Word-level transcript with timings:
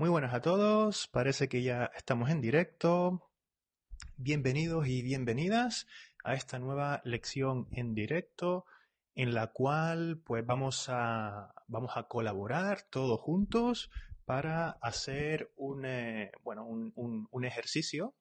Muy 0.00 0.08
buenas 0.08 0.32
a 0.32 0.40
todos, 0.40 1.08
parece 1.08 1.50
que 1.50 1.62
ya 1.62 1.90
estamos 1.94 2.30
en 2.30 2.40
directo. 2.40 3.30
Bienvenidos 4.16 4.88
y 4.88 5.02
bienvenidas 5.02 5.86
a 6.24 6.32
esta 6.32 6.58
nueva 6.58 7.02
lección 7.04 7.68
en 7.70 7.92
directo 7.92 8.64
en 9.14 9.34
la 9.34 9.48
cual 9.48 10.22
pues 10.24 10.46
vamos 10.46 10.86
a, 10.88 11.52
vamos 11.68 11.98
a 11.98 12.04
colaborar 12.04 12.80
todos 12.88 13.20
juntos 13.20 13.90
para 14.24 14.70
hacer 14.80 15.52
un, 15.56 15.84
eh, 15.84 16.32
bueno, 16.44 16.64
un, 16.64 17.28
un, 17.30 17.44
ejercicio 17.44 18.14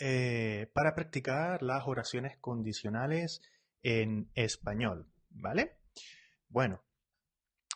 eh, 0.00 0.70
para 0.72 0.94
practicar 0.94 1.62
las 1.62 1.86
oraciones 1.86 2.38
condicionales 2.38 3.42
en 3.82 4.30
español, 4.34 5.06
¿vale? 5.28 5.76
Bueno, 6.48 6.82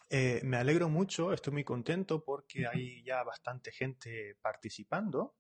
eh, 0.08 0.40
me 0.44 0.56
alegro 0.56 0.88
mucho, 0.88 1.32
estoy 1.32 1.52
muy 1.52 1.64
contento 1.64 2.24
porque 2.24 2.66
hay 2.66 3.02
ya 3.02 3.22
bastante 3.24 3.72
gente 3.72 4.36
participando. 4.40 5.34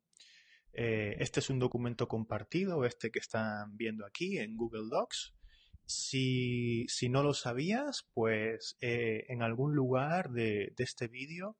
Eh, 0.72 1.16
este 1.20 1.40
es 1.40 1.50
un 1.50 1.58
documento 1.58 2.08
compartido, 2.08 2.84
este 2.84 3.10
que 3.10 3.20
están 3.20 3.76
viendo 3.76 4.04
aquí 4.04 4.38
en 4.38 4.56
Google 4.56 4.88
Docs. 4.90 5.34
Si, 5.86 6.86
no 7.08 7.22
lo 7.22 7.32
sabías, 7.32 8.08
pues 8.12 8.76
eh, 8.80 9.24
en 9.28 9.42
algún 9.42 9.74
lugar 9.76 10.30
de, 10.30 10.74
este 10.78 11.06
vídeo, 11.06 11.56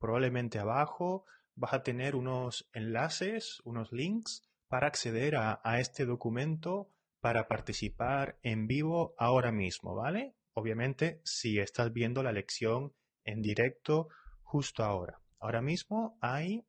probablemente 0.00 0.58
abajo, 0.58 1.24
vas 1.54 1.72
a 1.74 1.84
tener 1.84 2.16
unos 2.16 2.68
enlaces, 2.72 3.60
unos 3.64 3.92
links 3.92 4.42
para 4.66 4.88
acceder 4.88 5.36
a 5.36 5.78
este 5.78 6.06
documento 6.06 6.90
para 7.20 7.46
participar 7.46 8.38
en 8.42 8.66
vivo 8.66 9.14
ahora 9.16 9.52
mismo, 9.52 9.94
¿vale? 9.94 10.34
Obviamente 10.54 11.20
si 11.24 11.58
estás 11.58 11.92
viendo 11.92 12.22
la 12.22 12.32
lección 12.32 12.92
en 13.24 13.42
directo 13.42 14.08
justo 14.42 14.84
ahora. 14.84 15.20
Ahora 15.38 15.62
mismo 15.62 16.18
hay 16.20 16.64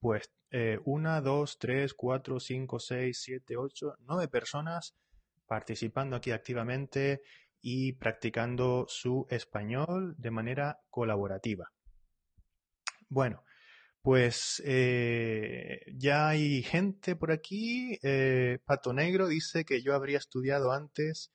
pues 0.00 0.30
eh, 0.50 0.78
una, 0.84 1.20
dos, 1.20 1.58
tres, 1.58 1.94
cuatro, 1.94 2.38
cinco, 2.38 2.78
seis, 2.78 3.22
siete, 3.22 3.56
ocho, 3.56 3.94
nueve 4.00 4.28
personas 4.28 4.94
participando 5.46 6.16
aquí 6.16 6.30
activamente 6.30 7.22
y 7.60 7.94
practicando 7.94 8.84
su 8.88 9.26
español 9.30 10.14
de 10.18 10.30
manera 10.30 10.80
colaborativa. 10.90 11.72
Bueno, 13.08 13.42
pues 14.02 14.62
eh, 14.66 15.80
ya 15.94 16.28
hay 16.28 16.62
gente 16.62 17.16
por 17.16 17.32
aquí. 17.32 17.98
Eh, 18.02 18.58
Pato 18.66 18.92
Negro 18.92 19.26
dice 19.26 19.64
que 19.64 19.82
yo 19.82 19.94
habría 19.94 20.18
estudiado 20.18 20.72
antes 20.72 21.32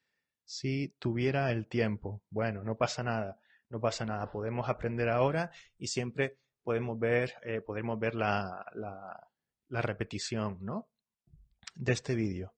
si 0.50 0.96
tuviera 0.98 1.52
el 1.52 1.68
tiempo. 1.68 2.24
Bueno, 2.32 2.64
no 2.64 2.76
pasa 2.76 3.04
nada, 3.04 3.40
no 3.70 3.80
pasa 3.80 4.04
nada. 4.04 4.32
Podemos 4.32 4.68
aprender 4.68 5.08
ahora 5.08 5.52
y 5.78 5.88
siempre 5.88 6.40
podemos 6.64 7.00
ver, 7.00 7.36
eh, 7.44 7.62
podemos 7.62 8.00
ver 8.00 8.16
la, 8.16 8.66
la, 8.74 9.82
repetición, 9.84 10.58
¿no? 10.62 10.90
De 11.76 11.92
este 11.94 12.16
vídeo. 12.16 12.56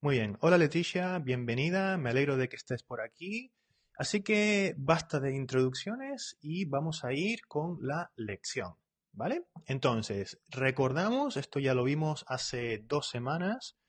Muy 0.00 0.18
bien. 0.18 0.38
Hola 0.40 0.56
Leticia, 0.56 1.18
bienvenida. 1.18 1.98
Me 1.98 2.10
alegro 2.10 2.36
de 2.36 2.48
que 2.48 2.54
estés 2.54 2.84
por 2.84 3.00
aquí. 3.00 3.52
Así 3.98 4.22
que 4.22 4.76
basta 4.78 5.18
de 5.18 5.34
introducciones 5.34 6.38
y 6.40 6.64
vamos 6.66 7.04
a 7.04 7.12
ir 7.12 7.40
con 7.48 7.78
la 7.80 8.12
lección. 8.14 8.74
¿Vale? 9.12 9.46
Entonces, 9.66 10.40
recordamos, 10.48 11.36
esto 11.36 11.58
ya 11.58 11.74
lo 11.74 11.82
vimos 11.82 12.24
hace 12.28 12.78
dos 12.86 13.08
semanas, 13.08 13.79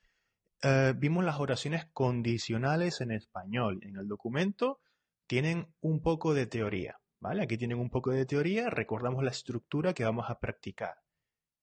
eh, 0.61 0.93
vimos 0.95 1.23
las 1.23 1.39
oraciones 1.39 1.85
condicionales 1.93 3.01
en 3.01 3.11
español. 3.11 3.79
En 3.83 3.97
el 3.97 4.07
documento 4.07 4.79
tienen 5.27 5.73
un 5.81 6.01
poco 6.01 6.33
de 6.33 6.45
teoría, 6.45 6.99
¿vale? 7.19 7.43
Aquí 7.43 7.57
tienen 7.57 7.79
un 7.79 7.89
poco 7.89 8.11
de 8.11 8.25
teoría, 8.25 8.69
recordamos 8.69 9.23
la 9.23 9.31
estructura 9.31 9.93
que 9.93 10.03
vamos 10.03 10.29
a 10.29 10.39
practicar. 10.39 11.01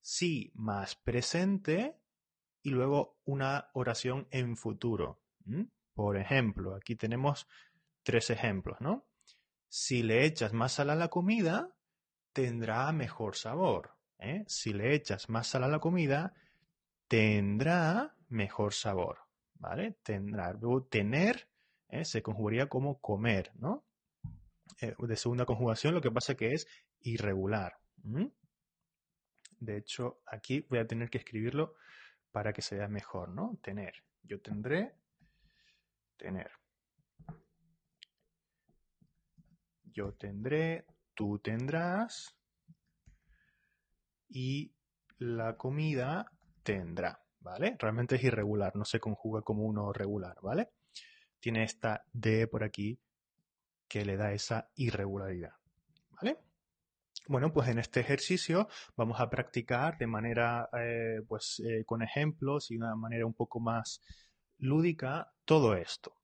Sí 0.01 0.51
más 0.55 0.97
presente 0.97 1.97
y 2.63 2.71
luego 2.71 3.19
una 3.25 3.71
oración 3.73 4.27
en 4.31 4.57
futuro. 4.57 5.21
Por 5.95 6.17
ejemplo, 6.17 6.75
aquí 6.75 6.97
tenemos 6.97 7.47
tres 8.03 8.31
ejemplos, 8.31 8.81
¿no? 8.81 9.07
Si 9.69 10.03
le 10.03 10.25
echas 10.25 10.53
más 10.53 10.73
sal 10.73 10.91
a 10.91 10.95
la 10.95 11.09
comida, 11.09 11.75
tendrá 12.33 12.91
mejor 12.93 13.37
sabor. 13.37 13.97
¿eh? 14.19 14.45
Si 14.47 14.73
le 14.73 14.95
echas 14.95 15.29
más 15.29 15.49
sal 15.49 15.65
a 15.65 15.69
la 15.69 15.79
comida, 15.79 16.35
tendrá 17.07 18.17
mejor 18.29 18.75
sabor, 18.75 19.19
¿vale? 19.55 19.99
Tendrá, 20.03 20.53
luego 20.53 20.85
tener 20.85 21.49
¿eh? 21.89 22.05
se 22.05 22.23
conjugaría 22.23 22.69
como 22.69 23.01
comer, 23.01 23.53
¿no? 23.57 23.85
Eh, 24.81 24.95
de 24.99 25.17
segunda 25.17 25.47
conjugación 25.47 25.95
lo 25.95 26.01
que 26.01 26.11
pasa 26.11 26.37
que 26.37 26.53
es 26.55 26.67
irregular. 27.01 27.79
De 29.61 29.77
hecho, 29.77 30.21
aquí 30.27 30.61
voy 30.69 30.79
a 30.79 30.87
tener 30.87 31.11
que 31.11 31.19
escribirlo 31.19 31.75
para 32.31 32.53
que 32.53 32.63
se 32.63 32.77
vea 32.77 32.89
mejor, 32.89 33.31
¿no? 33.31 33.59
Tener. 33.63 34.05
Yo 34.23 34.41
tendré, 34.41 34.95
tener. 36.17 36.51
Yo 39.85 40.13
tendré, 40.15 40.87
tú 41.15 41.41
tendrás 41.41 42.37
y 44.29 44.73
la 45.19 45.57
comida 45.57 46.31
tendrá. 46.63 47.28
¿Vale? 47.49 47.77
Realmente 47.79 48.17
es 48.17 48.25
irregular, 48.25 48.77
no 48.77 48.85
se 48.85 49.01
conjuga 49.01 49.43
como 49.43 49.65
uno 49.65 49.93
regular, 49.93 50.37
¿vale? 50.43 50.71
Tiene 51.41 51.65
esta 51.65 52.05
D 52.13 52.47
por 52.47 52.63
aquí 52.63 52.99
que 53.89 54.05
le 54.05 54.17
da 54.17 54.33
esa 54.33 54.71
irregularidad, 54.75 55.55
¿vale? 56.11 56.39
Bueno, 57.27 57.53
pues 57.53 57.69
en 57.69 57.79
este 57.79 58.01
ejercicio 58.01 58.69
vamos 58.97 59.21
a 59.21 59.29
practicar 59.29 59.99
de 59.99 60.07
manera, 60.07 60.69
eh, 60.73 61.23
pues 61.27 61.61
eh, 61.61 61.85
con 61.85 62.03
ejemplos 62.03 62.71
y 62.71 62.75
de 62.75 62.85
una 62.85 62.97
manera 62.97 63.27
un 63.27 63.35
poco 63.35 63.61
más 63.61 64.01
lúdica 64.59 65.33
todo 65.45 65.75
esto. 65.75 66.15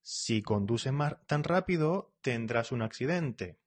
Si 0.00 0.42
conduces 0.42 0.92
más, 0.92 1.24
tan 1.26 1.44
rápido, 1.44 2.12
tendrás 2.20 2.72
un 2.72 2.82
accidente. 2.82 3.58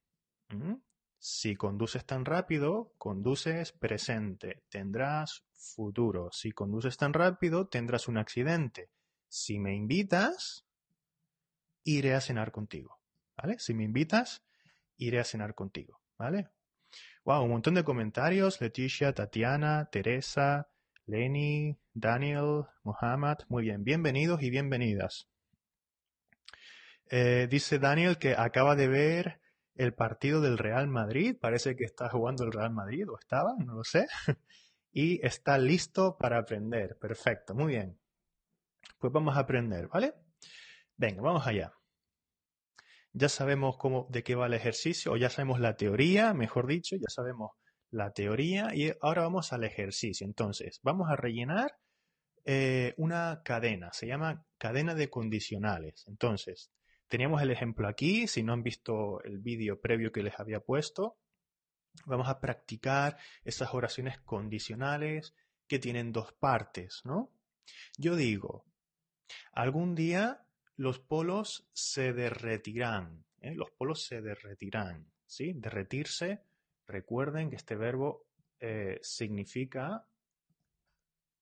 Si 1.18 1.56
conduces 1.56 2.06
tan 2.06 2.26
rápido, 2.26 2.94
conduces 2.98 3.72
presente, 3.72 4.64
tendrás 4.70 5.45
futuro. 5.56 6.30
Si 6.32 6.52
conduces 6.52 6.98
tan 6.98 7.14
rápido, 7.14 7.68
tendrás 7.68 8.08
un 8.08 8.18
accidente. 8.18 8.90
Si 9.28 9.60
me 9.60 9.76
invitas, 9.76 10.66
iré 11.84 12.14
a 12.16 12.22
cenar 12.22 12.52
contigo. 12.52 13.00
¿Vale? 13.38 13.60
Si 13.60 13.74
me 13.74 13.84
invitas, 13.84 14.44
iré 14.98 15.20
a 15.20 15.24
cenar 15.24 15.56
contigo. 15.56 16.02
¿Vale? 16.18 16.50
Wow, 17.26 17.44
un 17.44 17.52
montón 17.52 17.74
de 17.74 17.84
comentarios. 17.84 18.62
Leticia, 18.62 19.14
Tatiana, 19.14 19.90
Teresa, 19.92 20.70
Lenny, 21.06 21.78
Daniel, 21.94 22.66
Mohammad. 22.84 23.40
Muy 23.50 23.64
bien, 23.64 23.84
bienvenidos 23.84 24.42
y 24.42 24.50
bienvenidas. 24.50 25.28
Eh, 27.10 27.48
dice 27.50 27.78
Daniel 27.78 28.18
que 28.18 28.34
acaba 28.36 28.76
de 28.76 28.88
ver 28.88 29.42
el 29.76 29.94
partido 29.94 30.42
del 30.42 30.58
Real 30.58 30.88
Madrid. 30.88 31.38
Parece 31.40 31.76
que 31.76 31.84
está 31.84 32.10
jugando 32.10 32.44
el 32.44 32.52
Real 32.52 32.72
Madrid, 32.72 33.10
o 33.10 33.18
estaba, 33.20 33.54
no 33.58 33.76
lo 33.76 33.84
sé. 33.84 34.08
y 34.96 35.20
está 35.26 35.58
listo 35.58 36.18
para 36.18 36.40
aprender. 36.40 36.98
Perfecto, 36.98 37.54
muy 37.54 37.74
bien. 37.74 38.00
Pues 38.98 39.12
vamos 39.12 39.36
a 39.36 39.42
aprender, 39.42 39.90
¿vale? 39.90 40.14
Venga, 40.96 41.22
vamos 41.22 41.46
allá. 41.46 41.74
Ya 43.12 43.28
sabemos 43.28 43.78
cómo, 43.78 44.08
de 44.10 44.24
qué 44.24 44.36
va 44.36 44.46
el 44.46 44.54
ejercicio, 44.54 45.12
o 45.12 45.18
ya 45.18 45.30
sabemos 45.30 45.60
la 45.60 45.76
teoría, 45.76 46.34
mejor 46.34 46.66
dicho, 46.66 46.96
ya 46.96 47.10
sabemos 47.10 47.52
la 47.92 48.14
teoría 48.14 48.74
y 48.74 48.94
ahora 49.02 49.24
vamos 49.24 49.52
al 49.52 49.66
ejercicio. 49.66 50.26
Entonces, 50.26 50.80
vamos 50.82 51.10
a 51.10 51.18
rellenar 51.18 51.78
eh, 52.46 52.94
una 52.96 53.42
cadena, 53.44 53.92
se 53.92 54.08
llama 54.08 54.46
cadena 54.58 54.96
de 54.96 55.10
condicionales. 55.10 56.06
Entonces, 56.08 56.72
Teníamos 57.08 57.42
el 57.42 57.52
ejemplo 57.52 57.88
aquí, 57.88 58.28
si 58.28 58.42
no 58.42 58.54
han 58.54 58.64
visto 58.64 59.22
el 59.24 59.38
vídeo 59.38 59.80
previo 59.80 60.12
que 60.12 60.24
les 60.24 60.40
había 60.40 60.60
puesto, 60.60 61.18
vamos 62.06 62.28
a 62.28 62.40
practicar 62.40 63.18
esas 63.44 63.74
oraciones 63.74 64.20
condicionales 64.20 65.36
que 65.68 65.80
tienen 65.80 66.12
dos 66.12 66.34
partes, 66.34 67.02
¿no? 67.06 67.32
Yo 67.98 68.16
digo, 68.16 68.66
algún 69.54 69.96
día 69.96 70.46
los 70.78 71.00
polos 71.00 71.68
se 71.74 72.14
derretirán, 72.14 73.26
¿eh? 73.42 73.56
los 73.56 73.72
polos 73.72 74.04
se 74.04 74.22
derretirán, 74.22 75.12
¿sí? 75.26 75.54
Derretirse, 75.56 76.44
recuerden 76.86 77.50
que 77.50 77.56
este 77.56 77.76
verbo 77.76 78.26
eh, 78.60 79.00
significa, 79.02 80.06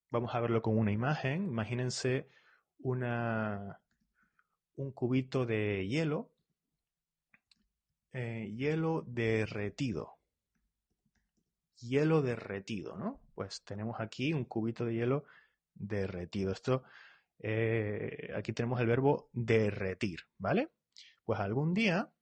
vamos 0.09 0.33
a 0.35 0.39
verlo 0.39 0.61
con 0.61 0.77
una 0.77 0.91
imagen, 0.91 1.45
imagínense 1.45 2.27
una, 2.79 3.81
un 4.75 4.91
cubito 4.91 5.45
de 5.45 5.87
hielo, 5.87 6.29
eh, 8.13 8.53
hielo 8.55 9.03
derretido. 9.07 10.17
Hielo 11.83 12.21
derretido, 12.21 12.95
¿no? 12.97 13.21
Pues 13.35 13.63
tenemos 13.65 13.99
aquí 13.99 14.33
un 14.33 14.45
cubito 14.45 14.85
de 14.85 14.93
hielo 14.93 15.25
derretido. 15.73 16.51
Esto, 16.51 16.83
eh, 17.39 18.31
aquí 18.35 18.53
tenemos 18.53 18.79
el 18.79 18.87
verbo 18.87 19.29
derretir, 19.33 20.21
¿vale? 20.37 20.71
Pues 21.25 21.39
algún 21.39 21.73
día 21.73 22.13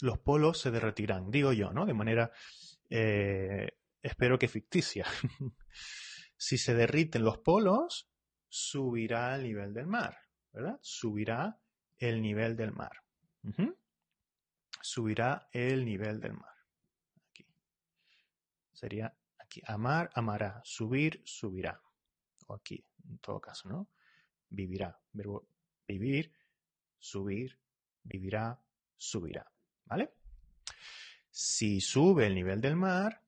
los 0.00 0.18
polos 0.18 0.58
se 0.60 0.70
derretirán, 0.70 1.30
digo 1.30 1.52
yo, 1.52 1.72
¿no? 1.72 1.86
De 1.86 1.94
manera, 1.94 2.32
eh, 2.90 3.68
espero 4.02 4.38
que 4.38 4.48
ficticia. 4.48 5.06
si 6.36 6.58
se 6.58 6.74
derriten 6.74 7.22
los 7.22 7.38
polos, 7.38 8.10
subirá 8.48 9.36
el 9.36 9.44
nivel 9.44 9.72
del 9.72 9.86
mar, 9.86 10.18
¿verdad? 10.52 10.78
Subirá 10.82 11.60
el 11.96 12.20
nivel 12.20 12.56
del 12.56 12.72
mar. 12.72 12.92
Subirá 14.80 15.48
el 15.52 15.84
nivel 15.84 16.20
del 16.20 16.34
mar. 16.34 16.53
Sería 18.74 19.16
aquí. 19.38 19.62
Amar, 19.66 20.10
amará. 20.14 20.60
Subir, 20.64 21.22
subirá. 21.24 21.80
O 22.46 22.54
aquí, 22.54 22.84
en 23.08 23.18
todo 23.18 23.40
caso, 23.40 23.68
¿no? 23.68 23.88
Vivirá. 24.50 25.00
Verbo 25.12 25.48
vivir, 25.86 26.32
subir, 26.98 27.58
vivirá, 28.02 28.60
subirá. 28.96 29.50
¿Vale? 29.86 30.14
Si 31.30 31.80
sube 31.80 32.26
el 32.26 32.34
nivel 32.34 32.60
del 32.60 32.76
mar, 32.76 33.22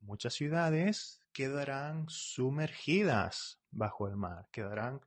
muchas 0.00 0.34
ciudades 0.34 1.20
quedarán 1.32 2.06
sumergidas 2.08 3.60
bajo 3.70 4.08
el 4.08 4.16
mar, 4.16 4.48
quedarán 4.50 5.00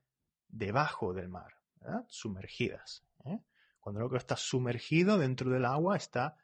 debajo 0.48 1.13
del 1.13 1.30
mar, 1.30 1.54
¿verdad? 1.75 2.06
sumergidas. 2.10 3.06
¿eh? 3.25 3.39
Cuando 3.80 4.01
algo 4.01 4.18
está 4.18 4.36
sumergido 4.36 5.18
dentro 5.18 5.51
del 5.51 5.66
agua, 5.66 5.98
está 5.98 6.38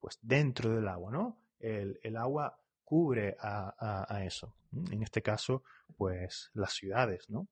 pues 0.00 0.18
dentro 0.22 0.74
del 0.74 0.88
agua, 0.88 1.12
¿no? 1.12 1.38
El, 1.60 2.16
agua 2.16 2.58
cubre 2.92 3.38
a, 3.40 4.22
eso. 4.22 4.54
En 4.90 5.02
este 5.02 5.22
caso, 5.22 5.64
pues 5.96 6.50
las 6.52 6.74
ciudades, 6.74 7.30
¿no? 7.30 7.48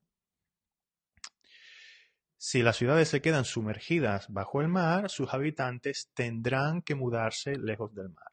Si 2.37 2.63
las 2.63 2.77
ciudades 2.77 3.09
se 3.09 3.23
quedan 3.23 3.47
sumergidas 3.47 4.29
bajo 4.29 4.61
el 4.61 4.69
mar, 4.69 5.09
sus 5.09 5.33
habitantes 5.33 6.11
tendrán 6.13 6.83
que 6.83 6.95
mudarse 6.95 7.57
lejos 7.57 7.95
del 7.95 8.11
mar. 8.11 8.31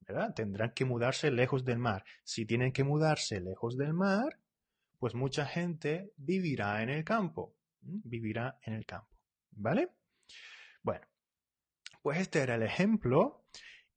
¿verdad? 0.00 0.34
Tendrán 0.34 0.72
que 0.74 0.84
mudarse 0.84 1.30
lejos 1.30 1.64
del 1.64 1.78
mar. 1.78 2.04
Si 2.24 2.44
tienen 2.44 2.72
que 2.72 2.84
mudarse 2.84 3.40
lejos 3.40 3.78
del 3.78 3.94
mar, 3.94 4.38
pues 4.98 5.14
mucha 5.14 5.46
gente 5.46 6.12
vivirá 6.18 6.82
en 6.82 6.90
el 6.90 7.04
campo. 7.04 7.56
Vivirá 7.80 8.58
en 8.64 8.74
el 8.74 8.84
campo. 8.84 9.08
¿Vale? 9.52 9.88
Bueno, 10.82 11.06
pues 12.02 12.18
este 12.18 12.40
era 12.40 12.56
el 12.56 12.64
ejemplo. 12.64 13.46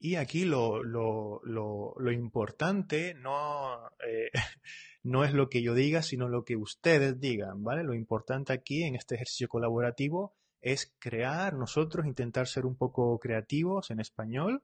Y 0.06 0.18
aquí 0.18 0.44
lo, 0.44 0.84
lo, 0.84 1.40
lo, 1.46 2.12
importante 2.12 3.14
no, 3.14 3.88
eh, 4.06 4.32
no 5.04 5.24
es 5.24 5.32
lo 5.32 5.48
que 5.48 5.64
yo 5.64 5.74
diga, 5.74 6.02
sino 6.02 6.28
lo 6.28 6.44
que 6.44 6.58
ustedes 6.58 7.22
digan, 7.22 7.64
¿vale? 7.64 7.86
Lo 7.86 7.94
importante 7.94 8.52
aquí 8.52 8.84
en 8.84 8.96
este 8.96 9.16
ejercicio 9.16 9.48
colaborativo 9.48 10.36
es 10.60 10.94
crear, 11.00 11.54
nosotros 11.54 12.06
intentar 12.06 12.48
ser 12.48 12.66
un 12.66 12.76
poco 12.76 13.18
creativos 13.18 13.92
en 13.92 14.02
español 14.02 14.62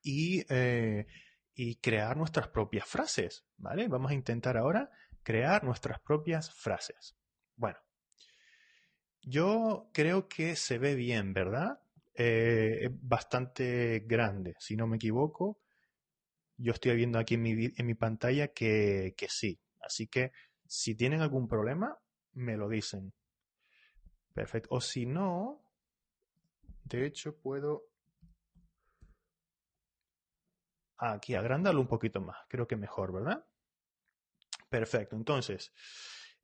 y, 0.00 0.44
eh, 0.48 1.08
y 1.52 1.80
crear 1.80 2.16
nuestras 2.16 2.46
propias 2.46 2.86
frases, 2.86 3.44
¿vale? 3.56 3.88
Vamos 3.88 4.12
a 4.12 4.14
intentar 4.14 4.56
ahora 4.56 4.92
crear 5.24 5.64
nuestras 5.64 5.98
propias 5.98 6.54
frases. 6.54 7.16
Bueno, 7.56 7.80
yo 9.22 9.90
creo 9.92 10.28
que 10.28 10.54
se 10.54 10.78
ve 10.78 10.94
bien, 10.94 11.32
¿verdad? 11.32 11.80
Eh, 12.22 12.80
es 12.82 12.90
bastante 13.00 14.00
grande, 14.06 14.54
si 14.58 14.76
no 14.76 14.86
me 14.86 14.96
equivoco 14.96 15.60
yo 16.60 16.72
estoy 16.72 16.94
viendo 16.94 17.18
aquí 17.18 17.34
en 17.34 17.42
mi, 17.42 17.72
en 17.74 17.86
mi 17.86 17.94
pantalla 17.94 18.48
que, 18.48 19.14
sí. 19.28 19.58
Así 19.80 20.06
que 20.08 20.32
si 20.66 20.94
tienen 20.94 21.22
algún 21.22 21.48
problema, 21.48 21.98
me 22.34 22.56
lo 22.56 22.68
dicen. 22.68 23.12
Perfecto. 24.34 24.68
O 24.72 24.80
si 24.80 25.06
no, 25.06 25.62
de 26.84 27.06
hecho 27.06 27.36
puedo 27.36 27.86
aquí 30.98 31.34
agrandarlo 31.34 31.80
un 31.80 31.88
poquito 31.88 32.20
más. 32.20 32.36
Creo 32.48 32.66
que 32.68 32.76
mejor, 32.76 33.12
¿verdad? 33.12 33.44
Perfecto. 34.68 35.16
Entonces, 35.16 35.72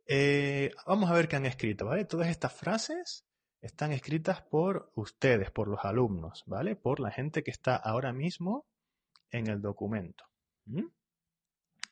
eh, 0.07 0.73
vamos 0.87 1.11
a 1.11 1.15
ver 1.15 1.29
qué 1.29 1.37
han 1.37 1.47
escrito, 1.47 1.85
¿vale? 1.85 2.07
Todas 2.07 2.29
estas 2.29 2.55
frases 2.55 3.27
están 3.67 3.93
escritas 3.93 4.43
por 4.43 4.91
ustedes, 4.95 5.51
por 5.51 5.69
los 5.69 5.85
alumnos, 5.85 6.45
¿vale? 6.47 6.77
Por 6.77 7.01
la 7.01 7.11
gente 7.11 7.43
que 7.43 7.51
está 7.51 7.77
ahora 7.77 8.13
mismo 8.13 8.67
en 9.31 9.49
el 9.49 9.61
documento. 9.61 10.25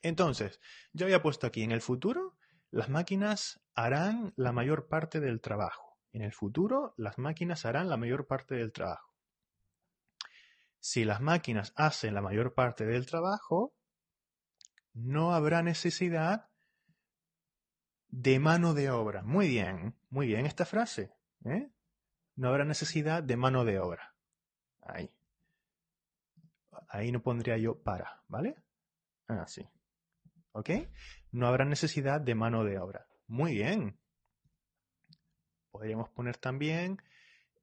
Entonces, 0.02 0.60
yo 0.92 1.06
había 1.06 1.22
puesto 1.22 1.46
aquí, 1.46 1.62
en 1.62 1.72
el 1.72 1.80
futuro, 1.80 2.36
las 2.70 2.88
máquinas 2.88 3.60
harán 3.74 4.32
la 4.36 4.52
mayor 4.52 4.88
parte 4.88 5.20
del 5.20 5.40
trabajo. 5.40 5.98
En 6.12 6.22
el 6.22 6.32
futuro, 6.32 6.94
las 6.96 7.18
máquinas 7.18 7.64
harán 7.66 7.88
la 7.88 7.96
mayor 7.96 8.26
parte 8.26 8.54
del 8.54 8.72
trabajo. 8.72 9.12
Si 10.78 11.04
las 11.04 11.20
máquinas 11.20 11.72
hacen 11.76 12.14
la 12.14 12.22
mayor 12.22 12.54
parte 12.54 12.84
del 12.84 13.06
trabajo, 13.06 13.74
no 14.92 15.34
habrá 15.34 15.62
necesidad 15.62 16.50
de 18.08 18.38
mano 18.38 18.74
de 18.74 18.90
obra. 18.90 19.22
Muy 19.22 19.48
bien, 19.48 19.96
muy 20.10 20.28
bien 20.28 20.46
esta 20.46 20.64
frase. 20.64 21.12
¿Eh? 21.44 21.70
No 22.36 22.48
habrá 22.48 22.64
necesidad 22.64 23.22
de 23.22 23.36
mano 23.36 23.64
de 23.64 23.78
obra. 23.78 24.14
Ahí. 24.82 25.10
Ahí 26.88 27.12
no 27.12 27.22
pondría 27.22 27.56
yo 27.56 27.82
para, 27.82 28.22
¿vale? 28.28 28.56
Así. 29.28 29.62
Ah, 29.62 29.70
¿Ok? 30.52 30.70
No 31.32 31.46
habrá 31.46 31.64
necesidad 31.64 32.20
de 32.20 32.34
mano 32.34 32.64
de 32.64 32.78
obra. 32.78 33.06
Muy 33.26 33.54
bien. 33.54 33.98
Podríamos 35.70 36.08
poner 36.10 36.36
también, 36.36 37.02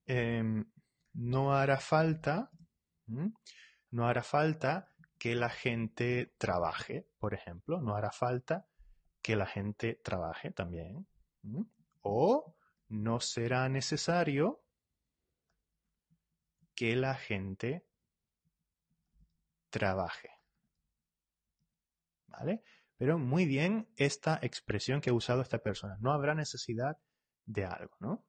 em, 0.06 0.66
no 1.14 1.54
hará 1.54 1.78
falta, 1.78 2.52
no 3.90 4.08
hará 4.08 4.24
falta 4.24 4.90
que 5.18 5.36
la 5.36 5.50
gente 5.50 6.34
trabaje, 6.38 7.08
por 7.20 7.34
ejemplo. 7.34 7.82
No 7.82 7.96
hará 7.96 8.12
falta 8.12 8.68
que 9.22 9.36
la 9.36 9.46
gente 9.46 9.96
trabaje 10.04 10.52
también. 10.52 11.08
O 12.02 12.56
no 12.92 13.22
será 13.22 13.70
necesario 13.70 14.62
que 16.76 16.96
la 16.96 17.16
gente 17.16 17.86
trabaje. 19.70 20.30
¿Vale? 22.28 22.64
Pero 22.98 23.18
muy 23.18 23.46
bien 23.46 23.88
esta 23.96 24.40
expresión 24.42 25.00
que 25.00 25.10
ha 25.10 25.14
usado 25.14 25.42
esta 25.42 25.60
persona. 25.60 25.98
No 26.02 26.12
habrá 26.12 26.36
necesidad 26.36 26.98
de 27.46 27.66
algo, 27.66 27.96
¿no? 28.00 28.26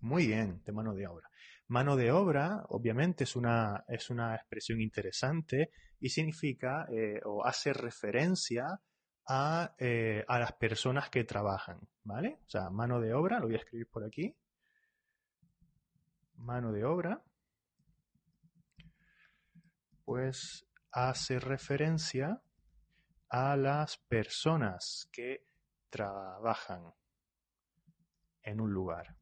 Muy 0.00 0.26
bien, 0.26 0.62
de 0.64 0.72
mano 0.72 0.94
de 0.94 1.06
obra. 1.06 1.30
Mano 1.68 1.96
de 1.96 2.10
obra, 2.10 2.64
obviamente, 2.68 3.24
es 3.24 3.36
una, 3.36 3.84
es 3.88 4.10
una 4.10 4.34
expresión 4.34 4.80
interesante 4.80 5.70
y 6.00 6.10
significa 6.10 6.86
eh, 6.92 7.20
o 7.24 7.44
hace 7.44 7.72
referencia 7.72 8.80
a, 9.26 9.74
eh, 9.78 10.24
a 10.28 10.38
las 10.38 10.52
personas 10.52 11.10
que 11.10 11.24
trabajan, 11.24 11.80
¿vale? 12.04 12.40
O 12.46 12.48
sea, 12.48 12.70
mano 12.70 13.00
de 13.00 13.14
obra, 13.14 13.38
lo 13.38 13.46
voy 13.46 13.54
a 13.54 13.58
escribir 13.58 13.88
por 13.88 14.04
aquí. 14.04 14.36
Mano 16.36 16.72
de 16.72 16.84
obra 16.84 17.22
pues 20.06 20.64
hace 20.92 21.40
referencia 21.40 22.40
a 23.28 23.56
las 23.56 23.98
personas 23.98 25.08
que 25.12 25.44
trabajan 25.90 26.94
en 28.42 28.60
un 28.60 28.72
lugar. 28.72 29.16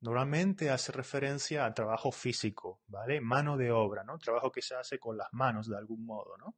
Normalmente 0.00 0.70
hace 0.70 0.92
referencia 0.92 1.64
a 1.64 1.74
trabajo 1.74 2.10
físico, 2.12 2.80
¿vale? 2.88 3.20
Mano 3.20 3.56
de 3.56 3.70
obra, 3.70 4.04
¿no? 4.04 4.18
Trabajo 4.18 4.50
que 4.50 4.62
se 4.62 4.74
hace 4.74 4.98
con 4.98 5.16
las 5.16 5.32
manos 5.32 5.68
de 5.68 5.76
algún 5.76 6.04
modo, 6.04 6.36
¿no? 6.38 6.56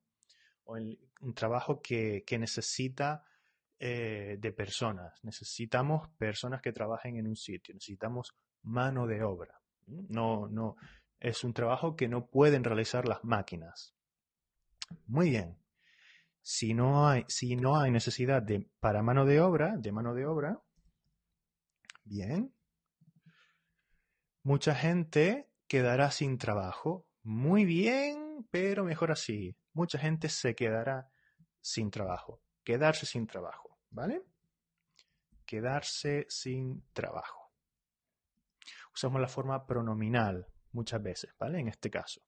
Un 0.66 1.35
trabajo 1.35 1.80
que, 1.80 2.25
necesita 2.38 3.25
eh, 3.78 4.37
de 4.38 4.52
personas. 4.52 5.23
Necesitamos 5.23 6.08
personas 6.18 6.61
que 6.61 6.73
trabajen 6.73 7.16
en 7.16 7.26
un 7.26 7.37
sitio. 7.37 7.75
Necesitamos 7.75 8.35
mano 8.62 9.06
de 9.06 9.23
obra. 9.23 9.61
No, 9.87 10.49
no, 10.49 10.76
es 11.20 11.44
un 11.44 11.52
trabajo 11.52 11.96
que 11.96 12.08
no 12.08 12.26
pueden 12.26 12.64
realizar 12.64 13.06
las 13.06 13.25
máquinas. 13.25 13.94
Muy 15.06 15.30
bien. 15.30 15.58
Si 16.42 16.75
no 16.75 17.08
hay, 17.08 17.25
si 17.28 17.56
no 17.56 17.78
hay 17.78 17.90
necesidad 17.90 18.42
de, 18.42 18.68
para 18.80 19.02
mano 19.02 19.25
de 19.25 19.40
obra, 19.40 19.76
de 19.76 19.92
mano 19.92 20.14
de 20.14 20.26
obra, 20.26 20.62
bien. 22.04 22.52
Mucha 24.42 24.75
gente 24.75 25.49
quedará 25.66 26.11
sin 26.11 26.38
trabajo. 26.38 27.06
Muy 27.23 27.64
bien, 27.64 28.46
pero 28.50 28.85
mejor 28.85 29.11
así. 29.11 29.56
Mucha 29.76 29.99
gente 29.99 30.30
se 30.30 30.54
quedará 30.54 31.11
sin 31.61 31.90
trabajo. 31.90 32.40
Quedarse 32.64 33.04
sin 33.04 33.26
trabajo, 33.26 33.78
¿vale? 33.90 34.23
Quedarse 35.45 36.25
sin 36.30 36.83
trabajo. 36.95 37.52
Usamos 38.95 39.21
la 39.21 39.28
forma 39.28 39.66
pronominal 39.66 40.47
muchas 40.73 41.02
veces, 41.02 41.35
¿vale? 41.38 41.61
En 41.61 41.68
este 41.68 41.90
caso. 41.90 42.23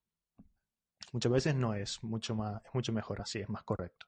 Muchas 1.12 1.33
veces 1.33 1.55
no 1.55 1.73
es 1.73 2.05
mucho 2.05 2.35
más, 2.35 2.62
es 2.67 2.75
mucho 2.75 2.93
mejor 2.93 3.23
así, 3.23 3.40
es 3.40 3.49
más 3.49 3.62
correcto. 3.62 4.07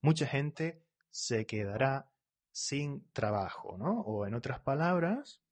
Mucha 0.00 0.28
gente 0.28 0.84
se 1.10 1.46
quedará 1.46 2.12
sin 2.52 3.10
trabajo, 3.12 3.76
¿no? 3.76 4.02
O 4.02 4.24
en 4.24 4.34
otras 4.34 4.60
palabras, 4.60 5.42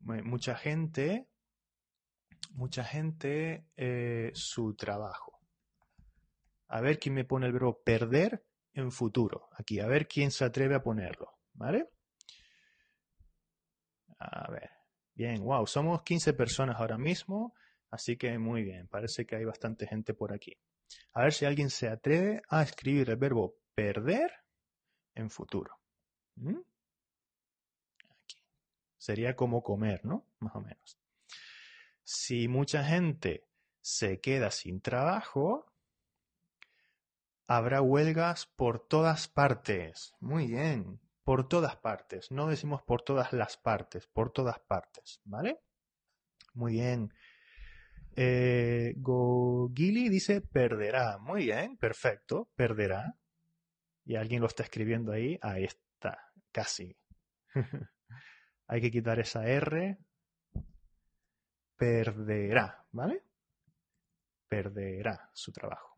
mucha 0.00 0.54
gente, 0.54 1.30
mucha 2.50 2.84
gente, 2.84 3.66
eh, 3.74 4.32
su 4.34 4.74
trabajo. 4.74 5.37
A 6.68 6.80
ver 6.80 6.98
quién 6.98 7.14
me 7.14 7.24
pone 7.24 7.46
el 7.46 7.52
verbo 7.52 7.82
perder 7.82 8.44
en 8.72 8.92
futuro. 8.92 9.48
Aquí, 9.52 9.80
a 9.80 9.86
ver 9.86 10.06
quién 10.06 10.30
se 10.30 10.44
atreve 10.44 10.74
a 10.74 10.82
ponerlo. 10.82 11.38
¿Vale? 11.54 11.90
A 14.18 14.50
ver. 14.50 14.70
Bien, 15.14 15.42
wow, 15.42 15.66
somos 15.66 16.02
15 16.02 16.32
personas 16.34 16.76
ahora 16.78 16.96
mismo, 16.96 17.52
así 17.90 18.16
que 18.16 18.38
muy 18.38 18.62
bien, 18.62 18.86
parece 18.86 19.26
que 19.26 19.34
hay 19.34 19.44
bastante 19.44 19.86
gente 19.88 20.14
por 20.14 20.32
aquí. 20.32 20.56
A 21.12 21.22
ver 21.22 21.32
si 21.32 21.44
alguien 21.44 21.70
se 21.70 21.88
atreve 21.88 22.40
a 22.48 22.62
escribir 22.62 23.10
el 23.10 23.16
verbo 23.16 23.56
perder 23.74 24.30
en 25.16 25.28
futuro. 25.28 25.80
Aquí. 26.36 26.56
Sería 28.96 29.34
como 29.34 29.62
comer, 29.62 30.04
¿no? 30.04 30.24
Más 30.38 30.54
o 30.54 30.60
menos. 30.60 31.00
Si 32.04 32.46
mucha 32.46 32.84
gente 32.84 33.44
se 33.80 34.20
queda 34.20 34.50
sin 34.50 34.80
trabajo, 34.80 35.66
habrá 37.48 37.80
huelgas 37.80 38.46
por 38.46 38.86
todas 38.86 39.26
partes. 39.26 40.14
Muy 40.20 40.46
bien, 40.46 41.00
por 41.24 41.48
todas 41.48 41.76
partes. 41.76 42.30
No 42.30 42.46
decimos 42.46 42.82
por 42.82 43.02
todas 43.02 43.32
las 43.32 43.56
partes, 43.56 44.06
por 44.06 44.30
todas 44.30 44.60
partes, 44.60 45.20
¿vale? 45.24 45.58
Muy 46.54 46.74
bien. 46.74 47.12
Eh, 48.14 48.94
Gogili 48.98 50.10
dice 50.10 50.42
perderá. 50.42 51.18
Muy 51.18 51.44
bien, 51.44 51.76
perfecto, 51.78 52.50
perderá. 52.54 53.16
Y 54.04 54.16
alguien 54.16 54.42
lo 54.42 54.46
está 54.46 54.62
escribiendo 54.62 55.12
ahí. 55.12 55.38
Ahí 55.40 55.64
está, 55.64 56.30
casi. 56.52 56.96
Hay 58.66 58.80
que 58.82 58.90
quitar 58.90 59.18
esa 59.20 59.46
R. 59.46 59.98
Perderá, 61.76 62.84
¿vale? 62.92 63.22
Perderá 64.48 65.30
su 65.32 65.52
trabajo. 65.52 65.97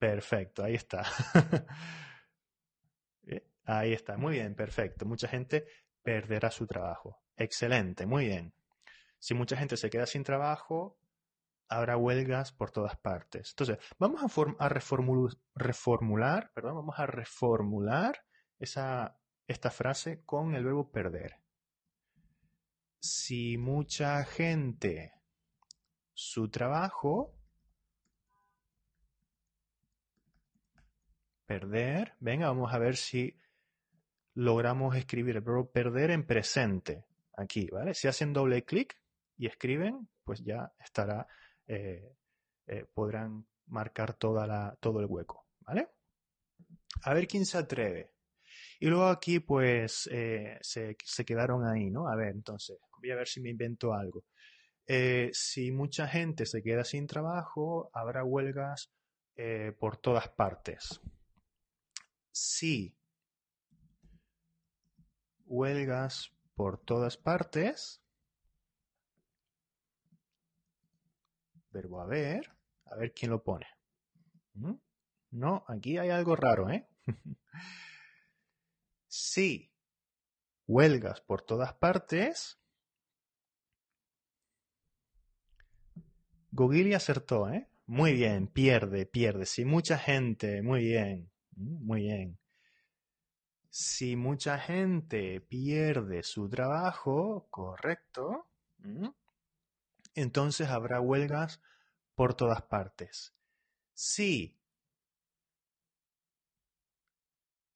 Perfecto, 0.00 0.64
ahí 0.64 0.74
está. 0.74 1.04
Eh, 3.26 3.46
ahí 3.64 3.92
está, 3.92 4.16
muy 4.16 4.32
bien, 4.32 4.54
perfecto. 4.54 5.04
Mucha 5.04 5.28
gente 5.28 5.66
perderá 6.02 6.50
su 6.50 6.66
trabajo. 6.66 7.20
Excelente, 7.36 8.06
muy 8.06 8.24
bien. 8.24 8.54
Si 9.18 9.34
mucha 9.34 9.56
gente 9.58 9.76
se 9.76 9.90
queda 9.90 10.06
sin 10.06 10.24
trabajo, 10.24 10.98
habrá 11.68 11.98
huelgas 11.98 12.50
por 12.50 12.70
todas 12.70 12.96
partes. 12.96 13.50
Entonces, 13.50 13.78
vamos 13.98 14.22
a, 14.58 14.68
reformular, 15.54 16.50
vamos 16.56 16.98
a 16.98 17.06
reformular 17.06 18.24
esa, 18.58 19.20
esta 19.46 19.70
frase 19.70 20.24
con 20.24 20.54
el 20.54 20.64
verbo 20.64 20.90
perder. 20.90 21.36
Si 23.00 23.58
mucha 23.58 24.24
gente 24.24 25.12
su 26.14 26.48
trabajo, 26.50 27.39
perder. 31.50 32.14
Venga, 32.20 32.46
vamos 32.46 32.72
a 32.72 32.78
ver 32.78 32.96
si 32.96 33.36
logramos 34.34 34.94
escribir 34.94 35.34
el 35.34 35.42
verbo 35.42 35.68
perder 35.68 36.12
en 36.12 36.24
presente. 36.24 37.06
Aquí, 37.36 37.66
¿vale? 37.72 37.92
Si 37.92 38.06
hacen 38.06 38.32
doble 38.32 38.64
clic 38.64 38.96
y 39.36 39.48
escriben, 39.48 40.08
pues 40.22 40.44
ya 40.44 40.72
estará, 40.78 41.26
eh, 41.66 42.14
eh, 42.68 42.84
podrán 42.94 43.44
marcar 43.66 44.14
toda 44.14 44.46
la, 44.46 44.76
todo 44.78 45.00
el 45.00 45.06
hueco, 45.06 45.48
¿vale? 45.62 45.88
A 47.02 47.14
ver 47.14 47.26
quién 47.26 47.44
se 47.44 47.58
atreve. 47.58 48.12
Y 48.78 48.86
luego 48.86 49.06
aquí, 49.06 49.40
pues, 49.40 50.08
eh, 50.12 50.56
se, 50.60 50.96
se, 51.02 51.24
quedaron 51.24 51.66
ahí, 51.66 51.90
¿no? 51.90 52.06
A 52.06 52.14
ver, 52.14 52.28
entonces, 52.28 52.78
voy 53.00 53.10
a 53.10 53.16
ver 53.16 53.26
si 53.26 53.40
me 53.40 53.50
invento 53.50 53.92
algo. 53.92 54.24
si 55.32 55.72
mucha 55.72 56.06
gente 56.06 56.46
se 56.46 56.62
queda 56.62 56.84
sin 56.84 57.08
trabajo, 57.08 57.90
habrá 57.92 58.22
huelgas 58.22 58.92
por 59.80 59.96
todas 59.96 60.28
partes 60.28 61.00
sí. 62.32 62.96
Huelgas 65.46 66.32
por 66.54 66.78
todas 66.78 67.16
partes. 67.16 68.02
Verbo 71.70 72.00
haber. 72.00 72.52
A 72.86 72.96
ver 72.96 73.12
quién 73.12 73.30
lo 73.30 73.42
pone. 73.42 73.66
No, 75.30 75.64
aquí 75.68 75.98
hay 75.98 76.10
algo 76.10 76.36
raro, 76.36 76.70
¿eh? 76.70 76.88
sí. 79.08 79.72
Huelgas 80.66 81.20
por 81.20 81.42
todas 81.42 81.74
partes. 81.74 82.60
Gogili 86.52 86.94
acertó, 86.94 87.48
¿eh? 87.48 87.68
Muy 87.86 88.12
bien, 88.12 88.46
pierde, 88.48 89.06
pierde. 89.06 89.46
Sí, 89.46 89.64
mucha 89.64 89.98
gente, 89.98 90.62
muy 90.62 90.84
bien. 90.84 91.30
Muy 91.60 92.02
bien. 92.02 92.38
Si 93.68 94.16
mucha 94.16 94.58
gente 94.58 95.40
pierde 95.42 96.22
su 96.22 96.48
trabajo, 96.48 97.46
correcto, 97.50 98.46
entonces 100.14 100.68
habrá 100.68 101.00
huelgas 101.00 101.60
por 102.14 102.34
todas 102.34 102.62
partes. 102.62 103.34
Sí. 103.92 104.56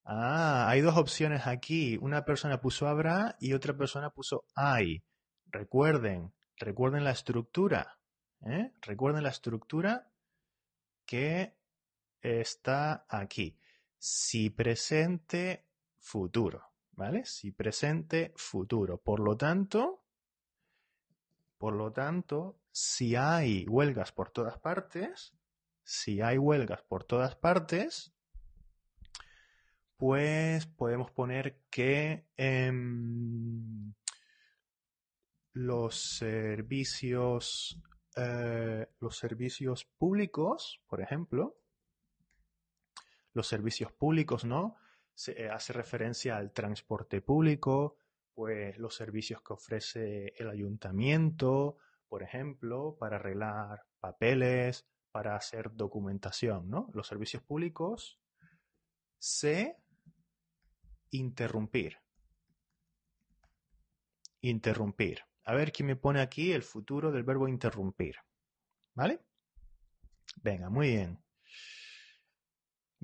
Ah, 0.04 0.66
hay 0.68 0.80
dos 0.80 0.96
opciones 0.96 1.46
aquí. 1.46 1.98
Una 2.00 2.24
persona 2.24 2.60
puso 2.60 2.88
habrá 2.88 3.36
y 3.38 3.52
otra 3.52 3.76
persona 3.76 4.10
puso 4.10 4.46
hay. 4.54 5.04
Recuerden, 5.46 6.32
recuerden 6.56 7.04
la 7.04 7.10
estructura. 7.10 7.98
¿eh? 8.46 8.72
Recuerden 8.80 9.22
la 9.22 9.28
estructura 9.28 10.10
que 11.06 11.54
está 12.22 13.04
aquí 13.08 13.58
si 14.06 14.50
presente 14.50 15.64
futuro, 15.96 16.74
¿vale? 16.92 17.24
Si 17.24 17.52
presente 17.52 18.34
futuro. 18.36 18.98
Por 18.98 19.18
lo 19.18 19.34
tanto, 19.34 20.04
por 21.56 21.72
lo 21.72 21.90
tanto, 21.90 22.60
si 22.70 23.16
hay 23.16 23.64
huelgas 23.66 24.12
por 24.12 24.30
todas 24.30 24.58
partes, 24.58 25.32
si 25.84 26.20
hay 26.20 26.36
huelgas 26.36 26.82
por 26.82 27.04
todas 27.04 27.34
partes, 27.34 28.12
pues 29.96 30.66
podemos 30.66 31.10
poner 31.10 31.62
que 31.70 32.26
em, 32.36 33.94
los 35.54 36.18
servicios 36.18 37.80
eh, 38.16 38.86
los 39.00 39.16
servicios 39.16 39.86
públicos, 39.96 40.82
por 40.88 41.00
ejemplo, 41.00 41.56
los 43.34 43.46
servicios 43.46 43.92
públicos, 43.92 44.44
¿no? 44.44 44.76
Se 45.14 45.48
hace 45.48 45.72
referencia 45.72 46.36
al 46.36 46.52
transporte 46.52 47.20
público, 47.20 47.98
pues 48.34 48.78
los 48.78 48.94
servicios 48.94 49.42
que 49.42 49.52
ofrece 49.52 50.32
el 50.38 50.48
ayuntamiento, 50.48 51.76
por 52.08 52.22
ejemplo, 52.22 52.96
para 52.98 53.16
arreglar 53.16 53.84
papeles, 54.00 54.86
para 55.12 55.36
hacer 55.36 55.72
documentación, 55.74 56.68
¿no? 56.68 56.90
Los 56.94 57.06
servicios 57.06 57.42
públicos 57.42 58.18
se 59.18 59.76
interrumpir. 61.10 61.98
Interrumpir. 64.40 65.20
A 65.44 65.54
ver 65.54 65.72
quién 65.72 65.86
me 65.86 65.96
pone 65.96 66.20
aquí 66.20 66.52
el 66.52 66.62
futuro 66.62 67.12
del 67.12 67.22
verbo 67.22 67.48
interrumpir. 67.48 68.16
¿Vale? 68.94 69.20
Venga, 70.42 70.70
muy 70.70 70.88
bien. 70.88 71.23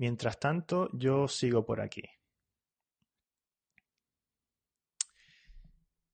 Mientras 0.01 0.39
tanto, 0.39 0.89
yo 0.93 1.27
sigo 1.27 1.63
por 1.63 1.79
aquí. 1.79 2.01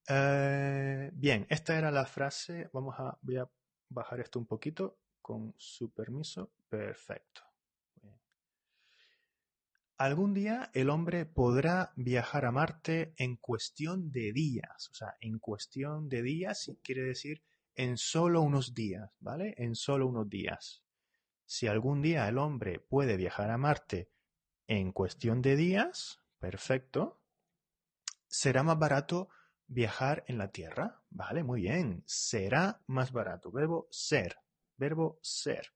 Eh, 0.10 1.10
bien, 1.14 1.48
esta 1.50 1.78
era 1.78 1.90
la 1.90 2.06
frase. 2.06 2.70
Vamos 2.74 2.96
a, 3.00 3.12
a 3.12 3.50
bajar 3.88 4.20
esto 4.20 4.40
un 4.40 4.46
poquito 4.46 4.98
con 5.22 5.56
su 5.58 5.94
permiso. 5.94 6.52
Perfecto. 6.68 7.44
Algún 9.96 10.34
día 10.34 10.70
el 10.74 10.90
hombre 10.90 11.26
podrá 11.26 11.94
viajar 11.96 12.44
a 12.44 12.52
Marte 12.52 13.14
en 13.16 13.38
cuestión 13.38 14.12
de 14.12 14.34
días. 14.34 14.90
O 14.92 14.96
sea, 14.96 15.16
en 15.22 15.40
cuestión 15.40 16.10
de 16.10 16.24
días 16.24 16.70
quiere 16.84 17.04
decir 17.04 17.42
en 17.74 17.96
solo 17.96 18.42
unos 18.42 18.74
días, 18.74 19.10
¿vale? 19.22 19.56
En 19.58 19.76
solo 19.76 20.08
unos 20.08 20.30
días. 20.30 20.84
Si 21.48 21.66
algún 21.66 22.02
día 22.02 22.28
el 22.28 22.38
hombre 22.38 22.80
puede 22.80 23.16
viajar 23.16 23.50
a 23.50 23.58
Marte 23.58 24.12
en 24.68 24.92
cuestión 24.92 25.42
de 25.42 25.56
días, 25.56 26.20
perfecto, 26.40 27.22
será 28.28 28.64
más 28.64 28.78
barato 28.78 29.30
viajar 29.66 30.26
en 30.28 30.38
la 30.38 30.52
Tierra. 30.52 31.02
Vale, 31.10 31.44
muy 31.44 31.62
bien. 31.62 32.04
Será 32.06 32.82
más 32.88 33.14
barato. 33.14 33.50
Verbo 33.50 33.88
ser. 33.90 34.38
Verbo 34.76 35.20
ser. 35.22 35.72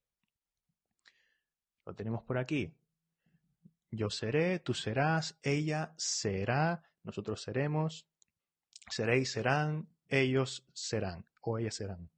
Lo 1.86 1.94
tenemos 1.94 2.22
por 2.22 2.36
aquí. 2.36 2.76
Yo 3.90 4.10
seré, 4.10 4.58
tú 4.58 4.74
serás, 4.74 5.38
ella 5.42 5.94
será, 5.96 6.82
nosotros 7.02 7.42
seremos, 7.42 8.06
seréis, 8.90 9.32
serán, 9.32 9.88
ellos 10.08 10.66
serán 10.72 11.26
o 11.40 11.58
ellas 11.58 11.74
serán. 11.74 12.10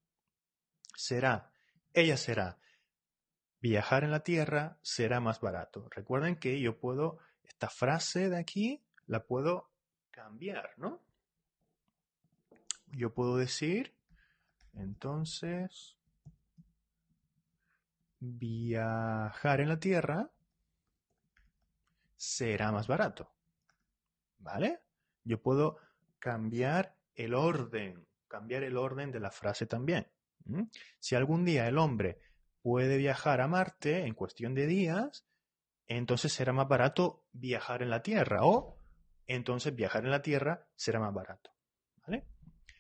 Será, 0.97 1.53
ella 1.93 2.17
será. 2.17 2.59
Viajar 3.65 4.05
en 4.05 4.11
la 4.11 4.21
tierra 4.21 4.77
será 4.83 5.21
más 5.21 5.41
barato. 5.41 5.89
Recuerden 5.89 6.37
que 6.37 6.61
yo 6.61 6.79
puedo, 6.79 7.17
esta 7.45 7.71
frase 7.71 8.29
de 8.29 8.37
aquí, 8.37 8.85
la 9.07 9.25
puedo 9.25 9.71
cambiar, 10.11 10.75
¿no? 10.77 11.01
Yo 12.89 13.15
puedo 13.15 13.39
decir, 13.39 13.97
entonces, 14.75 15.97
viajar 18.21 19.63
en 19.63 19.71
la 19.71 19.81
tierra 19.81 20.31
será 22.17 22.71
más 22.71 22.87
barato. 22.87 23.33
¿Vale? 24.41 24.83
Yo 25.25 25.41
puedo 25.41 25.79
cambiar 26.19 26.99
el 27.15 27.33
orden, 27.33 28.07
cambiar 28.29 28.63
el 28.63 28.77
orden 28.77 29.11
de 29.11 29.21
la 29.21 29.31
frase 29.31 29.65
también. 29.65 30.07
Si 30.99 31.15
algún 31.15 31.47
día 31.47 31.67
el 31.67 31.79
hombre 31.79 32.21
puede 32.65 32.97
viajar 32.97 33.43
a 33.43 33.47
Marte 33.47 34.07
en 34.07 34.15
cuestión 34.15 34.55
de 34.55 34.67
días, 34.67 35.27
entonces 35.87 36.33
será 36.33 36.55
más 36.55 36.67
barato 36.67 37.27
viajar 37.31 37.83
en 37.83 37.91
la 37.91 38.03
Tierra 38.03 38.39
o 38.47 38.81
entonces 39.27 39.77
viajar 39.77 40.05
en 40.05 40.11
la 40.11 40.23
Tierra 40.23 40.67
será 40.75 40.99
más 40.99 41.13
barato. 41.13 41.51
¿Vale? 42.07 42.27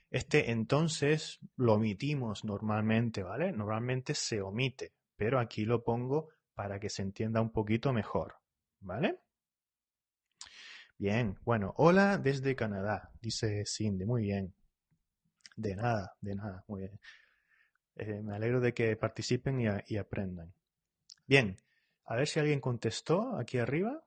Este 0.09 0.53
entonces 0.53 1.39
lo 1.57 1.75
omitimos 1.75 2.47
normalmente, 2.47 3.23
¿vale? 3.23 3.53
Normalmente 3.53 4.15
se 4.15 4.41
omite, 4.41 4.95
pero 5.17 5.39
aquí 5.39 5.67
lo 5.67 5.85
pongo 5.85 6.31
para 6.55 6.81
que 6.81 6.89
se 6.89 7.03
entienda 7.03 7.43
un 7.43 7.53
poquito 7.53 7.93
mejor, 7.93 8.37
¿vale? 8.81 9.21
Bien, 10.97 11.39
bueno, 11.43 11.75
hola 11.77 12.17
desde 12.17 12.57
Canadá, 12.57 13.13
dice 13.21 13.65
Cindy, 13.67 14.07
muy 14.07 14.23
bien. 14.23 14.55
De 15.57 15.77
nada, 15.77 16.17
de 16.23 16.37
nada, 16.37 16.65
muy 16.69 16.81
bien. 16.81 16.99
Eh, 17.97 18.23
me 18.23 18.35
alegro 18.35 18.61
de 18.61 18.75
que 18.75 18.97
participen 18.97 19.61
y, 19.61 19.67
y 19.87 19.97
aprendan. 19.97 20.53
Bien, 21.27 21.57
a 22.05 22.17
ver 22.17 22.27
si 22.27 22.41
alguien 22.41 22.61
contestó 22.61 23.37
aquí 23.37 23.59
arriba. 23.59 24.05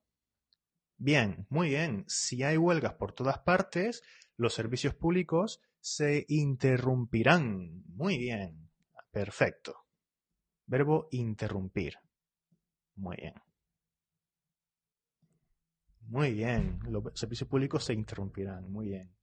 Bien, 0.97 1.45
muy 1.49 1.69
bien. 1.69 2.05
Si 2.07 2.43
hay 2.43 2.57
huelgas 2.57 2.93
por 2.93 3.13
todas 3.13 3.39
partes, 3.39 4.03
los 4.35 4.53
servicios 4.53 4.95
públicos 4.95 5.61
se 5.79 6.25
interrumpirán. 6.27 7.83
Muy 7.87 8.17
bien. 8.17 8.69
Perfecto. 9.11 9.85
Verbo 10.65 11.07
interrumpir. 11.11 11.95
Muy 12.95 13.15
bien. 13.17 13.33
Muy 16.01 16.33
bien. 16.33 16.79
Los 16.89 17.03
servicios 17.13 17.49
públicos 17.49 17.83
se 17.83 17.93
interrumpirán. 17.93 18.71
Muy 18.71 18.89
bien. 18.89 19.15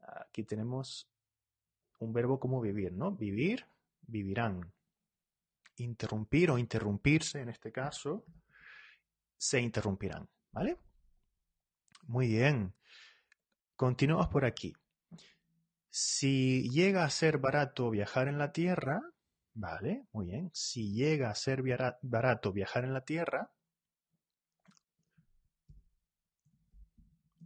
Aquí 0.00 0.44
tenemos 0.44 1.11
un 2.02 2.12
verbo 2.12 2.40
como 2.40 2.60
vivir, 2.60 2.92
¿no? 2.92 3.12
Vivir, 3.12 3.66
vivirán. 4.02 4.72
Interrumpir 5.76 6.50
o 6.50 6.58
interrumpirse, 6.58 7.40
en 7.40 7.48
este 7.48 7.70
caso, 7.70 8.24
se 9.36 9.60
interrumpirán, 9.60 10.28
¿vale? 10.50 10.78
Muy 12.08 12.26
bien. 12.26 12.74
Continuamos 13.76 14.28
por 14.28 14.44
aquí. 14.44 14.72
Si 15.90 16.68
llega 16.70 17.04
a 17.04 17.10
ser 17.10 17.38
barato 17.38 17.90
viajar 17.90 18.26
en 18.28 18.38
la 18.38 18.52
Tierra, 18.52 19.00
¿vale? 19.54 20.06
Muy 20.12 20.26
bien. 20.26 20.50
Si 20.52 20.92
llega 20.92 21.30
a 21.30 21.34
ser 21.34 21.62
barato 22.02 22.52
viajar 22.52 22.84
en 22.84 22.94
la 22.94 23.04
Tierra, 23.04 23.50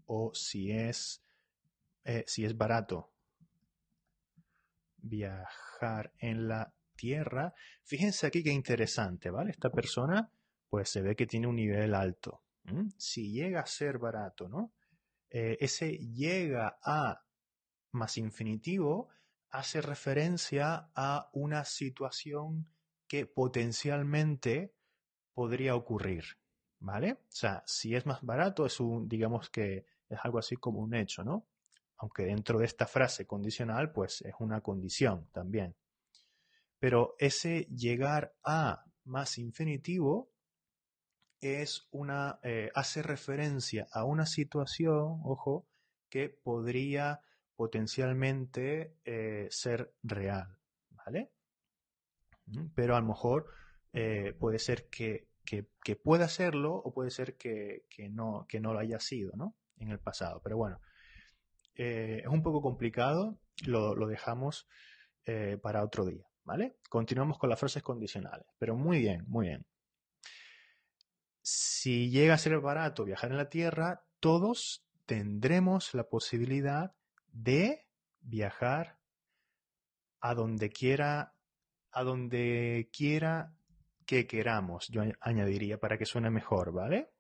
o 0.06 0.32
si 0.34 0.70
es, 0.70 1.22
eh, 2.04 2.24
si 2.26 2.44
es 2.44 2.56
barato 2.56 3.15
viajar 5.08 6.12
en 6.18 6.48
la 6.48 6.72
Tierra. 6.94 7.52
Fíjense 7.82 8.26
aquí 8.26 8.42
qué 8.42 8.50
interesante, 8.50 9.30
¿vale? 9.30 9.50
Esta 9.50 9.70
persona, 9.70 10.30
pues 10.68 10.88
se 10.88 11.02
ve 11.02 11.14
que 11.14 11.26
tiene 11.26 11.46
un 11.46 11.56
nivel 11.56 11.94
alto. 11.94 12.42
Si 12.96 13.30
llega 13.30 13.60
a 13.60 13.66
ser 13.66 13.98
barato, 13.98 14.48
¿no? 14.48 14.72
Eh, 15.30 15.56
ese 15.60 15.98
llega 15.98 16.78
a 16.82 17.22
más 17.92 18.18
infinitivo 18.18 19.08
hace 19.50 19.80
referencia 19.80 20.90
a 20.94 21.30
una 21.32 21.64
situación 21.64 22.68
que 23.06 23.26
potencialmente 23.26 24.74
podría 25.32 25.76
ocurrir, 25.76 26.24
¿vale? 26.78 27.12
O 27.12 27.30
sea, 27.30 27.62
si 27.66 27.94
es 27.94 28.04
más 28.06 28.22
barato, 28.22 28.66
es 28.66 28.80
un, 28.80 29.08
digamos 29.08 29.48
que 29.50 29.86
es 30.08 30.18
algo 30.22 30.38
así 30.38 30.56
como 30.56 30.80
un 30.80 30.94
hecho, 30.94 31.22
¿no? 31.24 31.46
Aunque 31.98 32.24
dentro 32.24 32.58
de 32.58 32.66
esta 32.66 32.86
frase 32.86 33.26
condicional, 33.26 33.92
pues 33.92 34.22
es 34.22 34.34
una 34.38 34.60
condición 34.60 35.28
también. 35.32 35.74
Pero 36.78 37.14
ese 37.18 37.66
llegar 37.74 38.34
a 38.44 38.84
más 39.04 39.38
infinitivo 39.38 40.30
es 41.40 41.88
una, 41.90 42.38
eh, 42.42 42.70
hace 42.74 43.02
referencia 43.02 43.86
a 43.92 44.04
una 44.04 44.26
situación, 44.26 45.20
ojo, 45.24 45.66
que 46.08 46.28
podría 46.28 47.20
potencialmente 47.56 48.96
eh, 49.04 49.48
ser 49.50 49.94
real, 50.02 50.58
¿vale? 50.90 51.30
Mm, 52.46 52.66
pero 52.74 52.96
a 52.96 53.00
lo 53.00 53.06
mejor 53.06 53.46
eh, 53.92 54.34
puede 54.38 54.58
ser 54.58 54.88
que, 54.88 55.28
pueda 56.02 56.28
serlo 56.28 56.74
o 56.74 56.92
puede 56.92 57.10
ser 57.10 57.36
que, 57.36 57.84
no, 58.10 58.46
que 58.48 58.60
no 58.60 58.72
lo 58.72 58.80
haya 58.80 59.00
sido, 59.00 59.32
¿no? 59.36 59.56
En 59.78 59.90
el 59.90 59.98
pasado. 59.98 60.40
Pero 60.42 60.56
bueno, 60.56 60.80
eh, 61.76 62.22
es 62.24 62.28
un 62.28 62.42
poco 62.42 62.60
complicado, 62.60 63.38
lo, 63.66 63.94
dejamos 64.06 64.68
para 65.60 65.82
otro 65.82 66.04
día, 66.04 66.24
¿vale? 66.44 66.76
Continuamos 66.88 67.36
con 67.36 67.50
las 67.50 67.58
frases 67.58 67.82
condicionales, 67.82 68.46
pero 68.58 68.76
muy 68.76 69.00
bien, 69.00 69.24
muy 69.26 69.48
bien. 69.48 69.66
Si 71.42 72.10
llega 72.10 72.34
a 72.34 72.38
ser 72.38 72.60
barato 72.60 73.04
viajar 73.04 73.32
en 73.32 73.36
la 73.36 73.48
Tierra, 73.48 74.04
todos 74.20 74.86
tendremos 75.06 75.94
la 75.94 76.08
posibilidad 76.08 76.94
de 77.32 77.86
viajar 78.20 78.98
a 80.20 80.34
donde 80.34 80.70
quiera, 80.70 81.34
a 81.92 82.02
donde 82.02 82.90
quiera 82.92 83.54
que 84.04 84.26
queramos, 84.26 84.88
yo 84.88 85.02
añadiría 85.20 85.78
para 85.78 85.98
que 85.98 86.06
suene 86.06 86.30
mejor, 86.30 86.72
¿vale? 86.72 87.12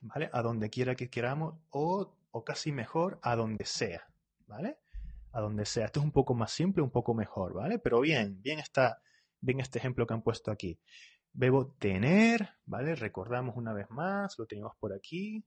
¿Vale? 0.00 0.30
A 0.32 0.42
donde 0.42 0.70
quiera 0.70 0.94
que 0.94 1.10
queramos 1.10 1.56
o, 1.70 2.16
o 2.36 2.42
casi 2.42 2.72
mejor 2.72 3.20
a 3.22 3.36
donde 3.36 3.64
sea, 3.64 4.08
¿vale? 4.48 4.80
A 5.30 5.40
donde 5.40 5.64
sea. 5.64 5.86
Esto 5.86 6.00
es 6.00 6.04
un 6.04 6.10
poco 6.10 6.34
más 6.34 6.50
simple, 6.50 6.82
un 6.82 6.90
poco 6.90 7.14
mejor, 7.14 7.54
¿vale? 7.54 7.78
Pero 7.78 8.00
bien, 8.00 8.42
bien 8.42 8.58
está, 8.58 9.00
bien 9.40 9.60
este 9.60 9.78
ejemplo 9.78 10.04
que 10.04 10.14
han 10.14 10.22
puesto 10.22 10.50
aquí. 10.50 10.80
Verbo 11.32 11.76
tener, 11.78 12.56
¿vale? 12.66 12.96
Recordamos 12.96 13.56
una 13.56 13.72
vez 13.72 13.88
más, 13.88 14.36
lo 14.36 14.46
tenemos 14.46 14.74
por 14.80 14.92
aquí. 14.92 15.44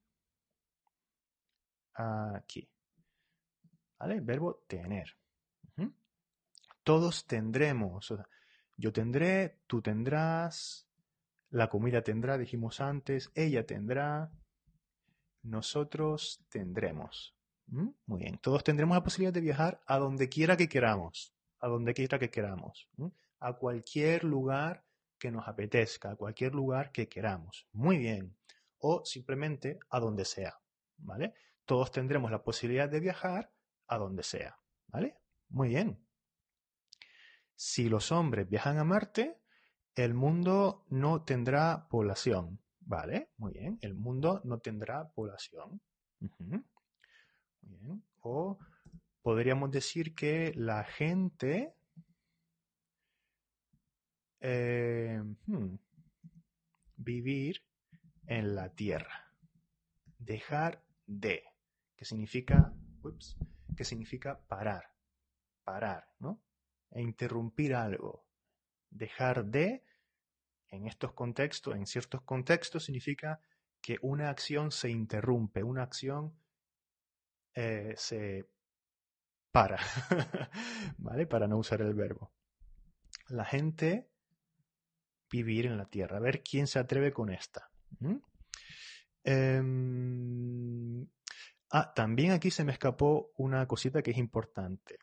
Aquí. 1.94 2.70
¿Vale? 4.00 4.22
Verbo 4.22 4.64
tener. 4.66 5.18
Todos 6.84 7.28
tendremos. 7.28 8.14
yo 8.78 8.94
tendré, 8.94 9.60
tú 9.68 9.82
tendrás, 9.82 10.88
la 11.50 11.68
comida 11.68 12.02
tendrá, 12.02 12.38
dijimos 12.38 12.80
antes, 12.80 13.30
ella 13.36 13.66
tendrá, 13.66 14.32
nosotros 15.48 16.46
tendremos. 16.50 17.36
Muy 17.66 18.20
bien. 18.20 18.38
Todos 18.38 18.64
tendremos 18.64 18.96
la 18.96 19.04
posibilidad 19.04 19.34
de 19.34 19.42
viajar 19.42 19.82
a 19.86 19.98
donde 19.98 20.30
quiera 20.30 20.56
que 20.56 20.70
queramos. 20.70 21.34
A 21.60 21.68
donde 21.68 21.94
quiera 21.94 22.20
que 22.20 22.30
queramos. 22.30 22.90
A 23.40 23.54
cualquier 23.54 24.24
lugar 24.24 24.86
que 25.18 25.32
nos 25.32 25.48
apetezca, 25.48 26.12
a 26.12 26.16
cualquier 26.16 26.54
lugar 26.54 26.92
que 26.92 27.10
queramos. 27.10 27.68
Muy 27.74 27.98
bien. 27.98 28.38
O 28.80 29.04
simplemente 29.06 29.80
a 29.90 30.00
donde 30.00 30.26
sea. 30.26 30.60
¿Vale? 30.98 31.34
Todos 31.66 31.92
tendremos 31.92 32.32
la 32.32 32.44
posibilidad 32.44 32.90
de 32.90 33.00
viajar 33.00 33.52
a 33.88 33.98
donde 33.98 34.24
sea. 34.24 34.58
¿Vale? 34.88 35.18
Muy 35.50 35.70
bien. 35.70 36.00
Si 37.56 37.90
los 37.90 38.12
hombres 38.12 38.48
viajan 38.48 38.78
a 38.78 38.84
Marte, 38.84 39.42
el 39.96 40.14
mundo 40.14 40.86
no 40.90 41.24
tendrá 41.24 41.88
población. 41.90 42.60
¿Vale? 42.88 43.32
Muy 43.38 43.52
bien. 43.52 43.78
El 43.82 43.96
mundo 43.96 44.40
no 44.46 44.60
tendrá 44.60 45.10
población. 45.10 45.82
Muy 46.22 47.78
bien. 47.82 48.04
O 48.22 48.58
podríamos 49.22 49.72
decir 49.72 50.16
que 50.16 50.54
la 50.56 50.86
gente 50.86 51.74
eh, 54.40 55.22
hmm, 55.48 55.76
vivir 56.96 57.62
en 58.26 58.56
la 58.56 58.70
tierra. 58.74 59.34
Dejar 60.18 60.82
de, 61.06 61.44
que 61.98 62.06
significa, 62.06 62.74
ups, 63.04 63.38
que 63.76 63.84
significa 63.84 64.40
parar, 64.48 64.94
parar, 65.66 66.10
¿no? 66.20 66.42
E 66.92 67.02
interrumpir 67.02 67.76
algo. 67.76 68.26
Dejar 68.90 69.44
de, 69.44 69.84
en 70.70 70.88
estos 70.88 71.14
contextos, 71.14 71.76
en 71.76 71.86
ciertos 71.86 72.22
contextos, 72.22 72.86
significa 72.86 73.40
que 73.82 73.98
una 74.02 74.30
acción 74.30 74.72
se 74.72 74.90
interrumpe, 74.90 75.64
una 75.64 75.84
acción 75.84 76.38
eh, 77.54 77.94
se 77.98 78.48
para, 79.52 79.80
¿vale? 80.98 81.26
Para 81.26 81.48
no 81.48 81.58
usar 81.58 81.82
el 81.82 81.94
verbo. 81.94 82.32
La 83.30 83.46
gente 83.46 84.10
vivir 85.32 85.66
en 85.66 85.78
la 85.78 85.86
tierra. 85.86 86.18
A 86.18 86.22
ver 86.22 86.44
quién 86.44 86.68
se 86.68 86.80
atreve 86.80 87.12
con 87.12 87.32
esta. 87.32 87.72
Em, 89.24 91.08
ah, 91.72 91.94
también 91.94 92.32
aquí 92.32 92.52
se 92.52 92.64
me 92.64 92.72
escapó 92.72 93.32
una 93.36 93.68
cosita 93.68 94.02
que 94.02 94.12
es 94.12 94.18
importante. 94.18 95.00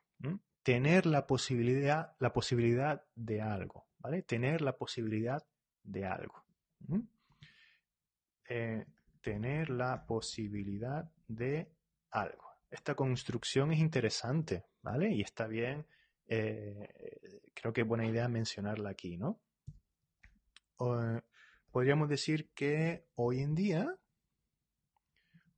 Tener 0.62 1.04
la 1.04 1.26
posibilidad, 1.26 2.16
la 2.20 2.32
posibilidad 2.32 3.04
de 3.14 3.42
algo, 3.42 3.86
¿vale? 3.98 4.22
Tener 4.22 4.62
la 4.62 4.78
posibilidad 4.78 5.44
de 5.84 6.06
algo. 6.06 6.44
Eh, 8.48 8.84
tener 9.20 9.70
la 9.70 10.04
posibilidad 10.06 11.10
de 11.28 11.72
algo. 12.10 12.44
Esta 12.70 12.94
construcción 12.94 13.72
es 13.72 13.78
interesante, 13.78 14.66
¿vale? 14.82 15.12
Y 15.12 15.22
está 15.22 15.46
bien, 15.46 15.86
eh, 16.26 17.50
creo 17.54 17.72
que 17.72 17.82
es 17.82 17.86
buena 17.86 18.06
idea 18.06 18.28
mencionarla 18.28 18.90
aquí, 18.90 19.16
¿no? 19.16 19.40
podríamos 21.70 22.10
decir 22.10 22.50
que 22.52 23.06
hoy 23.14 23.40
en 23.40 23.54
día, 23.54 23.96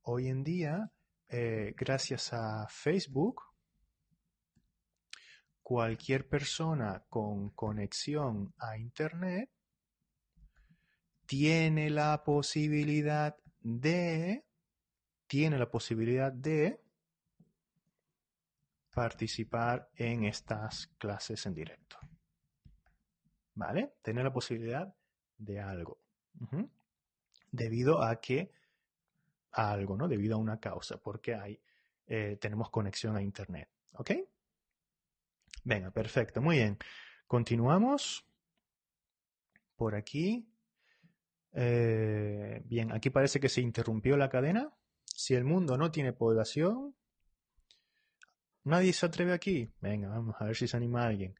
hoy 0.03 0.29
en 0.29 0.43
día, 0.43 0.91
eh, 1.27 1.73
gracias 1.75 2.31
a 2.31 2.65
Facebook, 2.69 3.43
cualquier 5.61 6.29
persona 6.29 7.03
con 7.09 7.49
conexión 7.49 8.53
a 8.57 8.77
Internet 8.77 9.49
tiene 11.27 11.89
la 11.89 12.23
posibilidad 12.23 13.37
de, 13.59 14.45
tiene 15.27 15.59
la 15.59 15.69
posibilidad 15.69 16.31
de 16.31 16.81
participar 18.93 19.91
en 19.95 20.23
estas 20.23 20.87
clases 20.97 21.45
en 21.45 21.53
directo. 21.53 21.99
¿Vale? 23.53 23.93
Tener 24.01 24.23
la 24.23 24.33
posibilidad 24.33 24.95
de 25.37 25.59
algo. 25.59 25.99
Debido 27.51 28.01
a 28.01 28.19
que, 28.21 28.51
a 29.51 29.71
algo, 29.71 29.97
¿no? 29.97 30.07
Debido 30.07 30.35
a 30.35 30.39
una 30.39 30.59
causa, 30.59 30.97
porque 30.97 31.35
hay, 31.35 31.59
eh, 32.07 32.37
tenemos 32.39 32.69
conexión 32.69 33.15
a 33.17 33.21
Internet. 33.21 33.69
¿Ok? 33.93 34.11
Venga, 35.63 35.91
perfecto, 35.91 36.41
muy 36.41 36.57
bien. 36.57 36.77
Continuamos 37.25 38.25
por 39.75 39.95
aquí. 39.95 40.47
Eh, 41.53 42.61
bien, 42.65 42.91
aquí 42.91 43.09
parece 43.09 43.39
que 43.39 43.49
se 43.49 43.61
interrumpió 43.61 44.17
la 44.17 44.29
cadena. 44.29 44.73
Si 45.05 45.33
el 45.33 45.43
mundo 45.43 45.77
no 45.77 45.91
tiene 45.91 46.13
población, 46.13 46.95
nadie 48.63 48.93
se 48.93 49.05
atreve 49.05 49.33
aquí. 49.33 49.73
Venga, 49.81 50.09
vamos 50.09 50.35
a 50.39 50.45
ver 50.45 50.55
si 50.55 50.67
se 50.67 50.77
anima 50.77 51.05
alguien. 51.05 51.35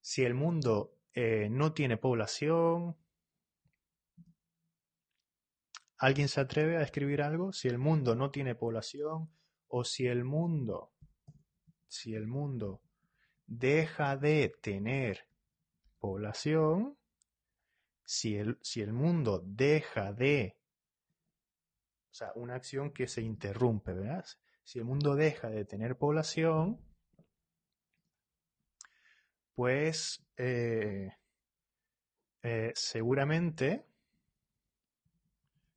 Si 0.00 0.24
el 0.24 0.34
mundo 0.34 0.96
eh, 1.14 1.48
no 1.50 1.72
tiene 1.72 1.96
población, 1.96 2.96
¿Alguien 6.00 6.28
se 6.28 6.40
atreve 6.40 6.78
a 6.78 6.82
escribir 6.82 7.20
algo? 7.20 7.52
Si 7.52 7.68
el 7.68 7.76
mundo 7.76 8.14
no 8.14 8.30
tiene 8.30 8.54
población 8.54 9.30
o 9.68 9.84
si 9.84 10.06
el 10.06 10.24
mundo, 10.24 10.94
si 11.88 12.14
el 12.14 12.26
mundo 12.26 12.80
deja 13.46 14.16
de 14.16 14.50
tener 14.62 15.26
población, 15.98 16.96
si 18.10 18.36
el, 18.36 18.58
si 18.60 18.82
el 18.82 18.92
mundo 18.92 19.40
deja 19.44 20.12
de, 20.12 20.58
o 22.10 22.12
sea, 22.12 22.32
una 22.34 22.56
acción 22.56 22.90
que 22.90 23.06
se 23.06 23.22
interrumpe, 23.22 23.92
¿verdad? 23.92 24.26
Si 24.64 24.80
el 24.80 24.84
mundo 24.84 25.14
deja 25.14 25.48
de 25.48 25.64
tener 25.64 25.96
población, 25.96 26.80
pues 29.54 30.26
eh, 30.36 31.12
eh, 32.42 32.72
seguramente 32.74 33.86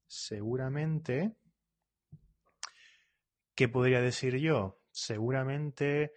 seguramente, 0.08 1.36
¿qué 3.54 3.70
podría 3.70 4.02
decir 4.02 4.38
yo? 4.38 4.82
Seguramente 4.92 6.14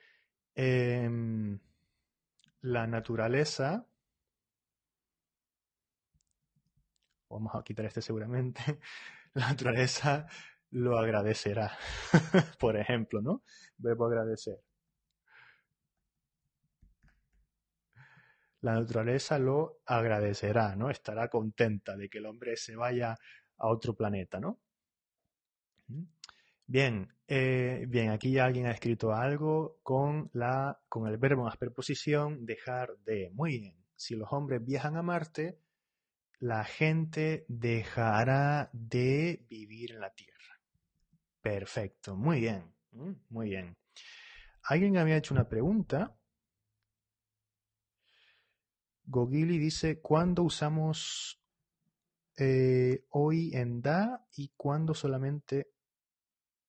em, 0.55 1.61
la 2.63 2.87
naturaleza, 2.87 3.87
vamos 7.29 7.55
a 7.55 7.63
quitar 7.63 7.87
este 7.87 8.03
seguramente, 8.03 8.61
la 9.35 9.49
naturaleza 9.49 10.27
lo 10.71 10.99
agradecerá, 10.99 11.77
por 12.59 12.77
ejemplo, 12.77 13.21
¿no? 13.23 13.43
Verbo 13.79 14.07
agradecer. 14.07 14.61
La 18.61 18.75
naturaleza 18.75 19.39
lo 19.39 19.81
agradecerá, 19.87 20.75
¿no? 20.75 20.91
Estará 20.91 21.29
contenta 21.29 21.97
de 21.97 22.09
que 22.09 22.19
el 22.19 22.27
hombre 22.27 22.57
se 22.57 22.75
vaya 22.75 23.17
a 23.59 23.69
otro 23.69 23.95
planeta, 23.95 24.41
¿no? 24.41 24.61
Bien, 26.67 27.09
eh, 27.29 27.85
bien, 27.89 28.11
aquí 28.11 28.33
ya 28.33 28.45
alguien 28.45 28.67
ha 28.67 28.73
escrito 28.73 29.13
algo 29.13 29.79
con, 29.85 30.31
la, 30.33 30.81
con 30.89 31.07
el 31.07 31.17
verbo 31.17 31.45
más 31.45 31.57
preposición 31.57 32.45
dejar 32.45 32.97
de. 33.05 33.31
Muy 33.35 33.61
bien, 33.61 33.77
si 33.95 34.17
los 34.17 34.33
hombres 34.33 34.65
viajan 34.65 34.97
a 34.97 35.03
Marte, 35.03 35.61
la 36.39 36.65
gente 36.65 37.45
dejará 37.49 38.71
de 38.73 39.45
vivir 39.49 39.93
en 39.93 40.01
la 40.01 40.15
Tierra. 40.15 40.61
Perfecto, 41.41 42.17
muy 42.17 42.41
bien, 42.41 42.75
muy 43.29 43.51
bien. 43.51 43.77
Alguien 44.63 44.99
había 44.99 45.17
hecho 45.17 45.35
una 45.35 45.49
pregunta. 45.49 46.19
Gogili 49.05 49.59
dice, 49.59 50.01
¿cuándo 50.01 50.43
usamos 50.43 51.41
eh, 52.39 53.07
hoy 53.11 53.51
en 53.55 53.81
da 53.81 54.29
y 54.37 54.53
cuándo 54.57 54.93
solamente 54.93 55.73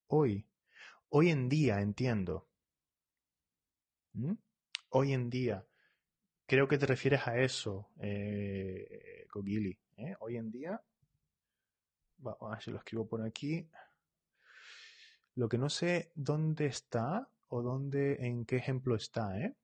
hoy. 0.06 0.48
Hoy 1.10 1.28
en 1.30 1.48
día, 1.48 1.80
entiendo. 1.80 2.48
¿Mm? 4.14 4.32
Hoy 4.90 5.12
en 5.12 5.28
día. 5.28 5.67
Creo 6.48 6.66
que 6.66 6.78
te 6.78 6.86
refieres 6.86 7.28
a 7.28 7.36
eso, 7.38 7.90
eh. 8.00 9.26
¿eh? 9.98 10.16
Hoy 10.20 10.36
en 10.38 10.50
día. 10.50 10.82
Vamos 12.16 12.38
a 12.40 12.48
ver 12.52 12.62
si 12.62 12.70
lo 12.70 12.78
escribo 12.78 13.06
por 13.06 13.20
aquí. 13.20 13.68
Lo 15.34 15.46
que 15.46 15.58
no 15.58 15.68
sé 15.68 16.10
dónde 16.14 16.64
está 16.64 17.28
o 17.48 17.60
dónde, 17.60 18.26
en 18.26 18.46
qué 18.46 18.56
ejemplo 18.56 18.96
está, 18.96 19.38
¿eh? 19.38 19.54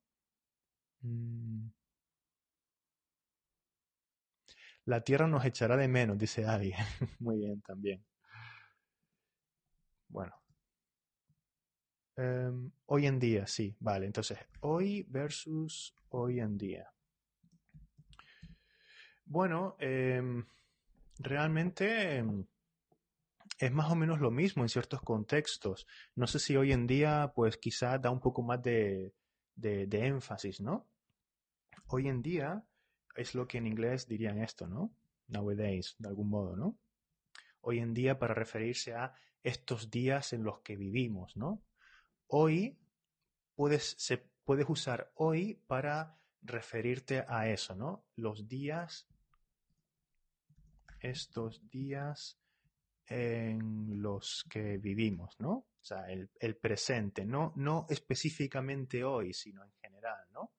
Mm. 1.00 1.68
La 4.84 5.00
tierra 5.00 5.26
nos 5.26 5.42
echará 5.46 5.78
de 5.78 5.88
menos, 5.88 6.18
dice 6.18 6.44
alguien. 6.44 6.76
Muy 7.18 7.38
bien, 7.38 7.62
también. 7.62 8.04
Bueno. 10.08 10.43
Em, 12.16 12.70
hoy 12.86 13.06
en 13.06 13.18
día, 13.18 13.46
sí, 13.46 13.74
vale. 13.80 14.06
Entonces, 14.06 14.38
hoy 14.60 15.04
versus 15.08 15.96
hoy 16.10 16.40
en 16.40 16.56
día. 16.56 16.92
Bueno, 19.24 19.76
em, 19.80 20.44
realmente 21.18 22.16
em, 22.16 22.46
es 23.58 23.72
más 23.72 23.90
o 23.90 23.96
menos 23.96 24.20
lo 24.20 24.30
mismo 24.30 24.62
en 24.62 24.68
ciertos 24.68 25.00
contextos. 25.02 25.86
No 26.14 26.26
sé 26.26 26.38
si 26.38 26.56
hoy 26.56 26.72
en 26.72 26.86
día, 26.86 27.32
pues 27.34 27.56
quizá 27.56 27.98
da 27.98 28.10
un 28.10 28.20
poco 28.20 28.42
más 28.42 28.62
de, 28.62 29.12
de 29.56 30.06
énfasis, 30.06 30.60
¿no? 30.60 30.86
Hoy 31.88 32.08
en 32.08 32.22
día 32.22 32.64
es 33.16 33.34
lo 33.34 33.46
que 33.46 33.58
en 33.58 33.66
inglés 33.66 34.06
dirían 34.06 34.38
esto, 34.38 34.66
¿no? 34.66 34.92
Nowadays, 35.28 35.96
de 35.98 36.08
algún 36.08 36.28
modo, 36.28 36.56
¿no? 36.56 36.76
Hoy 37.60 37.78
en 37.78 37.94
día 37.94 38.18
para 38.18 38.34
referirse 38.34 38.94
a 38.94 39.14
estos 39.42 39.90
días 39.90 40.32
en 40.32 40.44
los 40.44 40.60
que 40.60 40.76
vivimos, 40.76 41.36
¿no? 41.36 41.62
Hoy 42.36 42.76
puedes, 43.54 43.96
puedes 44.44 44.68
usar 44.68 45.12
hoy 45.14 45.54
para 45.68 46.18
referirte 46.42 47.24
a 47.28 47.48
eso, 47.48 47.76
¿no? 47.76 48.06
Los 48.16 48.48
días, 48.48 49.06
estos 50.98 51.62
días 51.70 52.36
en 53.06 54.02
los 54.02 54.44
que 54.50 54.78
vivimos, 54.78 55.38
¿no? 55.38 55.52
O 55.52 55.80
sea, 55.80 56.06
el, 56.10 56.56
presente, 56.56 57.24
no, 57.24 57.52
no 57.54 57.86
específicamente 57.88 59.04
hoy, 59.04 59.32
sino 59.32 59.62
en 59.62 59.70
general, 59.80 60.26
¿no? 60.32 60.50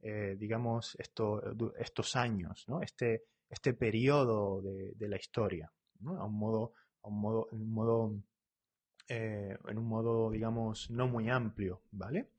Eh, 0.00 0.34
digamos, 0.38 0.96
estos 0.98 2.16
años, 2.16 2.64
¿no? 2.68 2.80
este, 2.80 3.24
este 3.50 3.74
periodo 3.74 4.62
de, 4.62 5.08
la 5.08 5.16
historia, 5.16 5.70
¿no? 6.00 6.18
a 6.18 6.24
un 6.24 6.38
modo, 6.38 6.72
a 7.02 7.08
un 7.08 7.20
modo, 7.20 7.48
un 7.50 7.70
modo, 7.70 8.14
eh, 9.08 9.56
en 9.66 9.78
un 9.78 9.86
modo, 9.86 10.30
digamos, 10.30 10.90
no 10.90 11.08
muy 11.08 11.30
amplio, 11.30 11.82
¿vale? 11.90 12.30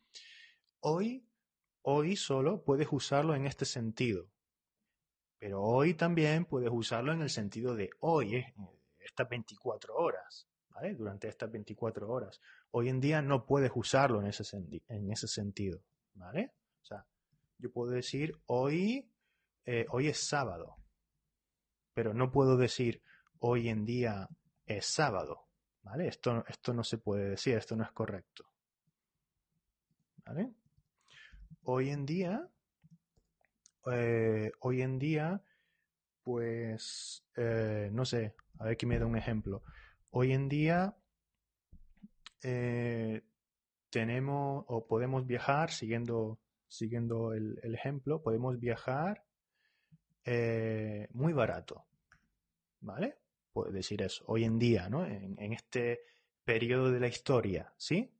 Hoy, 0.81 1.27
hoy 1.81 2.15
solo 2.15 2.63
puedes 2.63 2.87
usarlo 2.91 3.35
en 3.35 3.47
este 3.47 3.65
sentido, 3.65 4.29
pero 5.39 5.61
hoy 5.63 5.95
también 5.95 6.45
puedes 6.45 6.69
usarlo 6.71 7.11
en 7.11 7.21
el 7.21 7.29
sentido 7.29 7.75
de 7.75 7.89
hoy, 8.01 8.45
estas 8.99 9.27
24 9.27 9.95
horas, 9.95 10.47
¿vale? 10.69 10.93
Durante 10.93 11.27
estas 11.27 11.51
24 11.51 12.07
horas. 12.07 12.39
Hoy 12.71 12.89
en 12.89 12.99
día 12.99 13.21
no 13.21 13.45
puedes 13.45 13.71
usarlo 13.73 14.21
en 14.21 14.27
ese, 14.27 14.43
en 14.87 15.11
ese 15.11 15.27
sentido, 15.27 15.81
¿vale? 16.13 16.53
O 16.81 16.85
sea, 16.85 17.05
yo 17.57 17.71
puedo 17.71 17.91
decir 17.91 18.39
hoy, 18.45 19.11
eh, 19.65 19.87
hoy 19.89 20.07
es 20.07 20.19
sábado, 20.19 20.77
pero 21.93 22.13
no 22.13 22.31
puedo 22.31 22.57
decir 22.57 23.01
hoy 23.39 23.69
en 23.69 23.85
día 23.85 24.29
es 24.65 24.85
sábado, 24.85 25.48
Esto, 25.97 26.45
esto 26.47 26.73
no 26.73 26.83
se 26.83 26.97
puede 26.97 27.31
decir, 27.31 27.57
esto 27.57 27.75
no 27.75 27.83
es 27.83 27.91
correcto. 27.91 28.45
¿Vale? 30.25 30.53
Hoy 31.63 31.89
en 31.89 32.05
día, 32.05 32.47
eh, 33.91 34.51
hoy 34.59 34.81
en 34.81 34.99
día, 34.99 35.41
pues, 36.23 37.25
eh, 37.35 37.89
no 37.91 38.05
sé, 38.05 38.35
a 38.59 38.65
ver 38.65 38.77
que 38.77 38.85
me 38.85 38.99
da 38.99 39.05
un 39.05 39.17
ejemplo. 39.17 39.63
Hoy 40.11 40.31
en 40.31 40.47
día 40.47 40.95
eh, 42.43 43.23
tenemos 43.89 44.65
o 44.67 44.85
podemos 44.85 45.25
viajar, 45.25 45.71
siguiendo, 45.71 46.39
siguiendo 46.67 47.33
el, 47.33 47.59
ejemplo, 47.63 48.21
podemos 48.21 48.59
viajar 48.59 49.25
muy 51.11 51.33
barato. 51.33 51.85
¿Vale? 52.81 53.18
Decir 53.65 54.01
eso. 54.01 54.23
Hoy 54.27 54.43
en 54.43 54.59
día, 54.59 54.89
¿no? 54.89 55.05
En, 55.05 55.35
en 55.39 55.53
este 55.53 56.01
periodo 56.43 56.91
de 56.91 56.99
la 56.99 57.07
historia, 57.07 57.73
¿sí? 57.77 58.11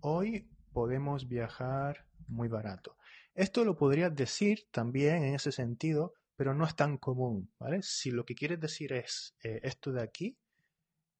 Hoy 0.00 0.48
podemos 0.72 1.28
viajar 1.28 2.06
muy 2.26 2.48
barato. 2.48 2.96
Esto 3.34 3.64
lo 3.64 3.76
podrías 3.76 4.14
decir 4.14 4.68
también 4.70 5.24
en 5.24 5.34
ese 5.34 5.52
sentido, 5.52 6.14
pero 6.36 6.54
no 6.54 6.64
es 6.64 6.74
tan 6.74 6.98
común, 6.98 7.50
¿vale? 7.58 7.82
Si 7.82 8.10
lo 8.10 8.24
que 8.24 8.34
quieres 8.34 8.60
decir 8.60 8.92
es 8.92 9.36
eh, 9.42 9.60
esto 9.62 9.92
de 9.92 10.02
aquí, 10.02 10.38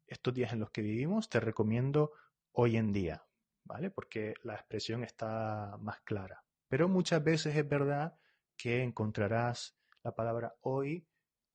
estos 0.07 0.35
días 0.35 0.53
en 0.53 0.61
los 0.61 0.71
que 0.71 0.83
vivimos, 0.83 1.29
te 1.29 1.41
recomiendo 1.41 2.12
hoy 2.53 2.77
en 2.77 2.93
día, 2.93 3.25
¿vale? 3.65 3.91
Porque 3.91 4.35
la 4.43 4.55
expresión 4.55 5.05
está 5.05 5.77
más 5.81 6.01
clara. 6.03 6.45
Pero 6.69 6.88
muchas 6.88 7.23
veces 7.23 7.57
es 7.57 7.69
verdad 7.69 8.15
que 8.57 8.83
encontrarás 8.83 9.77
la 10.03 10.15
palabra 10.15 10.57
hoy 10.61 11.07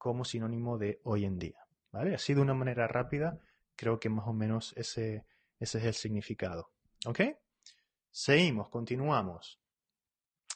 como 0.08 0.24
sinónimo 0.24 0.78
de 0.78 1.02
hoy 1.04 1.26
en 1.26 1.38
día, 1.38 1.68
¿vale? 1.92 2.16
Así 2.16 2.34
de 2.34 2.42
una 2.42 2.54
manera 2.54 2.88
rápida, 2.88 3.40
creo 3.76 4.00
que 4.00 4.10
más 4.10 4.26
o 4.28 4.34
menos 4.34 4.74
ese, 4.78 5.26
ese 5.60 5.78
es 5.80 5.84
el 5.84 5.94
significado, 5.94 6.72
¿ok? 7.06 7.22
Seguimos, 8.10 8.70
continuamos. 8.70 9.60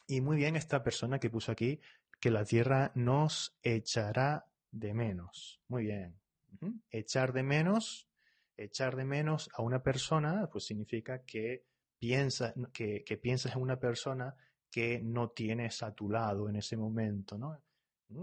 Y 0.07 0.21
muy 0.21 0.37
bien 0.37 0.55
esta 0.55 0.81
persona 0.83 1.19
que 1.19 1.29
puso 1.29 1.51
aquí 1.51 1.81
que 2.19 2.31
la 2.31 2.45
tierra 2.45 2.91
nos 2.95 3.57
echará 3.61 4.47
de 4.71 4.93
menos. 4.93 5.61
Muy 5.67 5.85
bien. 5.85 6.19
Echar 6.89 7.33
de 7.33 7.43
menos, 7.43 8.07
echar 8.55 8.95
de 8.95 9.05
menos 9.05 9.49
a 9.53 9.61
una 9.61 9.83
persona, 9.83 10.47
pues 10.51 10.65
significa 10.65 11.23
que, 11.23 11.65
piensa, 11.99 12.53
que, 12.73 13.19
piensas 13.21 13.55
en 13.55 13.61
una 13.61 13.79
persona 13.79 14.35
que 14.69 15.01
no 15.03 15.29
tienes 15.29 15.83
a 15.83 15.93
tu 15.93 16.09
lado 16.09 16.49
en 16.49 16.55
ese 16.55 16.77
momento, 16.77 17.37
¿no? 17.37 17.61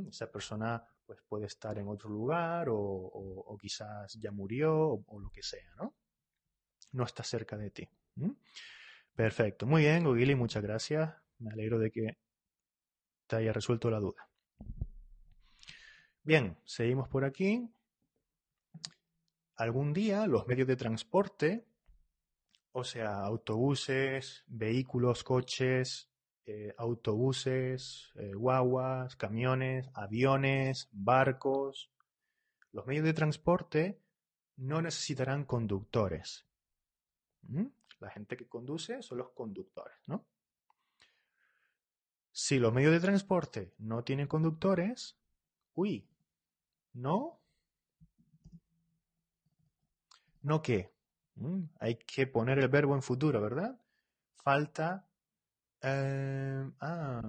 Esa 0.08 0.30
persona 0.30 0.82
pues 1.06 1.20
puede 1.26 1.46
estar 1.46 1.78
en 1.78 1.88
otro 1.88 2.10
lugar 2.10 2.68
o, 2.70 3.56
quizás 3.60 4.14
ya 4.20 4.30
murió 4.30 5.02
o, 5.06 5.20
lo 5.20 5.30
que 5.30 5.42
sea, 5.42 5.74
¿no? 5.76 5.94
No 6.92 7.04
está 7.04 7.22
cerca 7.22 7.56
de 7.56 7.70
ti. 7.70 7.88
Perfecto. 9.14 9.66
Muy 9.66 9.82
bien, 9.82 10.04
Gogili, 10.04 10.34
muchas 10.34 10.62
gracias. 10.62 11.14
Me 11.38 11.50
alegro 11.50 11.78
de 11.78 11.90
que 11.90 12.18
te 13.26 13.36
haya 13.36 13.52
resuelto 13.52 13.90
la 13.90 14.00
duda. 14.00 14.28
Bien, 16.22 16.58
seguimos 16.64 17.08
por 17.08 17.24
aquí. 17.24 17.70
Algún 19.56 19.92
día 19.92 20.26
los 20.26 20.46
medios 20.46 20.68
de 20.68 20.76
transporte, 20.76 21.66
o 22.72 22.84
sea, 22.84 23.20
autobuses, 23.20 24.44
vehículos, 24.46 25.24
coches, 25.24 26.10
eh, 26.50 26.74
autobuses, 26.78 28.10
eh, 28.14 28.32
guaguas, 28.32 29.16
camiones, 29.16 29.90
aviones, 29.92 30.88
barcos, 30.92 31.90
los 32.72 32.86
medios 32.86 33.04
de 33.04 33.12
transporte 33.12 34.00
no 34.56 34.80
necesitarán 34.80 35.44
conductores. 35.44 36.46
¿Mm? 37.42 37.66
La 38.00 38.08
gente 38.08 38.38
que 38.38 38.48
conduce 38.48 39.02
son 39.02 39.18
los 39.18 39.28
conductores, 39.32 39.98
¿no? 40.06 40.24
Si 42.32 42.58
los 42.58 42.72
medios 42.72 42.92
de 42.92 43.00
transporte 43.00 43.74
no 43.76 44.02
tienen 44.02 44.26
conductores, 44.26 45.18
uy, 45.74 46.08
¿no? 46.94 47.42
¿No 50.40 50.62
qué? 50.62 50.94
¿Mm? 51.34 51.64
Hay 51.78 51.96
que 51.96 52.26
poner 52.26 52.58
el 52.58 52.68
verbo 52.68 52.94
en 52.94 53.02
futuro, 53.02 53.42
¿verdad? 53.42 53.78
Falta... 54.36 55.07
Eh, 55.82 56.70
ah, 56.80 57.22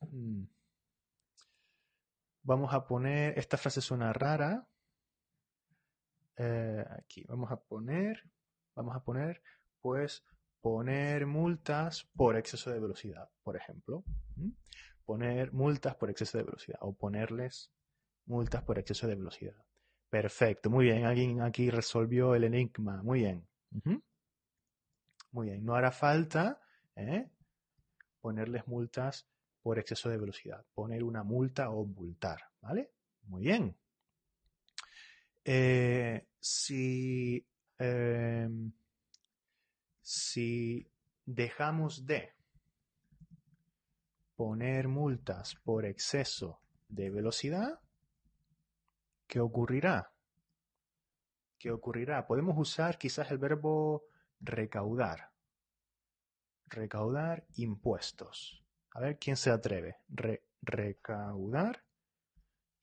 mm. 0.00 0.42
vamos 2.42 2.74
a 2.74 2.86
poner... 2.86 3.38
Esta 3.38 3.56
frase 3.56 3.80
suena 3.80 4.12
rara. 4.12 4.66
Eh, 6.36 6.84
aquí, 6.98 7.24
vamos 7.28 7.50
a 7.50 7.56
poner... 7.56 8.22
Vamos 8.74 8.96
a 8.96 9.04
poner 9.04 9.40
pues 9.80 10.24
poner 10.60 11.26
multas 11.26 12.08
por 12.16 12.36
exceso 12.36 12.70
de 12.70 12.80
velocidad, 12.80 13.28
por 13.42 13.54
ejemplo. 13.56 14.02
Poner 15.04 15.52
multas 15.52 15.94
por 15.94 16.10
exceso 16.10 16.38
de 16.38 16.44
velocidad 16.44 16.78
o 16.80 16.94
ponerles 16.94 17.70
multas 18.26 18.62
por 18.62 18.78
exceso 18.78 19.06
de 19.06 19.14
velocidad. 19.14 19.62
Perfecto, 20.08 20.70
muy 20.70 20.86
bien. 20.86 21.04
Alguien 21.04 21.42
aquí 21.42 21.70
resolvió 21.70 22.34
el 22.34 22.44
enigma. 22.44 23.02
Muy 23.02 23.20
bien. 23.20 23.46
Muy 25.32 25.48
bien. 25.48 25.64
No 25.64 25.74
hará 25.74 25.92
falta 25.92 26.60
¿eh? 26.96 27.28
Ponerles 28.24 28.66
multas 28.66 29.28
por 29.60 29.78
exceso 29.78 30.08
de 30.08 30.16
velocidad. 30.16 30.64
Poner 30.72 31.04
una 31.04 31.22
multa 31.22 31.68
o 31.68 31.84
multar. 31.84 32.40
¿Vale? 32.62 32.90
Muy 33.24 33.42
bien. 33.42 33.76
Eh, 35.44 36.26
si. 36.40 37.46
Em, 37.78 38.72
si 40.00 40.90
dejamos 41.26 42.06
de 42.06 42.32
poner 44.36 44.88
multas 44.88 45.54
por 45.56 45.84
exceso 45.84 46.62
de 46.88 47.10
velocidad, 47.10 47.78
¿qué 49.26 49.40
ocurrirá? 49.40 50.14
¿Qué 51.58 51.70
ocurrirá? 51.70 52.26
Podemos 52.26 52.56
usar 52.56 52.96
quizás 52.96 53.30
el 53.30 53.38
verbo 53.38 54.04
recaudar. 54.40 55.33
Recaudar 56.74 57.46
impuestos. 57.54 58.64
A 58.90 59.00
ver 59.00 59.18
quién 59.18 59.36
se 59.36 59.50
atreve. 59.50 59.98
recaudar 60.60 61.84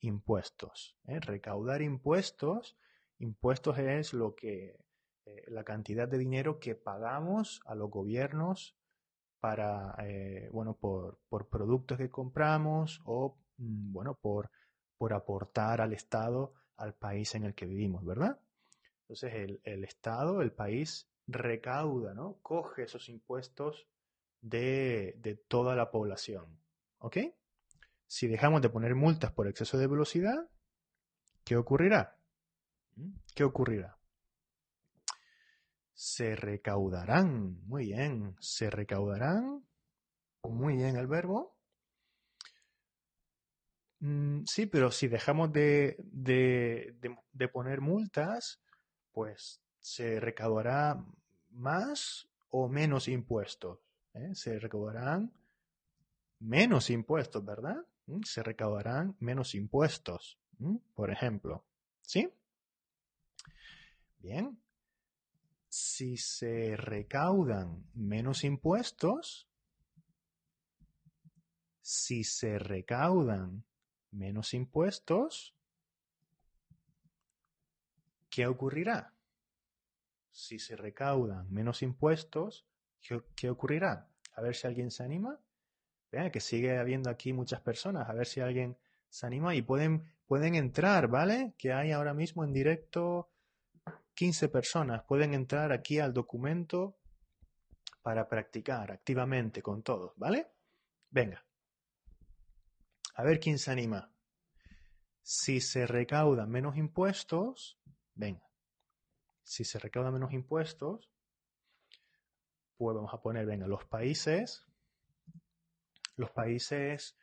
impuestos. 0.00 0.96
¿eh? 1.04 1.20
Recaudar 1.20 1.82
impuestos. 1.82 2.78
Impuestos 3.18 3.78
es 3.78 4.14
lo 4.14 4.34
que 4.34 4.78
eh, 5.26 5.44
la 5.48 5.62
cantidad 5.62 6.08
de 6.08 6.16
dinero 6.16 6.58
que 6.58 6.74
pagamos 6.74 7.60
a 7.66 7.74
los 7.74 7.90
gobiernos 7.90 8.78
para, 9.40 9.94
eh, 10.06 10.48
bueno, 10.52 10.78
por, 10.78 11.18
productos 11.50 11.98
que 11.98 12.08
compramos 12.08 13.02
o, 13.04 13.36
mm, 13.58 13.92
bueno, 13.92 14.14
por, 14.14 14.50
por 14.96 15.12
aportar 15.12 15.82
al 15.82 15.92
Estado, 15.92 16.54
al 16.78 16.94
país 16.94 17.34
en 17.34 17.44
el 17.44 17.54
que 17.54 17.66
vivimos, 17.66 18.06
¿verdad? 18.06 18.40
Entonces 19.02 19.34
el, 19.34 19.60
el 19.64 19.84
Estado, 19.84 20.40
el 20.40 20.52
país, 20.52 21.11
recauda, 21.32 22.14
¿no? 22.14 22.38
Coge 22.42 22.84
esos 22.84 23.08
impuestos 23.08 23.88
de, 24.40 25.14
de 25.18 25.36
toda 25.36 25.76
la 25.76 25.90
población, 25.90 26.58
¿ok? 26.98 27.18
Si 28.06 28.26
dejamos 28.26 28.62
de 28.62 28.70
poner 28.70 28.94
multas 28.94 29.32
por 29.32 29.48
exceso 29.48 29.78
de 29.78 29.86
velocidad, 29.86 30.48
¿qué 31.44 31.56
ocurrirá? 31.56 32.18
¿Mm? 32.96 33.12
¿Qué 33.34 33.44
ocurrirá? 33.44 33.98
se 36.02 36.34
recaudarán. 36.34 37.60
Muy 37.66 37.86
bien, 37.86 38.34
se 38.40 38.70
recaudarán. 38.70 39.64
Muy 40.42 40.76
bien 40.76 40.96
el 40.96 41.06
verbo. 41.06 41.56
Mm, 44.00 44.42
sí, 44.44 44.66
pero 44.66 44.90
si 44.90 45.06
dejamos 45.06 45.52
de, 45.52 45.96
de, 46.00 47.48
poner 47.52 47.80
multas, 47.80 48.60
pues 49.12 49.62
se 49.78 50.18
recaudará 50.18 51.04
más 51.52 52.28
o 52.50 52.68
menos 52.68 53.08
impuestos. 53.08 53.78
¿eh? 54.14 54.34
Se 54.34 54.58
recaudarán 54.58 55.32
menos 56.38 56.90
impuestos, 56.90 57.44
¿verdad? 57.44 57.86
¿Mm? 58.06 58.22
Se 58.24 58.42
recaudarán 58.42 59.16
menos 59.20 59.54
impuestos, 59.54 60.38
por 60.94 61.10
ejemplo. 61.10 61.64
¿Sí? 62.02 62.28
Bien, 64.18 64.60
si 65.68 66.16
se 66.16 66.76
recaudan 66.76 67.86
menos 67.94 68.44
impuestos, 68.44 69.48
si 71.80 72.22
se 72.22 72.58
recaudan 72.58 73.64
menos 74.10 74.54
impuestos, 74.54 75.54
¿qué 78.30 78.46
ocurrirá? 78.46 79.11
Si 80.32 80.58
se 80.58 80.76
recaudan 80.76 81.52
menos 81.52 81.82
impuestos, 81.82 82.66
¿qué, 83.36 83.50
ocurrirá? 83.50 84.08
A 84.34 84.40
ver 84.40 84.56
si 84.56 84.66
alguien 84.66 84.90
se 84.90 85.04
anima. 85.04 85.38
Vean 86.10 86.30
que 86.30 86.40
sigue 86.40 86.78
habiendo 86.78 87.10
aquí 87.10 87.32
muchas 87.32 87.60
personas. 87.60 88.08
A 88.08 88.14
ver 88.14 88.26
si 88.26 88.40
alguien 88.40 88.76
se 89.08 89.26
anima 89.26 89.54
y 89.54 89.62
pueden, 89.62 90.10
pueden 90.26 90.54
entrar, 90.54 91.08
¿vale? 91.08 91.54
Que 91.58 91.72
hay 91.72 91.92
ahora 91.92 92.14
mismo 92.14 92.44
en 92.44 92.52
directo 92.52 93.30
15 94.14 94.48
personas. 94.48 95.02
Pueden 95.04 95.34
entrar 95.34 95.72
aquí 95.72 95.98
al 95.98 96.12
documento 96.12 96.96
para 98.02 98.28
practicar 98.28 98.90
activamente 98.90 99.62
con 99.62 99.82
todos, 99.82 100.12
¿vale? 100.16 100.48
Venga. 101.10 101.44
A 103.14 103.22
ver 103.22 103.38
quién 103.38 103.58
se 103.58 103.70
anima. 103.70 104.10
Si 105.22 105.60
se 105.60 105.86
recaudan 105.86 106.50
menos 106.50 106.76
impuestos, 106.76 107.78
venga. 108.14 108.51
Si 109.52 109.64
se 109.64 109.78
recaudan 109.78 110.14
menos 110.14 110.32
impuestos, 110.32 111.10
pues 112.78 112.96
vamos 112.96 113.12
a 113.12 113.20
poner, 113.20 113.44
venga, 113.44 113.66
los 113.66 113.84
países, 113.84 114.64
los 116.16 116.30
países, 116.30 117.18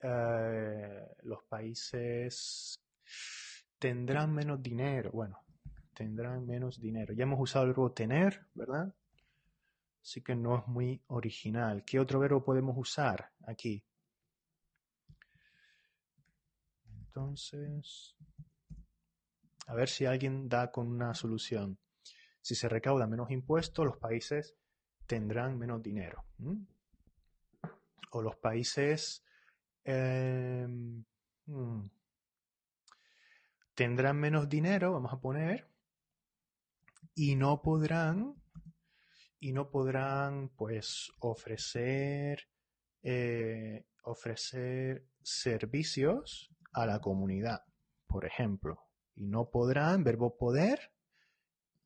eh, 0.00 1.04
los 1.24 1.42
países 1.42 2.80
tendrán 3.76 4.32
menos 4.32 4.62
dinero. 4.62 5.10
Bueno, 5.10 5.44
tendrán 5.94 6.46
menos 6.46 6.80
dinero. 6.80 7.12
Ya 7.12 7.24
hemos 7.24 7.40
usado 7.40 7.64
el 7.64 7.72
verbo 7.72 7.90
tener, 7.90 8.46
¿verdad? 8.54 8.94
Así 10.00 10.22
que 10.22 10.36
no 10.36 10.58
es 10.58 10.68
muy 10.68 11.02
original. 11.08 11.84
¿Qué 11.84 11.98
otro 11.98 12.20
verbo 12.20 12.44
podemos 12.44 12.78
usar 12.78 13.32
aquí? 13.48 13.84
Entonces, 16.86 18.14
a 19.74 19.76
ver 19.76 19.88
si 19.88 20.06
alguien 20.06 20.48
da 20.48 20.70
con 20.70 20.86
una 20.86 21.14
solución. 21.14 21.78
Si 22.40 22.54
se 22.54 22.68
recauda 22.68 23.08
menos 23.08 23.32
impuestos, 23.32 23.84
los 23.84 23.96
países 23.96 24.54
tendrán 25.06 25.58
menos 25.58 25.82
dinero. 25.82 26.24
O 28.12 28.22
los 28.22 28.36
países 28.36 29.24
em, 29.82 31.04
hmm, 31.46 31.86
tendrán 33.74 34.16
menos 34.16 34.48
dinero, 34.48 34.92
vamos 34.92 35.12
a 35.12 35.20
poner, 35.20 35.68
y 37.16 37.34
no 37.34 37.60
podrán 37.60 38.36
y 39.40 39.52
no 39.52 39.70
podrán 39.70 40.50
pues 40.50 41.12
ofrecer 41.18 42.48
eh, 43.02 43.84
ofrecer 44.04 45.04
servicios 45.22 46.50
a 46.72 46.86
la 46.86 47.00
comunidad, 47.00 47.64
por 48.06 48.24
ejemplo. 48.24 48.93
Y 49.16 49.26
no 49.26 49.50
podrán, 49.50 50.02
verbo 50.04 50.36
poder, 50.36 50.92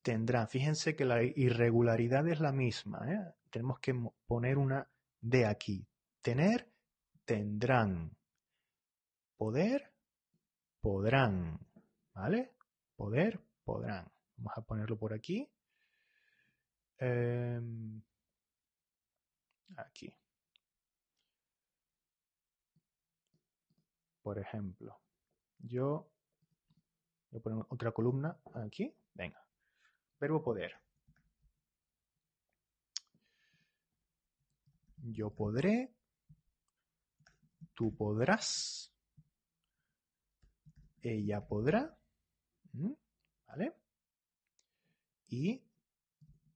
tendrán. 0.02 0.48
Fíjense 0.48 0.96
que 0.96 1.04
la 1.04 1.22
irregularidad 1.22 2.26
es 2.28 2.40
la 2.40 2.52
misma. 2.52 3.00
¿eh? 3.12 3.34
Tenemos 3.50 3.78
que 3.80 3.94
poner 4.26 4.58
una 4.58 4.88
de 5.20 5.46
aquí. 5.46 5.86
Tener, 6.22 6.70
tendrán. 7.24 8.16
Poder, 9.36 9.92
podrán. 10.80 11.60
¿Vale? 12.14 12.54
Poder, 12.96 13.40
podrán. 13.64 14.10
Vamos 14.36 14.52
a 14.56 14.62
ponerlo 14.62 14.98
por 14.98 15.12
aquí. 15.12 15.48
Em, 16.98 18.02
aquí. 19.76 20.12
Por 24.22 24.38
ejemplo, 24.38 25.00
yo 25.58 26.10
voy 27.30 27.40
a 27.40 27.42
poner 27.42 27.64
otra 27.68 27.92
columna 27.92 28.38
aquí. 28.54 28.94
Venga. 29.14 29.44
Verbo 30.20 30.42
poder. 30.42 30.72
Yo 34.96 35.30
podré. 35.30 35.94
Tú 37.74 37.94
podrás. 37.96 38.92
Ella 41.02 41.46
podrá. 41.46 41.96
¿Vale? 43.46 43.74
Y 45.28 45.62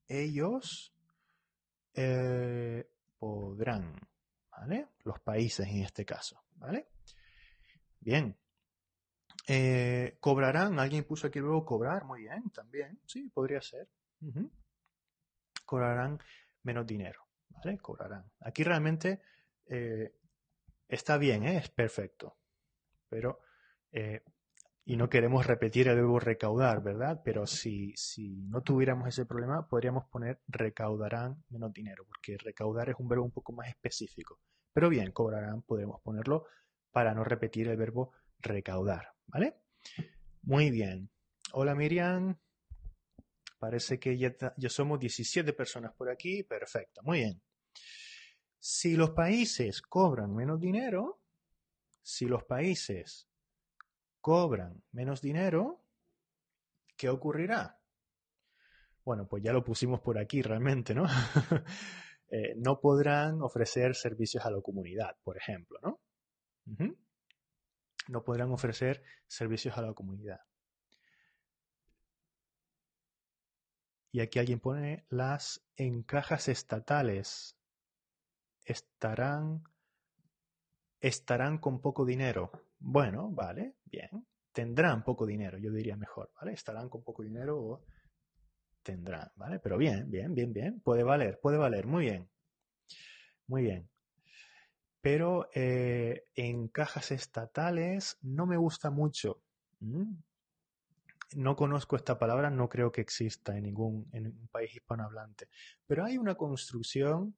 ellos 0.07 0.93
eh, 1.93 2.87
podrán, 3.17 3.99
¿vale? 4.51 4.89
Los 5.03 5.19
países 5.21 5.67
en 5.67 5.83
este 5.83 6.05
caso, 6.05 6.43
¿vale? 6.55 6.87
Bien. 7.99 8.37
Eh, 9.47 10.17
¿Cobrarán? 10.19 10.79
¿Alguien 10.79 11.03
puso 11.03 11.27
aquí 11.27 11.39
luego 11.39 11.65
cobrar? 11.65 12.05
Muy 12.05 12.21
bien, 12.21 12.49
también. 12.51 12.99
Sí, 13.05 13.29
podría 13.29 13.61
ser. 13.61 13.89
Cobrarán 15.65 16.19
menos 16.63 16.85
dinero, 16.85 17.27
¿vale? 17.49 17.77
Cobrarán. 17.77 18.31
Aquí 18.39 18.63
realmente 18.63 19.21
eh, 19.65 20.13
está 20.87 21.17
bien, 21.17 21.43
es 21.43 21.69
perfecto. 21.69 22.37
Pero 23.09 23.41
y 24.85 24.97
no 24.97 25.09
queremos 25.09 25.47
repetir 25.47 25.87
el 25.87 25.95
verbo 25.95 26.19
recaudar, 26.19 26.83
¿verdad? 26.83 27.21
Pero 27.23 27.47
si, 27.47 27.93
si 27.95 28.41
no 28.43 28.61
tuviéramos 28.61 29.07
ese 29.07 29.25
problema, 29.25 29.67
podríamos 29.67 30.05
poner 30.09 30.41
recaudarán 30.47 31.43
menos 31.49 31.71
dinero, 31.71 32.05
porque 32.05 32.37
recaudar 32.37 32.89
es 32.89 32.95
un 32.99 33.07
verbo 33.07 33.23
un 33.23 33.31
poco 33.31 33.53
más 33.53 33.69
específico. 33.69 34.39
Pero 34.73 34.89
bien, 34.89 35.11
cobrarán, 35.11 35.61
podemos 35.61 36.01
ponerlo 36.01 36.47
para 36.91 37.13
no 37.13 37.23
repetir 37.23 37.69
el 37.69 37.77
verbo 37.77 38.11
recaudar, 38.39 39.12
¿vale? 39.27 39.55
Muy 40.43 40.71
bien. 40.71 41.09
Hola 41.53 41.75
Miriam. 41.75 42.37
Parece 43.59 43.99
que 43.99 44.17
ya, 44.17 44.35
ya 44.57 44.69
somos 44.69 44.99
17 44.99 45.53
personas 45.53 45.93
por 45.93 46.09
aquí. 46.09 46.43
Perfecto, 46.43 47.01
muy 47.03 47.19
bien. 47.19 47.41
Si 48.59 48.95
los 48.95 49.11
países 49.11 49.81
cobran 49.81 50.33
menos 50.35 50.59
dinero, 50.59 51.21
si 52.01 52.25
los 52.25 52.43
países 52.43 53.27
cobran 54.19 54.83
menos 54.91 55.21
dinero, 55.21 55.83
¿qué 56.95 57.09
ocurrirá? 57.09 57.79
Bueno, 59.03 59.27
pues 59.27 59.43
ya 59.43 59.51
lo 59.51 59.63
pusimos 59.63 59.99
por 59.99 60.17
aquí 60.17 60.41
realmente, 60.41 60.93
¿no? 60.93 61.05
Eh, 62.35 62.55
no 62.57 62.79
podrán 62.79 63.43
ofrecer 63.43 63.93
servicios 63.93 64.43
a 64.43 64.49
la 64.49 64.59
comunidad, 64.59 65.15
por 65.23 65.37
ejemplo, 65.37 65.77
¿no? 65.83 65.99
No 68.07 68.23
podrán 68.23 68.51
ofrecer 68.51 69.03
servicios 69.27 69.77
a 69.77 69.81
la 69.81 69.93
comunidad. 69.93 70.41
Y 74.11 74.19
aquí 74.19 74.39
alguien 74.39 74.59
pone 74.59 75.05
las 75.09 75.65
encajas 75.75 76.47
estatales 76.47 77.57
estarán 78.65 79.63
estarán 81.01 81.57
con 81.57 81.81
poco 81.81 82.05
dinero. 82.05 82.51
Bueno, 82.79 83.29
vale, 83.31 83.75
bien. 83.85 84.25
Tendrán 84.51 85.03
poco 85.03 85.25
dinero, 85.25 85.57
yo 85.57 85.71
diría 85.71 85.97
mejor, 85.97 86.31
¿vale? 86.39 86.53
Estarán 86.53 86.89
con 86.89 87.03
poco 87.03 87.23
dinero 87.23 87.59
o 87.59 87.85
tendrán, 88.83 89.31
¿vale? 89.35 89.59
Pero 89.59 89.77
bien, 89.77 90.09
bien, 90.09 90.33
bien, 90.33 90.53
bien. 90.53 90.79
Puede 90.81 91.03
valer, 91.03 91.39
puede 91.41 91.57
valer. 91.57 91.87
Muy 91.87 92.05
bien. 92.05 92.29
Muy 93.47 93.63
bien. 93.63 93.89
Pero 95.03 95.49
eh, 95.53 96.27
en 96.33 96.69
cajas 96.69 97.11
estatales 97.11 98.17
no 98.21 98.45
me 98.45 98.55
gusta 98.55 98.89
mucho. 98.89 99.41
¿Mm? 99.81 100.13
No 101.35 101.57
conozco 101.57 101.97
esta 101.97 102.17
palabra, 102.17 102.49
no 102.49 102.69
creo 102.69 102.89
que 102.89 103.01
exista 103.01 103.57
en 103.57 103.63
ningún 103.63 104.07
en 104.13 104.47
país 104.47 104.73
hispanohablante. 104.73 105.49
Pero 105.85 106.05
hay 106.05 106.17
una 106.17 106.35
construcción 106.35 107.35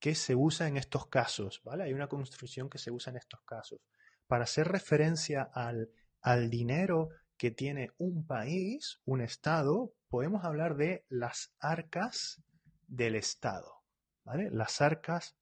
que 0.00 0.14
se 0.14 0.34
usa 0.34 0.68
en 0.68 0.78
estos 0.78 1.06
casos, 1.08 1.60
¿vale? 1.64 1.84
Hay 1.84 1.92
una 1.92 2.08
construcción 2.08 2.70
que 2.70 2.78
se 2.78 2.90
usa 2.90 3.10
en 3.10 3.18
estos 3.18 3.42
casos. 3.42 3.82
Para 4.26 4.44
hacer 4.44 4.68
referencia 4.68 5.50
al, 5.52 5.90
al 6.22 6.48
dinero 6.48 7.10
que 7.36 7.50
tiene 7.50 7.90
un 7.98 8.26
país, 8.26 9.02
un 9.04 9.20
Estado, 9.20 9.92
podemos 10.08 10.44
hablar 10.44 10.76
de 10.76 11.04
las 11.10 11.54
arcas 11.58 12.42
del 12.86 13.16
Estado, 13.16 13.82
¿vale? 14.24 14.48
Las 14.50 14.80
arcas 14.80 15.36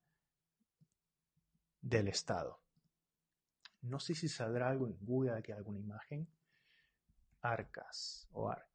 del 1.83 2.09
Estado. 2.09 2.59
No 3.83 4.01
sé 4.01 4.14
si 4.14 4.28
saldrá 4.28 4.70
algo 4.70 4.87
en 4.87 4.97
Google 5.01 5.33
aquí, 5.33 5.53
alguna 5.53 5.80
imagen. 5.80 6.26
Arcas 7.43 8.28
o 8.33 8.49
arca. 8.49 8.72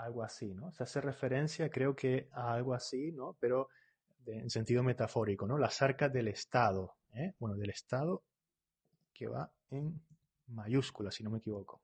algo 0.00 0.22
así, 0.22 0.54
¿no? 0.54 0.72
Se 0.72 0.82
hace 0.82 1.00
referencia, 1.00 1.70
creo 1.70 1.94
que 1.94 2.28
a 2.32 2.52
algo 2.54 2.74
así, 2.74 3.12
¿no? 3.12 3.36
Pero 3.38 3.68
en 4.26 4.50
sentido 4.50 4.82
metafórico, 4.82 5.46
¿no? 5.46 5.58
Las 5.58 5.82
arcas 5.82 6.12
del 6.12 6.28
Estado, 6.28 6.96
¿eh? 7.14 7.34
Bueno, 7.38 7.56
del 7.56 7.70
Estado 7.70 8.22
que 9.12 9.28
va 9.28 9.52
en 9.70 10.00
mayúsculas, 10.48 11.14
si 11.14 11.22
no 11.22 11.30
me 11.30 11.38
equivoco. 11.38 11.82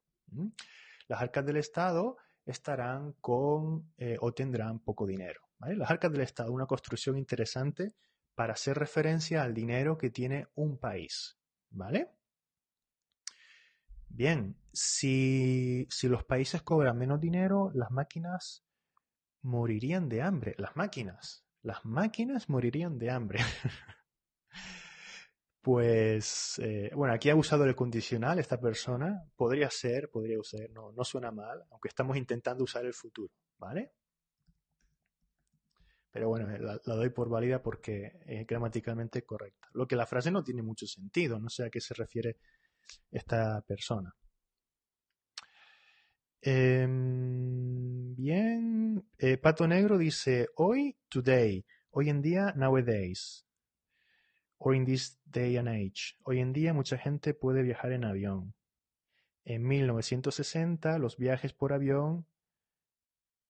Las 1.09 1.21
arcas 1.21 1.45
del 1.45 1.59
Estado 1.59 2.17
estarán 2.45 3.13
con 3.21 3.93
eh, 3.99 4.17
o 4.21 4.33
tendrán 4.33 4.79
poco 4.81 5.07
dinero. 5.07 5.46
Las 5.61 5.91
arcas 5.91 6.13
del 6.13 6.21
Estado, 6.21 6.53
una 6.53 6.67
construcción 6.67 7.17
interesante 7.17 7.95
para 8.35 8.53
hacer 8.53 8.79
referencia 8.79 9.43
al 9.43 9.55
dinero 9.55 9.97
que 9.97 10.11
tiene 10.11 10.47
un 10.55 10.79
país. 10.79 11.39
¿Vale? 11.71 12.11
Bien, 14.09 14.57
si, 14.73 15.87
si 15.91 16.09
los 16.09 16.25
países 16.25 16.63
cobran 16.63 16.97
menos 16.97 17.21
dinero, 17.21 17.71
las 17.75 17.91
máquinas 17.91 18.65
morirían 19.43 20.09
de 20.09 20.23
hambre. 20.23 20.55
Las 20.59 20.77
máquinas, 20.77 21.45
las 21.63 21.85
máquinas 21.85 22.49
morirían 22.49 22.99
de 22.99 23.11
hambre. 23.11 23.41
pues, 25.63 26.59
eh, 26.63 26.91
bueno, 26.95 27.15
aquí 27.15 27.31
ha 27.31 27.37
usado 27.37 27.65
el 27.65 27.75
condicional 27.75 28.39
esta 28.39 28.61
persona. 28.61 29.25
Podría 29.37 29.71
ser, 29.71 30.11
podría 30.11 30.39
usar, 30.39 30.71
no, 30.71 30.93
no 30.93 31.05
suena 31.05 31.31
mal, 31.31 31.65
aunque 31.71 31.89
estamos 31.89 32.17
intentando 32.17 32.65
usar 32.65 32.85
el 32.87 32.95
futuro, 32.95 33.33
¿vale? 33.59 33.93
Pero 36.17 36.31
bueno, 36.31 36.49
la, 36.49 36.81
la 36.83 36.95
doy 36.95 37.11
por 37.11 37.29
válida 37.29 37.63
porque 37.63 38.21
es 38.25 38.47
gramaticalmente 38.47 39.23
correcta. 39.23 39.69
Lo 39.75 39.87
que 39.87 39.97
la 39.97 40.07
frase 40.07 40.31
no 40.31 40.43
tiene 40.43 40.63
mucho 40.63 40.87
sentido, 40.87 41.39
no 41.39 41.51
sé 41.51 41.67
a 41.67 41.69
qué 41.69 41.79
se 41.79 41.93
refiere 41.93 42.39
esta 43.11 43.61
persona. 43.61 44.15
Em, 46.41 48.17
bien, 48.17 49.07
eh, 49.19 49.37
Pato 49.37 49.69
Negro 49.69 49.99
dice 49.99 50.49
hoy, 50.57 50.97
today, 51.11 51.67
hoy 51.91 52.09
en 52.09 52.23
día, 52.23 52.55
nowadays, 52.57 53.45
or 54.57 54.75
in 54.75 54.87
this 54.87 55.21
day 55.27 55.59
and 55.59 55.69
age. 55.69 56.17
Hoy 56.23 56.41
en 56.41 56.55
día 56.55 56.73
mucha 56.73 56.97
gente 56.97 57.35
puede 57.35 57.63
viajar 57.63 57.93
en 57.93 58.05
avión. 58.05 58.55
En 59.45 59.67
1960 59.67 60.99
los 60.99 61.19
viajes 61.19 61.53
por 61.53 61.75
avión 61.75 62.27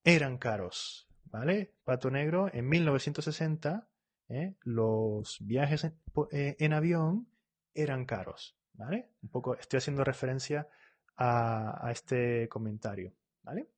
eran 0.03 0.37
caros, 0.37 1.06
¿vale? 1.31 1.75
Pato 1.85 2.11
Negro, 2.11 2.51
en 2.53 2.69
1960 2.69 3.89
¿eh? 4.29 4.57
los 4.63 5.39
viajes 5.41 5.85
en, 5.85 6.01
eh, 6.33 6.57
en 6.59 6.73
avión 6.73 7.29
eran 7.75 8.05
caros. 8.05 8.57
¿vale? 8.73 9.11
Un 9.23 9.29
poco 9.31 9.57
estoy 9.57 9.79
haciendo 9.79 10.05
referencia 10.05 10.69
a, 11.17 11.87
a 11.87 11.93
este 11.93 12.49
comentario, 12.49 13.15
¿vale? 13.43 13.69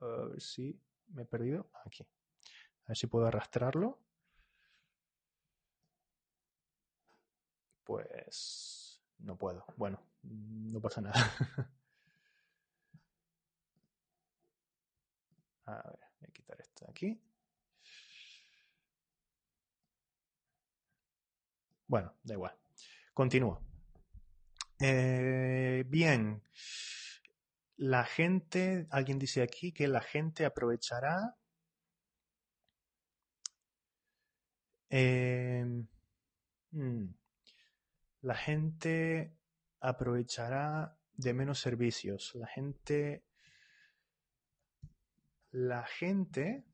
A 0.00 0.06
ver 0.06 0.40
si 0.40 0.78
me 1.08 1.22
he 1.22 1.24
perdido. 1.24 1.70
Aquí. 1.84 2.04
A 2.84 2.88
ver 2.88 2.96
si 2.96 3.06
puedo 3.06 3.26
arrastrarlo. 3.26 3.98
Pues 7.84 9.00
no 9.18 9.36
puedo. 9.36 9.64
Bueno, 9.76 10.02
no 10.22 10.80
pasa 10.80 11.00
nada. 11.00 11.14
A 15.66 15.74
ver, 15.74 15.98
voy 16.20 16.28
a 16.28 16.32
quitar 16.32 16.60
esto 16.60 16.84
de 16.84 16.90
aquí. 16.90 17.20
Bueno, 21.88 22.14
da 22.22 22.34
igual. 22.34 22.56
Continúo. 23.14 23.60
Eh, 24.80 25.84
bien. 25.86 26.42
La 27.76 28.04
gente, 28.04 28.86
alguien 28.90 29.18
dice 29.18 29.42
aquí 29.42 29.72
que 29.72 29.88
la 29.88 30.00
gente 30.00 30.44
aprovechará. 30.44 31.36
Eh, 34.90 35.64
hmm, 36.72 37.06
la 38.22 38.34
gente 38.34 39.36
aprovechará 39.80 40.96
de 41.14 41.34
menos 41.34 41.60
servicios. 41.60 42.32
La 42.34 42.46
gente. 42.46 43.24
La 45.58 45.86
gente 45.86 46.66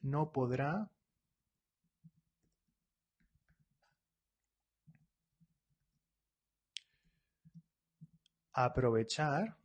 no 0.00 0.32
podrá 0.32 0.90
aprovechar, 8.54 9.58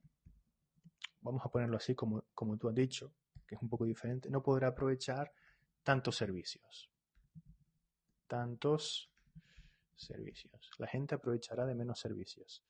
vamos 1.22 1.42
a 1.46 1.50
ponerlo 1.50 1.78
así 1.78 1.96
como, 1.96 2.26
como 2.34 2.58
tú 2.58 2.68
has 2.68 2.76
dicho, 2.76 3.14
que 3.48 3.56
es 3.56 3.62
un 3.62 3.70
poco 3.70 3.86
diferente, 3.86 4.30
no 4.30 4.44
podrá 4.44 4.68
aprovechar 4.68 5.32
tantos 5.82 6.18
servicios. 6.18 6.92
Tantos 8.28 9.10
servicios. 9.96 10.70
La 10.80 10.88
gente 10.88 11.16
aprovechará 11.16 11.66
de 11.66 11.76
menos 11.76 11.98
servicios. 11.98 12.62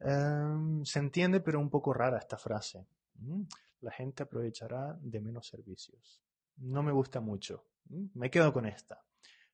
Um, 0.00 0.82
se 0.82 0.98
entiende, 0.98 1.40
pero 1.40 1.60
un 1.60 1.68
poco 1.68 1.92
rara 1.92 2.16
esta 2.16 2.38
frase. 2.38 2.86
¿Mm? 3.80 3.84
La 3.84 3.92
gente 3.92 4.22
aprovechará 4.22 4.98
de 5.00 5.20
menos 5.20 5.46
servicios. 5.46 6.22
No 6.56 6.82
me 6.82 6.92
gusta 6.92 7.20
mucho. 7.20 7.66
¿Mm? 7.88 8.06
Me 8.14 8.30
quedo 8.30 8.52
con 8.52 8.66
esta. 8.66 9.02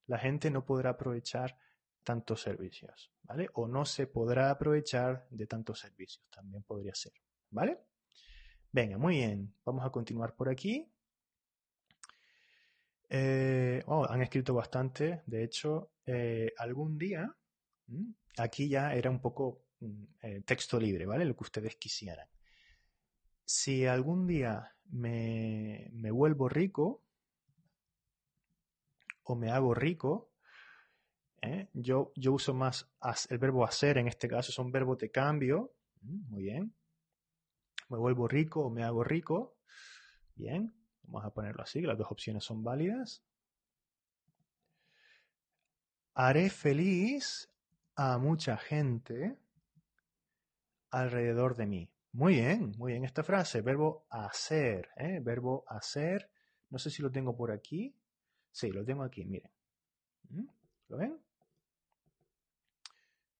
La 0.06 0.18
gente 0.18 0.50
no 0.50 0.64
podrá 0.64 0.90
aprovechar 0.90 1.56
tantos 2.02 2.42
servicios, 2.42 3.12
¿vale? 3.22 3.48
O 3.54 3.68
no 3.68 3.84
se 3.84 4.06
podrá 4.06 4.50
aprovechar 4.50 5.26
de 5.30 5.46
tantos 5.46 5.80
servicios, 5.80 6.26
también 6.30 6.62
podría 6.64 6.94
ser, 6.94 7.12
¿vale? 7.50 7.78
Venga, 8.70 8.98
muy 8.98 9.16
bien, 9.16 9.54
vamos 9.64 9.84
a 9.84 9.90
continuar 9.90 10.34
por 10.34 10.48
aquí. 10.48 10.90
Eh, 13.08 13.82
oh, 13.86 14.06
han 14.08 14.22
escrito 14.22 14.54
bastante, 14.54 15.22
de 15.26 15.44
hecho, 15.44 15.92
eh, 16.06 16.52
algún 16.56 16.98
día, 16.98 17.34
aquí 18.38 18.68
ya 18.68 18.94
era 18.94 19.10
un 19.10 19.20
poco 19.20 19.66
mm, 19.80 20.04
eh, 20.22 20.42
texto 20.46 20.80
libre, 20.80 21.06
¿vale? 21.06 21.24
Lo 21.24 21.36
que 21.36 21.44
ustedes 21.44 21.76
quisieran. 21.76 22.26
Si 23.54 23.86
algún 23.86 24.26
día 24.26 24.74
me, 24.86 25.90
me 25.92 26.10
vuelvo 26.10 26.48
rico 26.48 27.02
o 29.24 29.36
me 29.36 29.50
hago 29.50 29.74
rico, 29.74 30.32
¿eh? 31.42 31.68
Yo, 31.74 32.12
yo 32.16 32.32
uso 32.32 32.54
más 32.54 32.90
el 33.28 33.36
verbo 33.36 33.66
hacer, 33.66 33.98
en 33.98 34.08
este 34.08 34.26
caso 34.26 34.52
son 34.52 34.72
verbos 34.72 34.96
de 35.00 35.10
cambio. 35.10 35.74
Muy 36.00 36.44
bien. 36.44 36.74
Me 37.90 37.98
vuelvo 37.98 38.26
rico 38.26 38.62
o 38.64 38.70
me 38.70 38.84
hago 38.84 39.04
rico. 39.04 39.58
Bien, 40.34 40.74
vamos 41.02 41.26
a 41.26 41.34
ponerlo 41.34 41.62
así, 41.62 41.82
las 41.82 41.98
dos 41.98 42.10
opciones 42.10 42.44
son 42.44 42.64
válidas. 42.64 43.22
Haré 46.14 46.48
feliz 46.48 47.50
a 47.96 48.16
mucha 48.16 48.56
gente 48.56 49.36
alrededor 50.90 51.54
de 51.54 51.66
mí. 51.66 51.91
Muy 52.12 52.34
bien, 52.34 52.74
muy 52.76 52.92
bien 52.92 53.04
esta 53.04 53.22
frase, 53.22 53.62
verbo 53.62 54.04
hacer, 54.10 54.90
¿eh? 54.96 55.18
verbo 55.22 55.64
hacer. 55.66 56.30
No 56.68 56.78
sé 56.78 56.90
si 56.90 57.00
lo 57.02 57.10
tengo 57.10 57.34
por 57.34 57.50
aquí. 57.50 57.96
Sí, 58.50 58.70
lo 58.70 58.84
tengo 58.84 59.02
aquí, 59.02 59.24
miren. 59.24 59.50
¿Mm? 60.28 60.46
¿Lo 60.88 60.98
ven? 60.98 61.18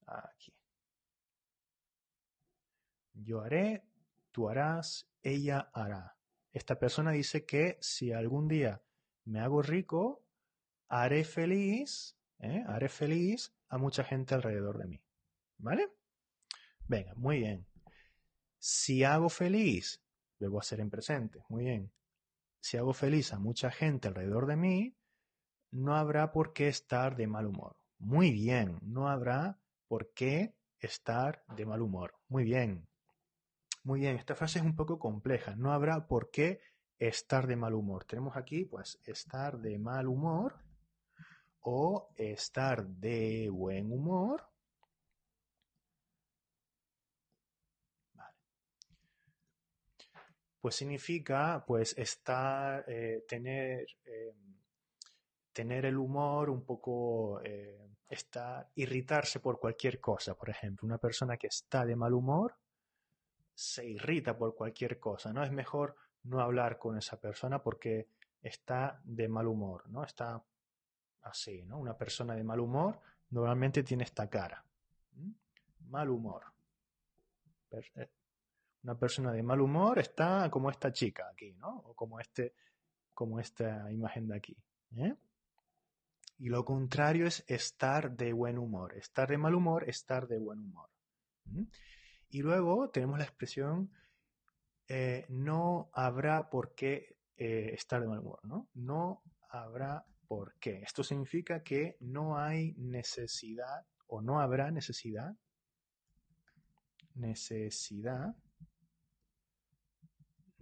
Aquí. 0.07 0.55
Yo 3.13 3.43
haré, 3.43 3.85
tú 4.31 4.49
harás, 4.49 5.07
ella 5.23 5.71
hará. 5.75 6.17
Esta 6.51 6.79
persona 6.79 7.13
dice 7.13 7.45
que 7.45 7.77
si 7.81 8.13
algún 8.13 8.49
día 8.49 8.83
me 9.27 9.41
hago 9.41 9.61
rico, 9.61 10.25
haré 10.89 11.25
feliz, 11.25 12.17
¿eh? 12.39 12.65
haré 12.67 12.89
feliz 12.89 13.55
a 13.69 13.77
mucha 13.77 14.03
gente 14.03 14.35
alrededor 14.35 14.79
de 14.79 14.87
mí. 14.87 15.03
¿Vale? 15.59 15.91
Venga, 16.89 17.13
muy 17.17 17.39
bien. 17.39 17.72
Si 18.65 19.03
hago 19.03 19.29
feliz, 19.29 20.01
a 20.41 20.63
ser 20.63 20.79
en 20.79 20.89
presente, 20.89 21.43
muy 21.49 21.65
bien. 21.65 21.93
Si 22.61 22.77
hago 22.77 22.93
feliz 22.93 23.33
a 23.33 23.41
mucha 23.41 23.73
gente 23.73 24.07
alrededor 24.07 24.47
de 24.47 24.57
mí, 24.57 24.97
no 25.73 25.97
habrá 25.97 26.31
por 26.31 26.53
qué 26.53 26.69
estar 26.69 27.17
de 27.17 27.27
mal 27.27 27.47
humor. 27.47 27.77
Muy 27.99 28.31
bien, 28.31 28.79
no 28.83 29.09
habrá 29.09 29.59
¿Por 29.93 30.15
qué 30.15 30.55
estar 30.79 31.45
de 31.55 31.67
mal 31.67 31.83
humor? 31.83 32.15
Muy 32.29 32.45
bien. 32.45 32.89
Muy 33.83 34.01
bien, 34.01 34.17
esta 34.17 34.35
frase 34.35 34.59
es 34.59 34.65
un 34.65 34.75
poco 34.75 34.99
compleja. 34.99 35.55
No 35.55 35.71
habrá 35.73 36.07
por 36.07 36.31
qué 36.31 36.63
estar 36.99 37.47
de 37.47 37.57
mal 37.57 37.75
humor. 37.75 38.07
Tenemos 38.07 38.35
aquí, 38.39 38.65
pues, 38.65 38.99
estar 39.05 39.59
de 39.59 39.79
mal 39.79 40.07
humor 40.07 40.55
o 41.61 42.09
estar 42.17 42.87
de 42.87 43.51
buen 43.51 43.93
humor. 43.93 44.52
Pues 50.63 50.77
significa, 50.77 51.65
pues, 51.67 51.99
estar, 51.99 52.85
eh, 52.87 53.25
tener, 53.27 53.85
eh, 54.05 54.33
tener 55.53 55.87
el 55.87 55.99
humor 55.99 56.51
un 56.51 56.65
poco 56.65 57.41
eh, 57.43 57.91
está 58.09 58.71
irritarse 58.77 59.41
por 59.41 59.59
cualquier 59.59 59.99
cosa. 59.99 60.37
Por 60.37 60.51
ejemplo, 60.51 60.87
una 60.87 60.99
persona 60.99 61.37
que 61.37 61.49
está 61.49 61.85
de 61.85 61.97
mal 61.97 62.15
humor 62.15 62.55
se 63.53 63.85
irrita 63.85 64.39
por 64.39 64.55
cualquier 64.55 65.01
cosa, 65.01 65.33
¿no? 65.33 65.43
Es 65.43 65.51
mejor 65.51 65.97
no 66.23 66.41
hablar 66.41 66.79
con 66.79 66.97
esa 66.97 67.19
persona 67.21 67.61
porque 67.61 68.07
está 68.41 69.01
de 69.03 69.27
mal 69.29 69.49
humor, 69.49 69.89
¿no? 69.89 70.05
Está 70.05 70.41
así, 71.23 71.65
¿no? 71.65 71.81
Una 71.81 71.99
persona 71.99 72.37
de 72.37 72.45
mal 72.45 72.61
humor 72.61 73.01
normalmente 73.31 73.83
tiene 73.83 74.05
esta 74.05 74.31
cara. 74.31 74.65
Mal 75.89 76.09
humor. 76.09 76.45
Una 78.83 78.99
persona 78.99 79.33
de 79.33 79.43
mal 79.43 79.61
humor 79.61 79.99
está 79.99 80.51
como 80.51 80.71
esta 80.71 80.93
chica 80.93 81.29
aquí, 81.33 81.55
¿no? 81.55 81.79
O 81.87 81.95
como 81.95 82.19
este, 82.19 82.55
como 83.15 83.39
esta 83.39 83.91
imagen 83.93 84.29
de 84.29 84.37
aquí. 84.37 84.57
¿eh? 84.97 85.15
Y 86.39 86.49
lo 86.49 86.65
contrario 86.65 87.27
es 87.27 87.45
estar 87.47 88.17
de 88.17 88.33
buen 88.33 88.59
humor. 88.59 88.97
Estar 88.97 89.29
de 89.29 89.39
mal 89.39 89.55
humor, 89.55 89.89
estar 89.89 90.27
de 90.27 90.39
buen 90.39 90.59
humor. 90.59 90.91
Y 92.29 92.43
luego 92.43 92.91
tenemos 92.91 93.19
la 93.19 93.25
expresión 93.25 93.91
eh, 94.89 95.27
no 95.29 95.91
habrá 95.93 96.51
por 96.51 96.75
qué 96.75 97.17
eh, 97.37 97.71
estar 97.73 98.01
de 98.01 98.09
mal 98.09 98.19
humor, 98.19 98.41
¿no? 98.43 98.69
No 98.75 99.23
habrá 99.49 100.05
por 100.27 100.55
qué. 100.59 100.83
Esto 100.83 101.05
significa 101.05 101.63
que 101.63 101.97
no 102.01 102.37
hay 102.37 102.75
necesidad 102.75 103.87
o 104.07 104.21
no 104.21 104.41
habrá 104.41 104.71
necesidad 104.71 105.37
necesidad 107.15 108.35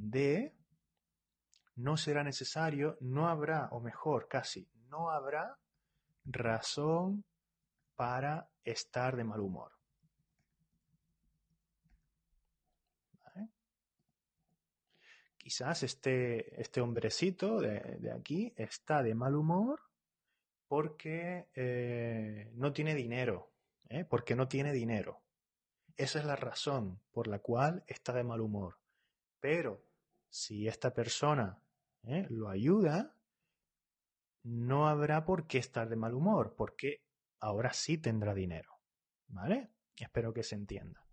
de 0.00 0.54
no 1.76 1.96
será 1.96 2.24
necesario, 2.24 2.96
no 3.00 3.28
habrá, 3.28 3.68
o 3.72 3.80
mejor, 3.80 4.28
casi, 4.28 4.68
no 4.88 5.10
habrá 5.10 5.58
razón 6.24 7.24
para 7.96 8.50
estar 8.64 9.16
de 9.16 9.24
mal 9.24 9.40
humor. 9.40 9.72
Quizás 15.36 15.82
este, 15.82 16.60
este 16.60 16.80
hombrecito 16.82 17.60
de, 17.60 18.12
aquí 18.14 18.52
está 18.56 19.02
de 19.02 19.14
mal 19.14 19.34
humor 19.34 19.80
porque 20.68 21.48
eh, 21.54 22.50
no 22.54 22.72
tiene 22.72 22.94
dinero, 22.94 23.50
¿eh? 23.88 24.04
porque 24.04 24.36
no 24.36 24.48
tiene 24.48 24.72
dinero. 24.72 25.22
Esa 25.96 26.18
es 26.20 26.24
la 26.24 26.36
razón 26.36 27.00
por 27.10 27.26
la 27.26 27.40
cual 27.40 27.84
está 27.86 28.12
de 28.12 28.22
mal 28.22 28.40
humor. 28.40 28.76
Pero 29.40 29.89
si 30.30 30.68
esta 30.68 30.94
persona 30.94 31.60
¿eh? 32.04 32.26
lo 32.30 32.48
ayuda, 32.48 33.16
no 34.44 34.88
habrá 34.88 35.24
por 35.24 35.46
qué 35.46 35.58
estar 35.58 35.88
de 35.88 35.96
mal 35.96 36.14
humor, 36.14 36.54
porque 36.56 37.02
ahora 37.40 37.72
sí 37.72 37.98
tendrá 37.98 38.32
dinero. 38.32 38.80
¿Vale? 39.28 39.70
Espero 39.96 40.32
que 40.32 40.42
se 40.42 40.54
entienda. 40.54 41.04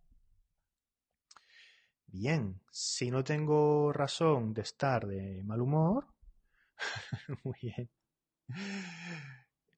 Bien, 2.06 2.62
si 2.72 3.12
no 3.12 3.24
tengo 3.24 3.92
razón 3.92 4.54
de 4.54 4.62
estar 4.62 5.06
de 5.06 5.44
mal 5.44 5.62
humor, 5.62 6.08
muy 7.44 7.58
bien. 7.62 7.90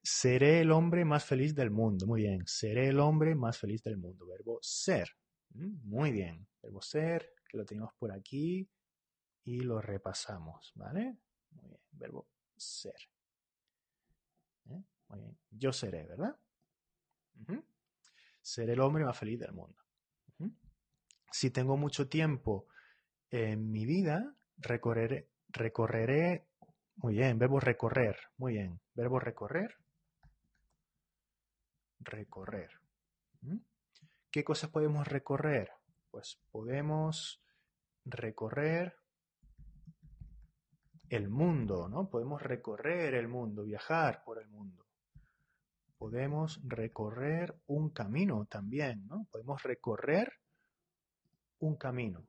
Seré 0.01 0.61
el 0.61 0.71
hombre 0.71 1.05
más 1.05 1.25
feliz 1.25 1.55
del 1.55 1.71
mundo. 1.71 2.05
Muy 2.05 2.21
bien, 2.21 2.43
seré 2.45 2.89
el 2.89 2.99
hombre 2.99 3.35
más 3.35 3.57
feliz 3.57 3.81
del 3.83 3.97
mundo. 3.97 4.27
Verbo 4.27 4.59
ser. 4.61 5.09
Muy 5.49 6.11
bien. 6.11 6.47
Verbo 6.61 6.81
ser, 6.81 7.33
que 7.49 7.57
lo 7.57 7.65
tenemos 7.65 7.93
por 7.97 8.11
aquí 8.11 8.69
y 9.43 9.61
lo 9.61 9.81
repasamos, 9.81 10.71
¿vale? 10.75 11.17
Muy 11.51 11.67
bien, 11.67 11.81
verbo 11.91 12.27
ser. 12.55 12.95
¿Eh? 14.69 14.83
Muy 15.07 15.19
bien, 15.19 15.37
yo 15.51 15.71
seré, 15.71 16.05
¿verdad? 16.05 16.37
Seré 18.41 18.73
el 18.73 18.81
hombre 18.81 19.05
más 19.05 19.17
feliz 19.17 19.39
del 19.39 19.53
mundo. 19.53 19.77
Si 21.31 21.51
tengo 21.51 21.77
mucho 21.77 22.09
tiempo 22.09 22.67
en 23.29 23.71
mi 23.71 23.85
vida, 23.85 24.35
recorreré, 24.57 25.29
recorreré, 25.49 26.47
muy 26.95 27.13
bien, 27.13 27.37
verbo 27.37 27.59
recorrer, 27.59 28.17
muy 28.37 28.53
bien, 28.53 28.81
verbo 28.93 29.19
recorrer, 29.19 29.75
recorrer. 31.99 32.71
¿Qué 34.31 34.43
cosas 34.43 34.69
podemos 34.69 35.07
recorrer? 35.07 35.71
Pues 36.11 36.39
podemos 36.51 37.41
recorrer 38.05 38.98
el 41.09 41.29
mundo, 41.29 41.89
¿no? 41.89 42.09
Podemos 42.09 42.41
recorrer 42.41 43.15
el 43.15 43.27
mundo, 43.27 43.63
viajar 43.63 44.23
por 44.23 44.39
el 44.39 44.47
mundo. 44.47 44.85
Podemos 45.97 46.61
recorrer 46.63 47.59
un 47.67 47.89
camino 47.89 48.45
también, 48.45 49.05
¿no? 49.07 49.27
Podemos 49.31 49.61
recorrer 49.63 50.31
un 51.59 51.75
camino. 51.75 52.25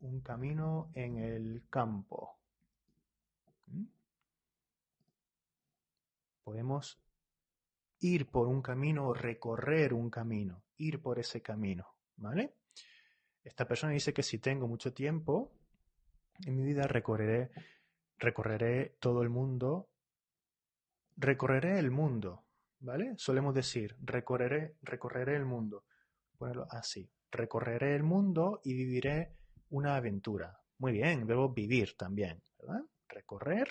Un 0.00 0.20
camino 0.20 0.90
en 0.94 1.18
el 1.18 1.64
campo. 1.68 2.38
¿Mm? 3.66 3.84
Podemos 6.44 6.98
ir 8.00 8.30
por 8.30 8.46
un 8.46 8.62
camino 8.62 9.08
o 9.08 9.14
recorrer 9.14 9.92
un 9.92 10.10
camino, 10.10 10.62
ir 10.76 11.02
por 11.02 11.18
ese 11.18 11.42
camino, 11.42 11.96
¿vale? 12.16 12.54
Esta 13.42 13.66
persona 13.66 13.92
dice 13.92 14.12
que 14.12 14.22
si 14.22 14.38
tengo 14.38 14.68
mucho 14.68 14.92
tiempo, 14.92 15.52
en 16.44 16.56
mi 16.56 16.64
vida 16.64 16.86
recorreré, 16.86 17.50
recorreré 18.18 18.96
todo 19.00 19.22
el 19.22 19.30
mundo, 19.30 19.90
recorreré 21.16 21.78
el 21.78 21.90
mundo, 21.90 22.46
¿vale? 22.80 23.14
Solemos 23.16 23.54
decir, 23.54 23.96
recorreré, 24.00 24.76
recorreré 24.82 25.36
el 25.36 25.46
mundo. 25.46 25.84
Ponerlo 26.36 26.66
así, 26.70 27.10
recorreré 27.30 27.96
el 27.96 28.02
mundo 28.02 28.60
y 28.64 28.74
viviré 28.74 29.36
una 29.70 29.96
aventura. 29.96 30.60
Muy 30.78 30.92
bien, 30.92 31.26
debo 31.26 31.52
vivir 31.52 31.96
también, 31.96 32.42
¿verdad? 32.58 32.82
Recorrer 33.08 33.68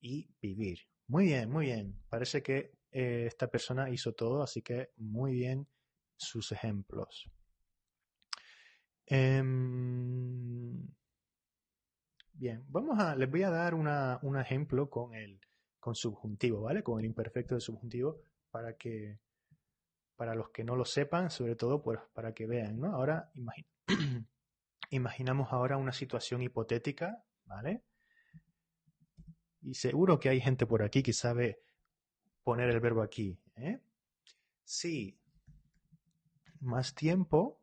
y 0.00 0.30
vivir. 0.40 0.80
Muy 1.08 1.24
bien, 1.26 1.50
muy 1.50 1.66
bien. 1.66 2.00
Parece 2.08 2.42
que 2.42 2.72
eh, 2.92 3.24
esta 3.26 3.48
persona 3.48 3.90
hizo 3.90 4.12
todo, 4.12 4.42
así 4.42 4.62
que 4.62 4.90
muy 4.96 5.32
bien 5.32 5.66
sus 6.16 6.52
ejemplos. 6.52 7.30
Em, 9.06 10.86
Bien, 12.40 12.64
vamos 12.70 12.98
a, 12.98 13.14
les 13.16 13.30
voy 13.30 13.42
a 13.42 13.50
dar 13.50 13.74
un 13.74 14.38
ejemplo 14.38 14.88
con 14.88 15.12
el 15.12 15.38
con 15.78 15.94
subjuntivo, 15.94 16.62
¿vale? 16.62 16.82
Con 16.82 16.98
el 16.98 17.04
imperfecto 17.04 17.54
de 17.54 17.60
subjuntivo 17.60 18.22
para 18.50 18.78
que 18.78 19.18
para 20.16 20.34
los 20.34 20.48
que 20.48 20.64
no 20.64 20.74
lo 20.74 20.86
sepan, 20.86 21.30
sobre 21.30 21.54
todo 21.54 21.82
pues 21.82 22.00
para 22.14 22.32
que 22.32 22.46
vean, 22.46 22.80
¿no? 22.80 22.94
Ahora 22.94 23.30
imaginamos 24.90 25.52
ahora 25.52 25.76
una 25.76 25.92
situación 25.92 26.40
hipotética, 26.40 27.22
¿vale? 27.44 27.82
Y 29.60 29.74
seguro 29.74 30.18
que 30.18 30.30
hay 30.30 30.40
gente 30.40 30.64
por 30.64 30.82
aquí 30.82 31.02
que 31.02 31.12
sabe 31.12 31.60
poner 32.42 32.70
el 32.70 32.80
verbo 32.80 33.02
aquí, 33.02 33.38
¿eh? 33.56 33.82
Sí, 34.64 35.20
más 36.58 36.94
tiempo 36.94 37.60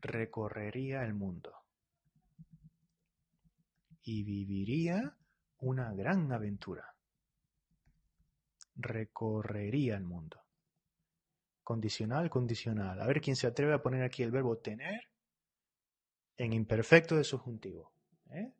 recorrería 0.00 1.04
el 1.04 1.12
mundo 1.12 1.60
y 4.02 4.22
viviría 4.24 5.16
una 5.58 5.92
gran 5.94 6.32
aventura. 6.32 6.94
Recorrería 8.74 9.96
el 9.96 10.04
mundo. 10.04 10.42
Condicional, 11.62 12.30
condicional. 12.30 13.00
A 13.00 13.06
ver 13.06 13.20
quién 13.20 13.36
se 13.36 13.46
atreve 13.46 13.74
a 13.74 13.82
poner 13.82 14.02
aquí 14.02 14.22
el 14.22 14.30
verbo 14.30 14.58
tener 14.58 15.10
en 16.36 16.52
imperfecto 16.52 17.16
de 17.16 17.24
subjuntivo. 17.24 17.92
¿eh? 18.30 18.52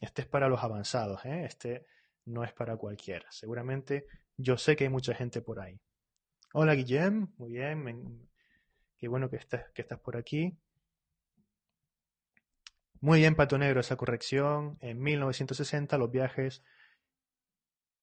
Este 0.00 0.22
es 0.22 0.28
para 0.28 0.48
los 0.48 0.62
avanzados, 0.62 1.24
¿eh? 1.24 1.44
este 1.44 1.86
no 2.24 2.44
es 2.44 2.52
para 2.52 2.76
cualquiera. 2.76 3.30
Seguramente 3.30 4.06
yo 4.36 4.58
sé 4.58 4.76
que 4.76 4.84
hay 4.84 4.90
mucha 4.90 5.14
gente 5.14 5.40
por 5.40 5.60
ahí. 5.60 5.80
Hola 6.52 6.74
Guillem, 6.74 7.32
muy 7.38 7.52
bien, 7.52 8.28
qué 8.98 9.06
bueno 9.06 9.30
que 9.30 9.36
estás, 9.36 9.70
que 9.72 9.82
estás 9.82 10.00
por 10.00 10.16
aquí. 10.16 10.58
Muy 13.02 13.20
bien, 13.20 13.34
Pato 13.34 13.56
Negro, 13.56 13.80
esa 13.80 13.96
corrección. 13.96 14.76
En 14.82 15.00
1960 15.00 15.96
los 15.96 16.10
viajes 16.10 16.62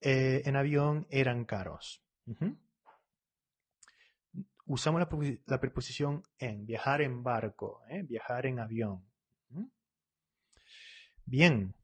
eh, 0.02 0.42
en 0.46 0.56
avión 0.56 1.06
eran 1.12 1.46
caros. 1.46 2.04
Usamos 4.66 5.00
la, 5.00 5.60
preposición 5.60 6.24
en, 6.40 6.66
viajar 6.66 7.02
en 7.02 7.24
barco, 7.24 7.82
¿eh? 7.90 8.02
viajar 8.04 8.48
en 8.48 8.60
avión. 8.60 9.06
Bien. 11.26 11.76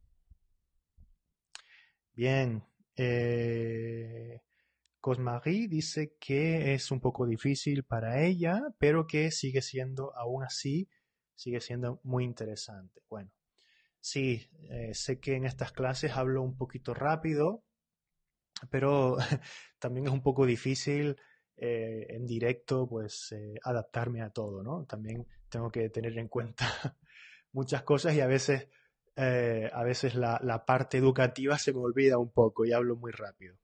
Bien. 2.13 2.63
Eh, 2.95 4.41
Cosmarie 4.99 5.67
dice 5.67 6.15
que 6.19 6.73
es 6.73 6.89
un 6.89 6.99
poco 6.99 7.27
difícil 7.27 7.83
para 7.83 8.23
ella, 8.23 8.59
pero 8.79 9.05
que 9.05 9.29
sigue 9.29 9.61
siendo 9.61 10.15
aún 10.15 10.43
así 10.43 10.89
sigue 11.35 11.61
siendo 11.61 11.99
muy 12.03 12.23
interesante. 12.23 13.01
Bueno, 13.09 13.31
sí, 13.99 14.49
eh, 14.69 14.93
sé 14.93 15.19
que 15.19 15.35
en 15.35 15.45
estas 15.45 15.71
clases 15.71 16.11
hablo 16.13 16.41
un 16.41 16.57
poquito 16.57 16.93
rápido, 16.93 17.63
pero 18.69 19.17
también 19.79 20.07
es 20.07 20.13
un 20.13 20.21
poco 20.21 20.45
difícil 20.45 21.17
eh, 21.57 22.07
en 22.09 22.25
directo 22.25 22.87
pues 22.87 23.31
eh, 23.31 23.55
adaptarme 23.63 24.21
a 24.21 24.29
todo, 24.29 24.63
¿no? 24.63 24.85
También 24.85 25.27
tengo 25.49 25.69
que 25.71 25.89
tener 25.89 26.17
en 26.17 26.27
cuenta 26.27 26.65
muchas 27.51 27.83
cosas 27.83 28.15
y 28.15 28.21
a 28.21 28.27
veces, 28.27 28.69
a 29.15 29.83
veces 29.83 30.15
la, 30.15 30.39
la 30.43 30.65
parte 30.65 30.97
educativa 30.97 31.57
se 31.57 31.73
me 31.73 31.79
olvida 31.79 32.17
un 32.17 32.31
poco 32.31 32.65
y 32.65 32.73
hablo 32.73 32.95
muy 32.95 33.11
rápido. 33.11 33.57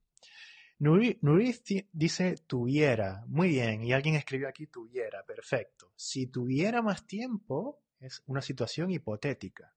Nuris 0.80 1.64
dice 1.92 2.36
tuviera. 2.48 3.24
Muy 3.28 3.50
bien. 3.50 3.84
Y 3.84 3.94
alguien 3.94 4.16
escribió 4.16 4.48
aquí 4.48 4.68
tuviera. 4.68 5.24
Perfecto. 5.26 5.92
Si 5.96 6.28
tuviera 6.28 6.82
más 6.82 7.06
tiempo, 7.06 7.82
es 8.00 8.24
una 8.26 8.42
situación 8.42 8.90
hipotética. 8.92 9.74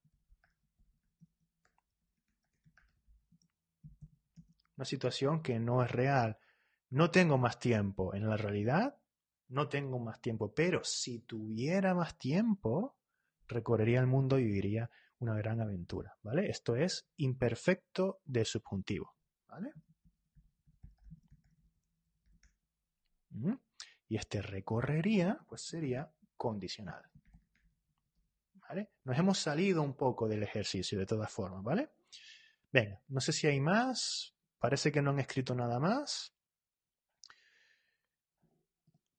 una 4.82 4.84
situación 4.84 5.42
que 5.42 5.60
no 5.60 5.84
es 5.84 5.90
real. 5.92 6.38
No 6.90 7.10
tengo 7.12 7.38
más 7.38 7.60
tiempo. 7.60 8.14
En 8.14 8.28
la 8.28 8.36
realidad, 8.36 8.98
no 9.48 9.68
tengo 9.68 10.00
más 10.00 10.20
tiempo. 10.20 10.52
Pero 10.52 10.82
si 10.82 11.20
tuviera 11.20 11.94
más 11.94 12.18
tiempo, 12.18 12.96
recorrería 13.46 14.00
el 14.00 14.08
mundo 14.08 14.38
y 14.40 14.44
viviría 14.44 14.90
una 15.18 15.36
gran 15.36 15.60
aventura. 15.60 16.16
¿Vale? 16.22 16.50
Esto 16.50 16.74
es 16.74 17.08
imperfecto 17.16 18.20
de 18.24 18.44
subjuntivo. 18.44 19.14
¿Vale? 19.46 19.72
¿Mm? 19.74 19.92
Y 24.08 24.16
este 24.16 24.42
recorrería, 24.42 25.38
pues 25.48 25.62
sería 25.62 26.12
condicional. 26.36 27.02
¿Vale? 28.54 28.90
Nos 29.04 29.18
hemos 29.18 29.38
salido 29.38 29.82
un 29.82 29.94
poco 29.94 30.28
del 30.28 30.42
ejercicio 30.42 30.98
de 30.98 31.06
todas 31.06 31.30
formas, 31.30 31.62
¿vale? 31.62 31.90
Venga, 32.72 33.00
no 33.08 33.20
sé 33.20 33.32
si 33.32 33.46
hay 33.46 33.60
más. 33.60 34.34
Parece 34.58 34.92
que 34.92 35.02
no 35.02 35.10
han 35.10 35.18
escrito 35.18 35.54
nada 35.54 35.78
más. 35.78 36.34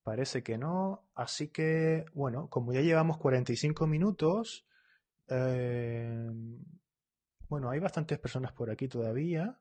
Parece 0.03 0.43
que 0.43 0.57
no. 0.57 1.07
Así 1.15 1.49
que, 1.49 2.05
bueno, 2.13 2.49
como 2.49 2.73
ya 2.73 2.81
llevamos 2.81 3.17
45 3.17 3.87
minutos, 3.87 4.65
eh, 5.27 6.29
bueno, 7.47 7.69
hay 7.69 7.79
bastantes 7.79 8.19
personas 8.19 8.51
por 8.53 8.69
aquí 8.69 8.87
todavía. 8.87 9.59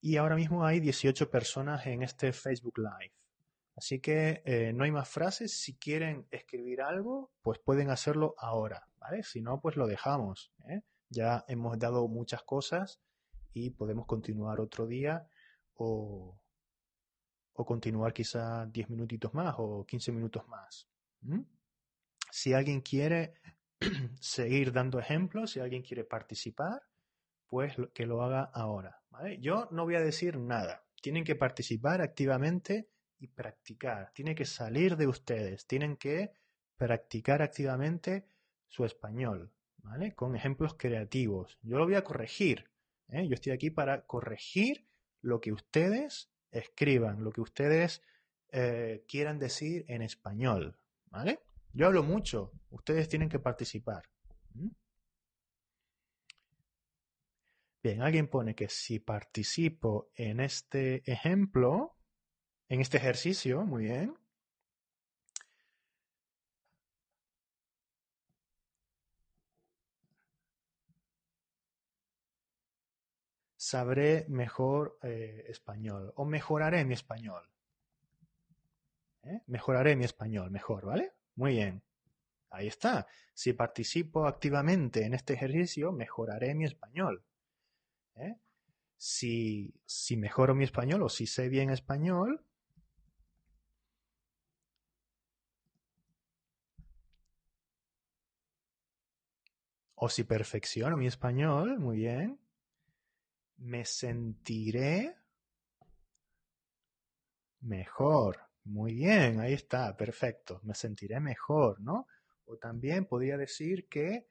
Y 0.00 0.16
ahora 0.16 0.36
mismo 0.36 0.64
hay 0.64 0.80
18 0.80 1.30
personas 1.30 1.86
en 1.86 2.02
este 2.02 2.32
Facebook 2.32 2.78
Live. 2.78 3.14
Así 3.78 4.00
que 4.00 4.42
eh, 4.44 4.72
no 4.72 4.82
hay 4.82 4.90
más 4.90 5.08
frases. 5.08 5.52
Si 5.52 5.76
quieren 5.76 6.26
escribir 6.32 6.82
algo, 6.82 7.30
pues 7.42 7.60
pueden 7.60 7.90
hacerlo 7.90 8.34
ahora, 8.36 8.88
¿vale? 8.98 9.22
Si 9.22 9.40
no, 9.40 9.60
pues 9.60 9.76
lo 9.76 9.86
dejamos. 9.86 10.52
¿eh? 10.68 10.82
Ya 11.10 11.44
hemos 11.46 11.78
dado 11.78 12.08
muchas 12.08 12.42
cosas 12.42 13.00
y 13.52 13.70
podemos 13.70 14.06
continuar 14.06 14.58
otro 14.58 14.88
día 14.88 15.28
o, 15.74 16.40
o 17.52 17.64
continuar 17.64 18.12
quizá 18.12 18.66
10 18.66 18.90
minutitos 18.90 19.32
más 19.32 19.54
o 19.58 19.86
15 19.86 20.10
minutos 20.10 20.48
más. 20.48 20.88
Si 22.32 22.54
alguien 22.54 22.80
quiere 22.80 23.34
seguir 24.20 24.72
dando 24.72 24.98
ejemplos, 24.98 25.52
si 25.52 25.60
alguien 25.60 25.82
quiere 25.82 26.02
participar, 26.02 26.82
pues 27.46 27.76
que 27.94 28.06
lo 28.06 28.24
haga 28.24 28.42
ahora. 28.42 29.02
¿vale? 29.10 29.38
Yo 29.38 29.68
no 29.70 29.84
voy 29.84 29.94
a 29.94 30.00
decir 30.00 30.36
nada. 30.36 30.84
Tienen 31.00 31.22
que 31.22 31.36
participar 31.36 32.02
activamente 32.02 32.88
y 33.18 33.28
practicar. 33.28 34.12
Tiene 34.14 34.34
que 34.34 34.44
salir 34.44 34.96
de 34.96 35.06
ustedes. 35.06 35.66
Tienen 35.66 35.96
que 35.96 36.32
practicar 36.76 37.42
activamente 37.42 38.26
su 38.68 38.84
español, 38.84 39.52
¿vale? 39.78 40.14
Con 40.14 40.36
ejemplos 40.36 40.74
creativos. 40.74 41.58
Yo 41.62 41.78
lo 41.78 41.84
voy 41.84 41.94
a 41.94 42.04
corregir. 42.04 42.70
¿eh? 43.08 43.26
Yo 43.26 43.34
estoy 43.34 43.52
aquí 43.52 43.70
para 43.70 44.06
corregir 44.06 44.86
lo 45.20 45.40
que 45.40 45.52
ustedes 45.52 46.30
escriban, 46.50 47.24
lo 47.24 47.30
que 47.32 47.40
ustedes 47.40 48.02
eh, 48.50 49.04
quieran 49.08 49.38
decir 49.38 49.84
en 49.88 50.02
español, 50.02 50.78
¿vale? 51.06 51.40
Yo 51.72 51.86
hablo 51.86 52.02
mucho. 52.02 52.52
Ustedes 52.70 53.08
tienen 53.08 53.28
que 53.28 53.38
participar. 53.38 54.04
Bien, 57.82 58.02
alguien 58.02 58.28
pone 58.28 58.54
que 58.54 58.68
si 58.68 58.98
participo 58.98 60.10
en 60.14 60.40
este 60.40 61.02
ejemplo, 61.10 61.97
en 62.68 62.80
este 62.80 62.98
ejercicio, 62.98 63.62
muy 63.62 63.84
bien. 63.84 64.14
Sabré 73.56 74.24
mejor 74.28 74.98
eh, 75.02 75.44
español 75.48 76.12
o 76.16 76.24
mejoraré 76.24 76.84
mi 76.84 76.94
español. 76.94 77.42
¿Eh? 79.24 79.42
Mejoraré 79.46 79.96
mi 79.96 80.04
español, 80.04 80.50
mejor, 80.50 80.86
¿vale? 80.86 81.12
Muy 81.34 81.52
bien. 81.52 81.82
Ahí 82.50 82.68
está. 82.68 83.06
Si 83.34 83.52
participo 83.52 84.26
activamente 84.26 85.04
en 85.04 85.12
este 85.12 85.34
ejercicio, 85.34 85.92
mejoraré 85.92 86.54
mi 86.54 86.64
español. 86.64 87.24
¿Eh? 88.14 88.36
Si, 88.96 89.74
si 89.84 90.16
mejoro 90.16 90.54
mi 90.54 90.64
español 90.64 91.02
o 91.02 91.08
si 91.08 91.26
sé 91.26 91.48
bien 91.48 91.70
español, 91.70 92.47
O 100.00 100.08
si 100.08 100.22
perfecciono 100.22 100.96
mi 100.96 101.08
español, 101.08 101.80
muy 101.80 101.96
bien, 101.96 102.38
me 103.56 103.84
sentiré 103.84 105.16
mejor. 107.62 108.40
Muy 108.64 108.94
bien, 108.94 109.40
ahí 109.40 109.54
está, 109.54 109.96
perfecto. 109.96 110.60
Me 110.62 110.74
sentiré 110.74 111.18
mejor, 111.18 111.80
¿no? 111.80 112.06
O 112.44 112.56
también 112.58 113.06
podría 113.06 113.36
decir 113.36 113.88
que 113.88 114.28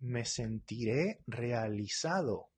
me 0.00 0.24
sentiré 0.24 1.22
realizado. 1.28 2.50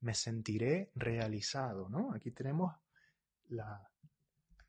Me 0.00 0.14
sentiré 0.14 0.90
realizado, 0.94 1.90
¿no? 1.90 2.14
Aquí 2.14 2.30
tenemos 2.30 2.74
la, 3.48 3.86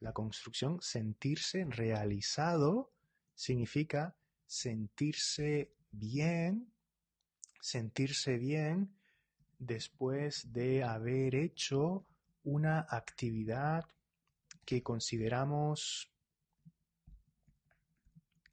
la 0.01 0.11
construcción 0.11 0.81
sentirse 0.81 1.63
realizado 1.69 2.91
significa 3.33 4.17
sentirse 4.45 5.73
bien, 5.91 6.73
sentirse 7.61 8.37
bien 8.37 8.95
después 9.57 10.51
de 10.51 10.83
haber 10.83 11.35
hecho 11.35 12.05
una 12.43 12.85
actividad 12.89 13.85
que 14.65 14.83
consideramos 14.83 16.11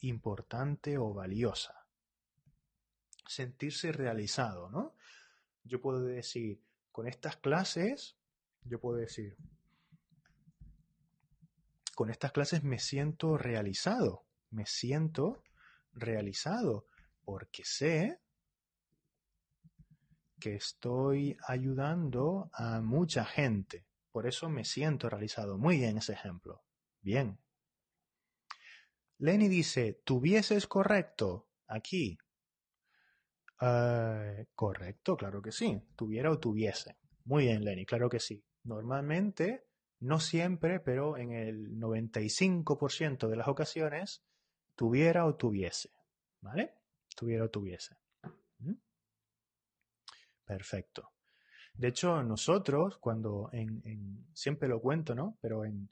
importante 0.01 0.99
o 0.99 1.13
valiosa. 1.13 1.87
Sentirse 3.27 3.93
realizado, 3.93 4.71
¿no? 4.71 4.95
Yo 5.65 5.81
puedo 5.81 6.03
decir, 6.03 6.63
con 6.91 7.07
estas 7.07 7.37
clases, 7.37 8.17
yo 8.63 8.81
puedo 8.81 8.97
decir, 8.97 9.37
con 11.95 12.11
estas 12.11 12.33
clases 12.33 12.65
me 12.65 12.79
siento 12.79 13.37
realizado, 13.37 14.25
me 14.51 14.67
siento 14.67 15.43
realizado, 15.93 16.87
porque 17.25 17.65
sé 17.65 18.21
que 20.41 20.55
estoy 20.55 21.37
ayudando 21.47 22.51
a 22.53 22.81
mucha 22.81 23.25
gente. 23.25 23.87
Por 24.11 24.27
eso 24.27 24.49
me 24.49 24.65
siento 24.65 25.09
realizado. 25.09 25.59
Muy 25.59 25.77
bien 25.77 25.99
ese 25.99 26.15
ejemplo. 26.15 26.65
Bien. 27.03 27.39
Lenny 29.19 29.49
dice, 29.49 30.01
¿tuvieses 30.05 30.67
correcto 30.67 31.49
aquí? 31.67 32.19
Eh, 33.61 34.47
correcto, 34.55 35.17
claro 35.17 35.43
que 35.43 35.53
sí. 35.53 35.81
Tuviera 35.95 36.31
o 36.31 36.39
tuviese. 36.39 36.97
Muy 37.25 37.45
bien, 37.45 37.65
Lenny, 37.65 37.85
claro 37.85 38.09
que 38.09 38.19
sí. 38.19 38.43
Normalmente, 38.65 39.67
no 40.01 40.21
siempre, 40.21 40.81
pero 40.81 41.19
en 41.19 41.33
el 41.33 41.79
95% 41.79 43.29
de 43.29 43.37
las 43.37 43.49
ocasiones, 43.49 44.25
tuviera 44.81 45.27
o 45.27 45.35
tuviese. 45.35 45.91
¿Vale? 46.41 46.73
Tuviera 47.15 47.45
o 47.45 47.51
tuviese. 47.51 47.99
¿Mm? 48.61 48.73
Perfecto. 50.47 51.11
De 51.75 51.89
hecho, 51.89 52.23
nosotros, 52.23 52.97
cuando 52.97 53.51
en, 53.53 54.27
siempre 54.33 54.71
lo 54.71 54.81
cuento, 54.81 55.15
¿no? 55.15 55.37
Pero 55.43 55.67
en, 55.67 55.91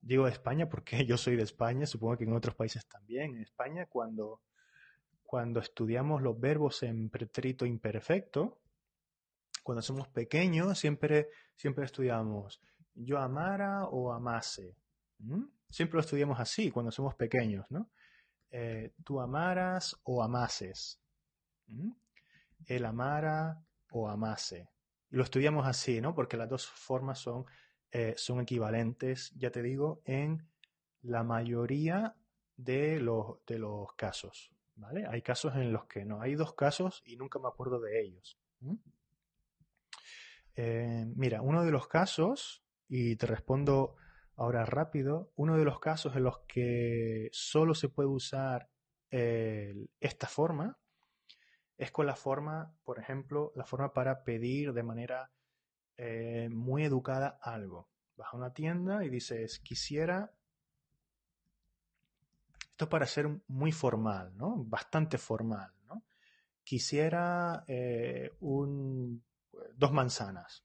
digo 0.00 0.28
España 0.28 0.68
porque 0.68 1.04
yo 1.04 1.16
soy 1.16 1.34
de 1.34 1.42
España, 1.42 1.84
supongo 1.84 2.16
que 2.16 2.24
en 2.24 2.32
otros 2.32 2.54
países 2.54 2.86
también. 2.86 3.34
En 3.34 3.42
España, 3.42 3.86
cuando, 3.86 4.40
cuando 5.24 5.58
estudiamos 5.58 6.22
los 6.22 6.38
verbos 6.38 6.84
en 6.84 7.10
pretérito 7.10 7.66
imperfecto, 7.66 8.60
cuando 9.64 9.82
somos 9.82 10.06
pequeños, 10.06 10.78
siempre, 10.78 11.28
siempre 11.56 11.86
estudiamos 11.86 12.60
yo 12.94 13.18
amara 13.18 13.86
o 13.86 14.12
amase. 14.12 14.76
Siempre 15.72 15.96
lo 15.96 16.00
estudiamos 16.02 16.38
así 16.38 16.70
cuando 16.70 16.92
somos 16.92 17.14
pequeños, 17.14 17.64
¿no? 17.70 17.90
Eh, 18.50 18.92
tú 19.02 19.20
amaras 19.20 19.98
o 20.04 20.22
amases. 20.22 21.00
¿Mm? 21.66 21.92
El 22.66 22.84
amara 22.84 23.64
o 23.90 24.06
amase. 24.06 24.68
Y 25.10 25.16
lo 25.16 25.22
estudiamos 25.22 25.66
así, 25.66 26.02
¿no? 26.02 26.14
Porque 26.14 26.36
las 26.36 26.50
dos 26.50 26.66
formas 26.66 27.18
son, 27.18 27.46
eh, 27.90 28.12
son 28.18 28.40
equivalentes, 28.40 29.32
ya 29.34 29.50
te 29.50 29.62
digo, 29.62 30.02
en 30.04 30.46
la 31.00 31.24
mayoría 31.24 32.16
de 32.54 33.00
los, 33.00 33.38
de 33.46 33.58
los 33.58 33.94
casos. 33.94 34.52
¿Vale? 34.74 35.06
Hay 35.06 35.22
casos 35.22 35.54
en 35.56 35.72
los 35.72 35.86
que 35.86 36.04
no. 36.04 36.20
Hay 36.20 36.34
dos 36.34 36.52
casos 36.52 37.02
y 37.06 37.16
nunca 37.16 37.38
me 37.38 37.48
acuerdo 37.48 37.80
de 37.80 37.98
ellos. 38.02 38.38
¿Mm? 38.60 38.74
Eh, 40.56 41.06
mira, 41.16 41.40
uno 41.40 41.64
de 41.64 41.70
los 41.70 41.88
casos, 41.88 42.62
y 42.88 43.16
te 43.16 43.26
respondo 43.26 43.96
Ahora, 44.42 44.64
rápido, 44.64 45.30
uno 45.36 45.56
de 45.56 45.64
los 45.64 45.78
casos 45.78 46.16
en 46.16 46.24
los 46.24 46.40
que 46.48 47.28
solo 47.30 47.76
se 47.76 47.88
puede 47.88 48.08
usar 48.08 48.68
esta 49.08 50.26
forma 50.26 50.80
es 51.78 51.92
con 51.92 52.06
la 52.06 52.16
forma, 52.16 52.74
por 52.82 52.98
ejemplo, 52.98 53.52
la 53.54 53.64
forma 53.64 53.92
para 53.92 54.24
pedir 54.24 54.72
de 54.72 54.82
manera 54.82 55.30
eh, 55.96 56.48
muy 56.50 56.82
educada 56.82 57.38
algo. 57.40 57.88
Vas 58.16 58.34
a 58.34 58.36
una 58.36 58.52
tienda 58.52 59.04
y 59.04 59.10
dices, 59.10 59.60
quisiera... 59.60 60.34
Esto 62.58 62.86
es 62.86 62.90
para 62.90 63.06
ser 63.06 63.28
muy 63.46 63.70
formal, 63.70 64.36
¿no? 64.36 64.64
Bastante 64.64 65.18
formal, 65.18 65.70
¿no? 65.86 66.02
Quisiera 66.64 67.62
eh, 67.68 68.32
un, 68.40 69.22
dos 69.76 69.92
manzanas. 69.92 70.64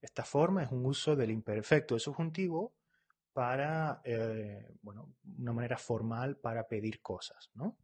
Esta 0.00 0.24
forma 0.24 0.62
es 0.62 0.70
un 0.70 0.86
uso 0.86 1.16
del 1.16 1.30
imperfecto 1.30 1.94
de 1.94 2.00
subjuntivo 2.00 2.74
para, 3.32 4.00
eh, 4.04 4.74
bueno, 4.82 5.14
una 5.38 5.52
manera 5.52 5.78
formal 5.78 6.36
para 6.36 6.66
pedir 6.66 7.00
cosas, 7.00 7.50
¿no? 7.54 7.76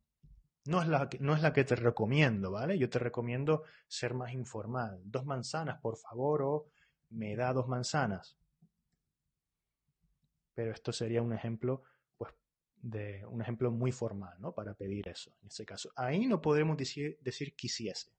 No 0.67 0.81
es, 0.81 0.89
la 0.89 1.09
que, 1.09 1.19
no 1.19 1.35
es 1.35 1.43
la 1.43 1.53
que 1.53 1.65
te 1.65 1.77
recomiendo, 1.77 2.51
¿vale? 2.51 2.79
Yo 2.79 2.89
te 2.89 2.99
recomiendo 2.99 3.65
ser 3.87 4.15
más 4.15 4.33
informal. 4.33 5.01
Dos 5.05 5.27
manzanas, 5.27 5.79
por 5.81 5.99
favor, 5.99 6.43
o 6.43 6.67
me 7.11 7.37
da 7.37 7.53
dos 7.53 7.69
manzanas. 7.69 8.39
Pero 10.55 10.73
esto 10.73 10.93
sería 10.93 11.21
un 11.21 11.35
ejemplo, 11.35 11.83
pues, 12.17 12.33
de 12.77 13.27
un 13.27 13.43
ejemplo 13.43 13.71
muy 13.71 13.93
formal, 13.93 14.41
¿no? 14.41 14.55
Para 14.55 14.75
pedir 14.75 15.07
eso, 15.09 15.37
en 15.43 15.49
este 15.49 15.67
caso. 15.67 15.91
Ahí 15.97 16.27
no 16.27 16.41
podremos 16.41 16.77
decir, 16.79 17.19
decir 17.21 17.55
quisiese. 17.55 18.11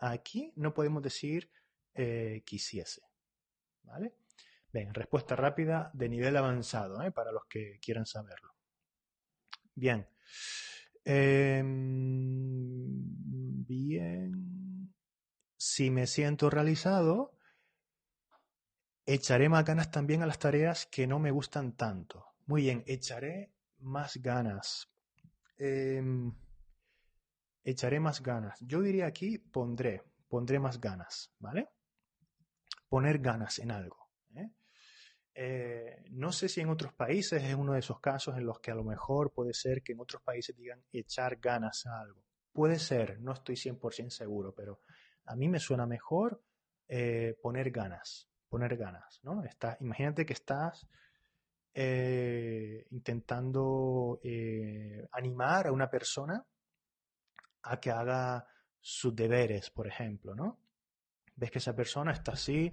Aquí 0.00 0.52
no 0.56 0.74
podemos 0.74 1.02
decir 1.02 1.50
eh, 1.94 2.42
quisiese. 2.44 3.02
¿Vale? 3.82 4.14
Bien, 4.72 4.92
respuesta 4.92 5.34
rápida 5.34 5.90
de 5.94 6.08
nivel 6.08 6.36
avanzado, 6.36 7.02
¿eh? 7.02 7.10
para 7.10 7.32
los 7.32 7.46
que 7.46 7.78
quieran 7.80 8.06
saberlo. 8.06 8.54
Bien. 9.74 10.06
Em, 11.04 11.64
bien. 13.66 14.94
Si 15.56 15.90
me 15.90 16.06
siento 16.06 16.50
realizado, 16.50 17.38
echaré 19.06 19.48
más 19.48 19.64
ganas 19.64 19.90
también 19.90 20.22
a 20.22 20.26
las 20.26 20.38
tareas 20.38 20.86
que 20.86 21.06
no 21.06 21.18
me 21.18 21.30
gustan 21.30 21.76
tanto. 21.76 22.26
Muy 22.46 22.62
bien, 22.62 22.84
echaré 22.86 23.52
más 23.78 24.18
ganas. 24.18 24.88
Em, 25.56 26.32
echaré 27.64 28.00
más 28.00 28.22
ganas. 28.22 28.58
Yo 28.60 28.80
diría 28.80 29.06
aquí 29.06 29.38
pondré, 29.38 30.02
pondré 30.28 30.58
más 30.58 30.80
ganas, 30.80 31.32
¿vale? 31.38 31.68
Poner 32.88 33.18
ganas 33.18 33.58
en 33.58 33.70
algo. 33.70 34.08
¿eh? 34.34 34.50
Eh, 35.34 36.04
no 36.10 36.32
sé 36.32 36.48
si 36.48 36.60
en 36.60 36.70
otros 36.70 36.92
países 36.94 37.42
es 37.42 37.54
uno 37.54 37.74
de 37.74 37.80
esos 37.80 38.00
casos 38.00 38.36
en 38.36 38.46
los 38.46 38.60
que 38.60 38.70
a 38.70 38.74
lo 38.74 38.84
mejor 38.84 39.32
puede 39.32 39.52
ser 39.52 39.82
que 39.82 39.92
en 39.92 40.00
otros 40.00 40.22
países 40.22 40.56
digan 40.56 40.82
echar 40.92 41.36
ganas 41.36 41.86
a 41.86 42.00
algo. 42.00 42.24
Puede 42.52 42.78
ser, 42.78 43.20
no 43.20 43.32
estoy 43.32 43.56
100% 43.56 44.10
seguro, 44.10 44.54
pero 44.54 44.80
a 45.26 45.36
mí 45.36 45.48
me 45.48 45.60
suena 45.60 45.86
mejor 45.86 46.42
eh, 46.88 47.36
poner 47.42 47.70
ganas, 47.70 48.28
poner 48.48 48.76
ganas, 48.76 49.20
¿no? 49.22 49.44
Está, 49.44 49.76
imagínate 49.80 50.24
que 50.24 50.32
estás 50.32 50.86
intentando 52.90 54.20
animar 55.12 55.68
a 55.68 55.72
una 55.72 55.88
persona 55.88 56.44
a 57.62 57.80
que 57.80 57.90
haga 57.90 58.46
sus 58.80 59.14
deberes, 59.14 59.70
por 59.70 59.86
ejemplo, 59.86 60.34
¿no? 60.34 60.58
Ves 61.36 61.50
que 61.50 61.58
esa 61.58 61.74
persona 61.74 62.12
está 62.12 62.32
así 62.32 62.72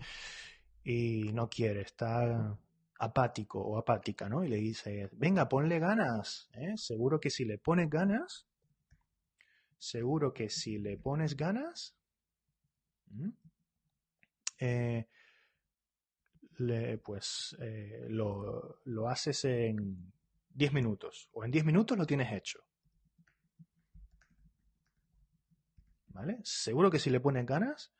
y 0.84 1.32
no 1.34 1.50
quiere, 1.50 1.82
está 1.82 2.58
apático 3.00 3.60
o 3.60 3.78
apática, 3.78 4.30
¿no? 4.30 4.44
Y 4.44 4.48
le 4.50 4.58
dice, 4.58 5.10
venga, 5.14 5.50
ponle 5.50 5.80
ganas, 5.80 6.50
¿eh? 6.54 6.78
Seguro 6.78 7.20
que 7.20 7.30
si 7.30 7.46
le 7.46 7.58
pones 7.58 7.90
ganas, 7.90 8.48
seguro 9.78 10.34
que 10.34 10.50
si 10.50 10.78
le 10.80 10.98
pones 10.98 11.36
ganas, 11.36 11.96
eh, 14.60 15.08
pues 17.04 17.56
eh, 17.60 18.06
lo, 18.10 18.80
lo, 18.86 19.10
haces 19.10 19.46
en 19.46 20.14
10 20.50 20.74
minutos 20.74 21.30
o 21.34 21.44
en 21.44 21.52
10 21.52 21.66
minutos 21.66 21.98
lo 21.98 22.06
tienes 22.06 22.32
hecho. 22.32 22.64
¿Vale? 26.16 26.40
Seguro 26.46 26.90
que 26.90 26.98
si 26.98 27.10
le 27.10 27.20
pones 27.20 27.46
ganas, 27.46 27.92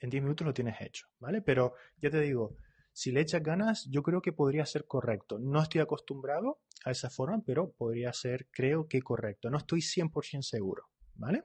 en 0.00 0.10
10 0.10 0.22
minutos 0.22 0.46
lo 0.46 0.52
tienes 0.52 0.78
hecho, 0.82 1.06
¿vale? 1.18 1.40
Pero 1.40 1.72
ya 1.96 2.10
te 2.10 2.20
digo, 2.20 2.58
si 2.92 3.10
le 3.10 3.22
echas 3.22 3.42
ganas, 3.42 3.86
yo 3.90 4.02
creo 4.02 4.20
que 4.20 4.34
podría 4.34 4.66
ser 4.66 4.86
correcto. 4.86 5.38
No 5.38 5.62
estoy 5.62 5.80
acostumbrado 5.80 6.60
a 6.84 6.90
esa 6.90 7.08
forma, 7.08 7.42
pero 7.46 7.72
podría 7.72 8.12
ser, 8.12 8.48
creo 8.50 8.86
que 8.86 9.00
correcto. 9.00 9.48
No 9.48 9.56
estoy 9.56 9.80
100% 9.80 10.42
seguro, 10.42 10.90
¿vale? 11.14 11.44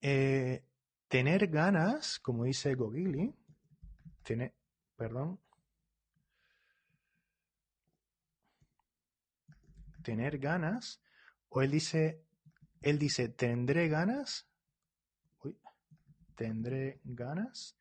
Eh, 0.00 0.64
tener 1.08 1.48
ganas, 1.48 2.20
como 2.20 2.44
dice 2.44 2.76
Gogili, 2.76 3.34
tener, 4.22 4.54
perdón, 4.94 5.40
tener 10.04 10.38
ganas, 10.38 11.02
o 11.48 11.60
él 11.60 11.72
dice, 11.72 12.23
él 12.84 12.98
dice, 12.98 13.30
tendré 13.30 13.88
ganas, 13.88 14.46
¿tendré 16.34 17.00
ganas? 17.02 17.78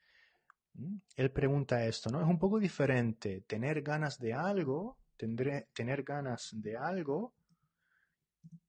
¿Mm? 0.75 0.95
Él 1.17 1.31
pregunta 1.31 1.85
esto, 1.85 2.09
¿no? 2.09 2.21
Es 2.21 2.27
un 2.27 2.39
poco 2.39 2.57
diferente. 2.57 3.41
Tener 3.41 3.81
ganas 3.81 4.17
de 4.17 4.33
algo, 4.33 4.97
tener 5.17 6.03
ganas 6.03 6.51
de 6.53 6.77
algo, 6.77 7.33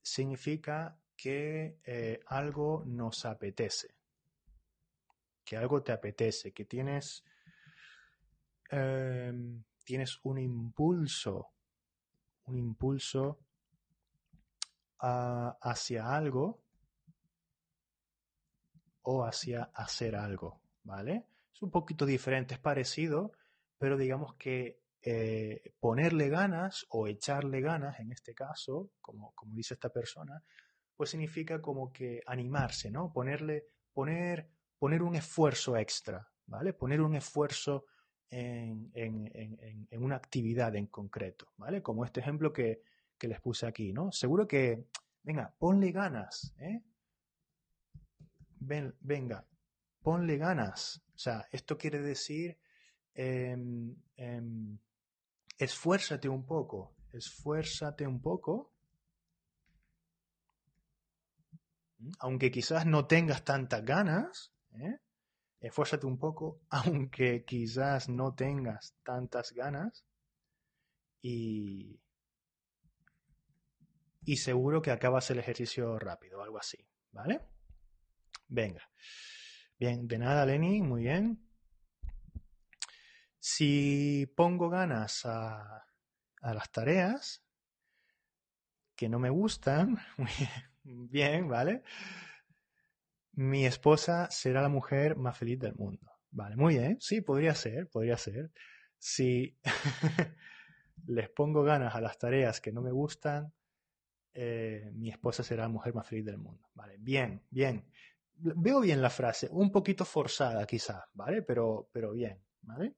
significa 0.03 0.99
que 1.17 1.79
eh, 1.85 2.19
algo 2.27 2.83
nos 2.85 3.25
apetece. 3.25 3.95
Que 5.45 5.57
algo 5.57 5.85
te 5.85 5.93
apetece, 5.93 6.53
que 6.53 6.65
tienes, 6.65 7.23
em, 8.71 9.63
tienes 9.85 10.19
un 10.25 10.39
impulso, 10.39 11.53
un 12.47 12.57
impulso 12.57 13.44
hacia 15.05 16.15
algo 16.15 16.63
o 19.03 19.25
hacia 19.25 19.65
hacer 19.75 20.17
algo, 20.17 20.63
¿vale? 20.83 21.27
Es 21.53 21.63
un 21.63 21.71
poquito 21.71 22.07
diferente, 22.07 22.55
es 22.55 22.61
parecido, 22.61 23.33
pero 23.79 23.97
digamos 23.97 24.35
que 24.35 24.81
eh, 25.03 25.75
ponerle 25.79 26.31
ganas 26.31 26.87
o 26.89 27.07
echarle 27.07 27.61
ganas, 27.61 28.01
en 28.01 28.13
este 28.13 28.35
caso, 28.35 28.91
como, 29.01 29.33
como 29.35 29.55
dice 29.55 29.75
esta 29.75 29.91
persona, 29.91 30.43
pues 30.97 31.11
significa 31.11 31.61
como 31.61 31.93
que 31.93 32.23
animarse, 32.27 32.91
¿no? 32.91 33.13
Ponerle, 33.13 33.67
poner, 33.93 34.49
poner 34.79 35.03
un 35.03 35.17
esfuerzo 35.17 35.77
extra, 35.77 36.27
¿vale? 36.47 36.73
Poner 36.73 37.03
un 37.03 37.15
esfuerzo 37.15 37.85
en, 38.31 38.91
en, 38.95 39.87
en, 39.91 40.03
una 40.03 40.17
actividad 40.17 40.75
en 40.75 40.87
concreto, 40.87 41.53
¿vale? 41.57 41.83
Como 41.83 42.05
este 42.05 42.21
ejemplo 42.21 42.53
que, 42.53 42.83
que 43.25 43.29
les 43.29 43.41
puse 43.41 43.67
aquí, 43.67 43.91
¿no? 43.91 44.13
Seguro 44.13 44.47
que, 44.47 44.85
venga, 45.23 45.55
ponle 45.59 45.93
ganas, 45.93 46.55
¿eh? 46.59 46.83
venga, 48.61 49.47
ponle 50.03 50.37
ganas. 50.37 51.03
O 51.15 51.19
sea, 51.19 51.49
esto 51.51 51.79
quiere 51.79 52.01
decir, 52.03 52.59
em, 53.15 53.97
em, 54.17 54.79
esfuérzate 55.57 56.29
un 56.29 56.45
poco, 56.45 56.95
esfuérzate 57.15 58.07
un 58.07 58.21
poco. 58.21 58.71
Aunque 62.19 62.51
quizás 62.51 62.85
no 62.85 63.07
tengas 63.07 63.43
tantas 63.43 63.83
ganas, 63.87 64.53
¿eh? 64.73 64.99
esfuérzate 65.61 66.05
un 66.07 66.19
poco, 66.19 66.61
aunque 66.69 67.43
quizás 67.47 68.11
no 68.11 68.35
tengas 68.35 68.95
tantas 69.03 69.53
ganas. 69.53 70.05
Y, 71.23 72.04
y 74.25 74.37
seguro 74.37 74.83
que 74.83 74.91
acabas 74.91 75.31
el 75.31 75.39
ejercicio 75.39 75.99
rápido, 75.99 76.43
algo 76.43 76.59
así, 76.59 76.79
¿vale? 77.13 77.41
Venga. 78.49 78.89
Bien, 79.79 80.07
de 80.07 80.19
nada, 80.19 80.47
Lenny, 80.47 80.83
muy 80.83 81.03
bien. 81.03 81.45
Si 83.39 84.27
pongo 84.37 84.71
ganas 84.71 85.27
a, 85.27 85.85
las 86.41 86.71
tareas 86.71 87.45
que 88.97 89.09
no 89.09 89.19
me 89.19 89.31
gustan, 89.31 89.99
bien, 90.83 91.49
¿vale? 91.49 91.83
Mi 93.33 93.67
esposa 93.67 94.31
será 94.31 94.63
la 94.63 94.69
mujer 94.69 95.17
más 95.17 95.37
feliz 95.37 95.59
del 95.59 95.75
mundo. 95.75 96.11
Vale, 96.31 96.57
muy 96.57 96.79
bien. 96.79 96.99
Sí, 97.01 97.21
podría 97.21 97.55
ser, 97.55 97.89
podría 97.89 98.17
ser. 98.17 98.53
Si 98.99 99.59
les 101.07 101.29
pongo 101.31 101.65
ganas 101.65 101.95
a 101.95 102.01
las 102.01 102.17
tareas 102.17 102.61
que 102.61 102.73
no 102.73 102.81
me 102.81 102.93
gustan, 102.93 103.53
eh, 104.35 104.91
mi 104.95 105.11
esposa 105.11 105.43
será 105.43 105.63
la 105.63 105.69
mujer 105.69 105.95
más 105.95 106.07
feliz 106.07 106.25
del 106.25 106.39
mundo. 106.39 106.69
Vale, 106.75 106.97
bien, 106.99 107.43
bien 107.51 107.85
veo 108.37 108.81
bien 108.81 109.01
la 109.01 109.11
frase, 109.11 109.49
un 109.51 109.71
poquito 109.71 110.05
forzada 110.05 110.67
quizás, 110.67 111.05
¿vale? 111.15 111.43
Pero, 111.43 111.89
pero 111.93 112.13
bien, 112.13 112.43
¿vale? 112.63 112.97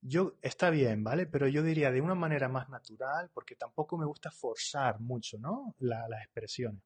Yo, 0.00 0.36
está 0.42 0.70
bien, 0.70 1.02
¿vale? 1.02 1.26
Pero 1.26 1.48
yo 1.48 1.62
diría 1.62 1.90
de 1.90 2.00
una 2.00 2.14
manera 2.14 2.48
más 2.48 2.68
natural, 2.68 3.30
porque 3.32 3.56
tampoco 3.56 3.98
me 3.98 4.06
gusta 4.06 4.30
forzar 4.30 5.00
mucho, 5.00 5.38
¿no? 5.38 5.74
las 5.78 6.22
expresiones. 6.22 6.82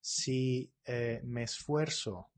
Si 0.00 0.72
eh, 0.84 1.20
me 1.24 1.42
esfuerzo 1.42 2.30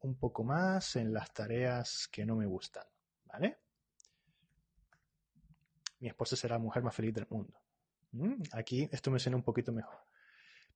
un 0.00 0.18
poco 0.18 0.44
más 0.44 0.96
en 0.96 1.12
las 1.12 1.32
tareas 1.32 2.08
que 2.10 2.26
no 2.26 2.36
me 2.36 2.46
gustan, 2.46 2.84
¿vale? 3.24 3.58
Mi 6.00 6.08
esposa 6.08 6.36
será 6.36 6.56
la 6.56 6.62
mujer 6.62 6.82
más 6.82 6.94
feliz 6.94 7.14
del 7.14 7.26
mundo. 7.30 7.65
¿Mm? 8.16 8.42
Aquí 8.52 8.88
esto 8.92 9.10
me 9.10 9.18
suena 9.18 9.36
un 9.36 9.42
poquito 9.42 9.72
mejor. 9.72 9.98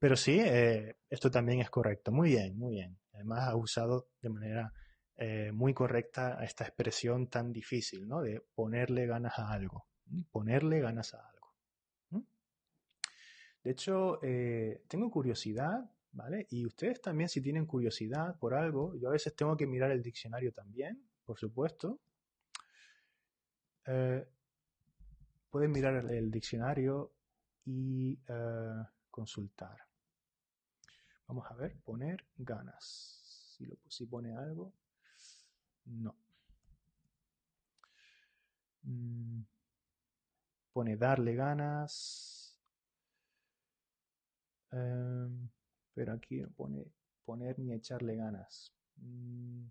Pero 0.01 0.17
sí, 0.17 0.41
eh, 0.41 0.97
esto 1.11 1.31
también 1.31 1.61
es 1.61 1.69
correcto. 1.69 2.11
Muy 2.11 2.31
bien, 2.31 2.59
muy 2.59 2.73
bien. 2.73 2.99
Además, 3.13 3.49
ha 3.49 3.55
usado 3.55 4.09
de 4.23 4.31
manera 4.31 4.73
eh, 5.19 5.53
muy 5.53 5.75
correcta 5.75 6.43
esta 6.43 6.65
expresión 6.65 7.29
tan 7.29 7.53
difícil, 7.53 8.09
¿no? 8.09 8.23
De 8.23 8.43
ponerle 8.55 9.07
ganas 9.07 9.39
a 9.39 9.51
algo. 9.51 9.87
Ponerle 10.33 10.81
ganas 10.81 11.13
a 11.13 11.19
algo. 11.19 11.55
De 13.63 13.73
hecho, 13.73 14.19
eh, 14.23 14.85
tengo 14.89 15.11
curiosidad, 15.11 15.91
¿vale? 16.13 16.47
Y 16.49 16.65
ustedes 16.65 17.03
también, 17.03 17.29
si 17.29 17.43
tienen 17.43 17.67
curiosidad 17.67 18.39
por 18.39 18.55
algo, 18.55 18.97
yo 18.97 19.11
a 19.11 19.13
veces 19.13 19.37
tengo 19.37 19.55
que 19.55 19.67
mirar 19.67 19.91
el 19.91 20.03
diccionario 20.03 20.51
también, 20.51 20.99
por 21.27 21.39
supuesto. 21.39 22.01
pueden 25.51 25.73
mirar 25.73 26.11
el, 26.11 26.31
diccionario 26.31 27.13
y 27.65 28.19
consultar. 29.11 29.79
Vamos 31.27 31.47
a 31.51 31.55
ver, 31.55 31.77
poner 31.85 32.25
ganas. 32.37 33.55
Si, 33.57 33.65
lo, 33.65 33.77
si 33.89 34.07
pone 34.07 34.35
algo, 34.35 34.73
no. 35.85 36.17
Mm, 38.83 39.43
pone 40.73 40.97
darle 40.97 41.35
ganas. 41.35 42.59
Em, 44.73 45.49
pero 45.95 46.13
aquí 46.13 46.41
no 46.41 46.51
pone 46.51 46.87
poner 47.25 47.59
ni 47.59 47.73
echarle 47.73 48.17
ganas. 48.17 48.73
Mm, 48.97 49.67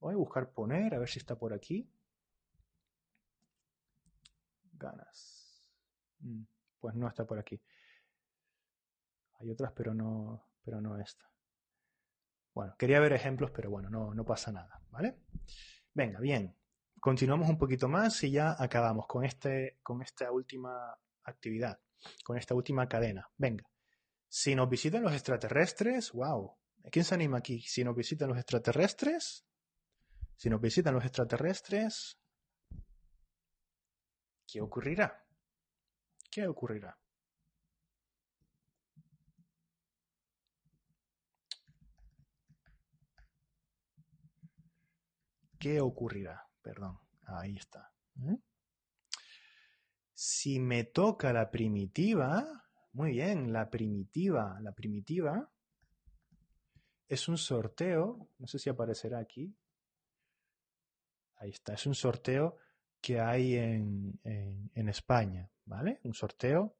voy 0.00 0.14
a 0.14 0.16
buscar 0.16 0.50
poner, 0.50 0.94
a 0.94 0.98
ver 0.98 1.08
si 1.08 1.18
está 1.18 1.36
por 1.36 1.52
aquí. 1.52 1.86
Ganas. 4.78 5.43
Mm, 6.24 6.44
pues 6.80 6.94
no 6.94 7.08
está 7.08 7.24
por 7.24 7.38
aquí. 7.38 7.60
Hay 9.40 9.50
otras, 9.50 9.72
pero 9.72 9.94
no, 9.94 10.46
pero 10.64 10.80
no 10.80 10.98
esta. 10.98 11.30
Bueno, 12.54 12.74
quería 12.78 13.00
ver 13.00 13.12
ejemplos, 13.12 13.50
pero 13.50 13.70
bueno, 13.70 13.90
no, 13.90 14.14
no 14.14 14.24
pasa 14.24 14.52
nada, 14.52 14.80
¿vale? 14.90 15.18
Venga, 15.92 16.20
bien. 16.20 16.56
Continuamos 17.00 17.48
un 17.48 17.58
poquito 17.58 17.88
más 17.88 18.22
y 18.24 18.30
ya 18.30 18.56
acabamos 18.58 19.06
con, 19.06 19.24
este, 19.24 19.78
con 19.82 20.00
esta 20.02 20.30
última 20.30 20.96
actividad, 21.24 21.78
con 22.24 22.38
esta 22.38 22.54
última 22.54 22.88
cadena. 22.88 23.28
Venga. 23.36 23.68
Si 24.28 24.54
nos 24.54 24.68
visitan 24.68 25.02
los 25.02 25.12
extraterrestres, 25.12 26.12
wow. 26.12 26.56
¿Quién 26.90 27.04
se 27.04 27.14
anima 27.14 27.38
aquí? 27.38 27.60
Si 27.60 27.82
nos 27.84 27.94
visitan 27.94 28.28
los 28.28 28.38
extraterrestres, 28.38 29.44
si 30.36 30.48
nos 30.48 30.60
visitan 30.60 30.94
los 30.94 31.04
extraterrestres, 31.04 32.18
¿qué 34.46 34.60
ocurrirá? 34.60 35.23
¿Qué 36.34 36.48
ocurrirá? 36.48 36.98
¿qué 45.60 45.80
ocurrirá? 45.80 46.44
Perdón, 46.60 46.98
ahí 47.26 47.56
está. 47.56 47.92
¿eh? 48.20 48.36
Si 50.12 50.58
me 50.58 50.82
toca 50.82 51.32
la 51.32 51.52
primitiva, 51.52 52.64
muy 52.92 53.12
bien, 53.12 53.52
la 53.52 53.70
primitiva, 53.70 54.58
la 54.60 54.72
primitiva 54.72 55.48
es 57.08 57.28
un 57.28 57.38
sorteo, 57.38 58.28
no 58.38 58.46
sé 58.48 58.58
si 58.58 58.68
aparecerá 58.68 59.20
aquí. 59.20 59.56
Ahí 61.36 61.50
está, 61.50 61.74
es 61.74 61.86
un 61.86 61.94
sorteo 61.94 62.58
que 63.04 63.20
hay 63.20 63.56
en, 63.56 64.18
España, 64.88 65.50
¿vale? 65.66 66.00
Un 66.04 66.14
sorteo 66.14 66.74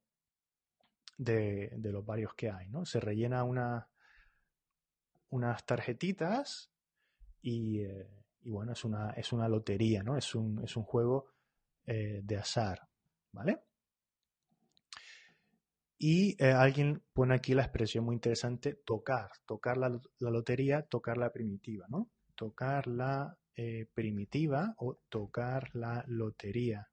de, 1.19 1.71
los 1.83 2.07
varios 2.07 2.33
que 2.33 2.51
hay, 2.51 2.67
¿no? 2.71 2.87
Se 2.87 2.99
rellena 2.99 3.45
una, 3.45 3.87
unas 5.29 5.67
tarjetitas 5.67 6.71
y, 7.43 7.81
eh, 7.81 8.09
y 8.41 8.51
bueno, 8.51 8.73
es 8.73 8.85
una, 8.87 9.11
es 9.11 9.35
una 9.35 9.49
lotería, 9.49 10.03
¿no? 10.03 10.17
Es 10.17 10.35
un, 10.35 10.65
es 10.65 10.75
un 10.79 10.85
juego 10.85 11.27
eh, 11.85 12.23
de 12.25 12.37
azar, 12.39 12.89
¿vale? 13.33 13.61
Y 15.99 16.43
eh, 16.43 16.53
alguien 16.53 17.03
pone 17.13 17.35
aquí 17.35 17.53
la 17.53 17.65
expresión 17.65 18.07
muy 18.07 18.15
interesante, 18.15 18.81
tocar, 18.83 19.31
tocar 19.45 19.77
la, 19.77 20.01
lotería, 20.21 20.85
tocar 20.85 21.19
la 21.19 21.31
primitiva, 21.31 21.85
¿no? 21.91 22.09
Tocar 22.35 22.87
la 22.87 23.37
eh, 23.57 23.87
primitiva 23.95 24.75
o 24.79 24.97
tocar 25.09 25.75
la 25.75 26.05
lotería. 26.09 26.89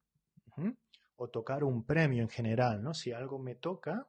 O 1.16 1.28
tocar 1.28 1.64
un 1.64 1.84
premio 1.84 2.22
en 2.22 2.28
general, 2.28 2.82
¿no? 2.82 2.94
Si 2.94 3.12
algo 3.12 3.38
me 3.38 3.54
toca, 3.54 4.08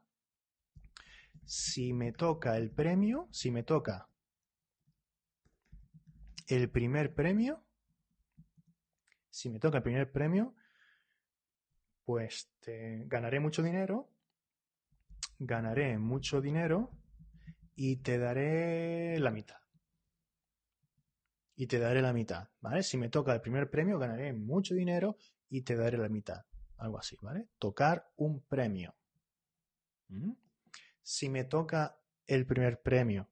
si 1.46 1.94
me 1.94 2.12
toca 2.12 2.58
el 2.58 2.72
premio, 2.72 3.28
si 3.32 3.52
me 3.52 3.64
toca 3.64 4.08
el 6.48 6.70
primer 6.70 7.14
premio, 7.14 7.64
si 9.30 9.50
me 9.50 9.60
toca 9.60 9.78
el 9.78 9.84
primer 9.84 10.12
premio, 10.12 10.54
pues 12.06 12.52
ganaré 13.08 13.40
mucho 13.40 13.64
dinero, 13.64 14.10
ganaré 15.40 15.98
mucho 15.98 16.42
dinero 16.42 16.92
y 17.76 17.98
te 17.98 18.18
daré 18.18 19.20
la 19.20 19.32
mitad. 19.32 19.63
Y 21.56 21.68
te 21.68 21.80
daré 21.80 22.02
la 22.02 22.14
mitad, 22.14 22.50
¿vale? 22.62 22.84
Si 22.84 22.98
me 22.98 23.10
toca 23.10 23.34
el 23.34 23.42
primer 23.42 23.70
premio, 23.70 24.00
ganaré 24.00 24.34
mucho 24.34 24.74
dinero 24.74 25.18
y 25.50 25.62
te 25.62 25.76
daré 25.76 25.98
la 25.98 26.10
mitad. 26.10 26.44
Algo 26.78 26.98
así, 26.98 27.18
¿vale? 27.22 27.50
Tocar 27.60 28.12
un 28.18 28.42
premio. 28.42 28.96
¿Mm? 30.08 30.32
Si 31.02 31.30
me 31.30 31.44
toca 31.44 31.96
el 32.26 32.46
primer 32.46 32.82
premio, 32.82 33.30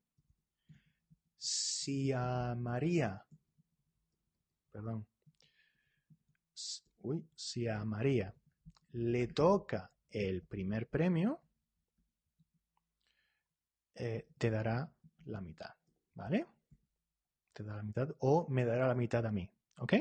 si 1.38 2.12
a 2.12 2.54
María, 2.56 3.26
perdón, 4.72 5.08
uy, 7.00 7.28
si 7.36 7.68
a 7.68 7.84
María 7.84 8.36
le 8.92 9.28
toca 9.28 9.92
el 10.10 10.44
primer 10.44 10.88
premio, 10.88 11.42
eh, 13.96 14.28
te 14.38 14.50
dará 14.50 14.92
la 15.26 15.42
mitad, 15.42 15.74
¿vale? 16.14 16.46
Te 17.54 17.64
dará 17.64 17.78
la 17.78 17.84
mitad 17.84 18.10
o 18.20 18.48
me 18.50 18.66
dará 18.66 18.88
la 18.88 18.96
mitad 18.96 19.26
a 19.26 19.32
mí, 19.32 19.50
¿ok? 19.78 19.94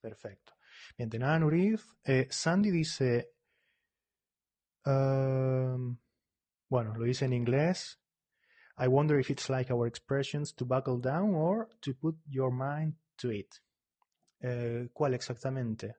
Perfecto. 0.00 0.54
Bien, 0.96 1.08
de 1.08 1.18
nada, 1.18 1.38
Nuriz. 1.38 1.84
Eh, 2.04 2.26
Sandy 2.30 2.70
dice, 2.70 3.32
um, 4.84 5.98
bueno, 6.68 6.94
lo 6.96 7.04
dice 7.04 7.24
en 7.24 7.32
inglés, 7.32 7.98
I 8.78 8.88
wonder 8.88 9.18
if 9.18 9.30
it's 9.30 9.48
like 9.48 9.72
our 9.72 9.86
expressions 9.86 10.54
to 10.54 10.66
buckle 10.66 10.98
down 11.00 11.34
or 11.34 11.68
to 11.80 11.94
put 11.94 12.16
your 12.26 12.50
mind 12.52 12.94
to 13.16 13.30
it. 13.30 13.54
Eh, 14.40 14.88
¿Cuál 14.92 15.14
exactamente? 15.14 15.96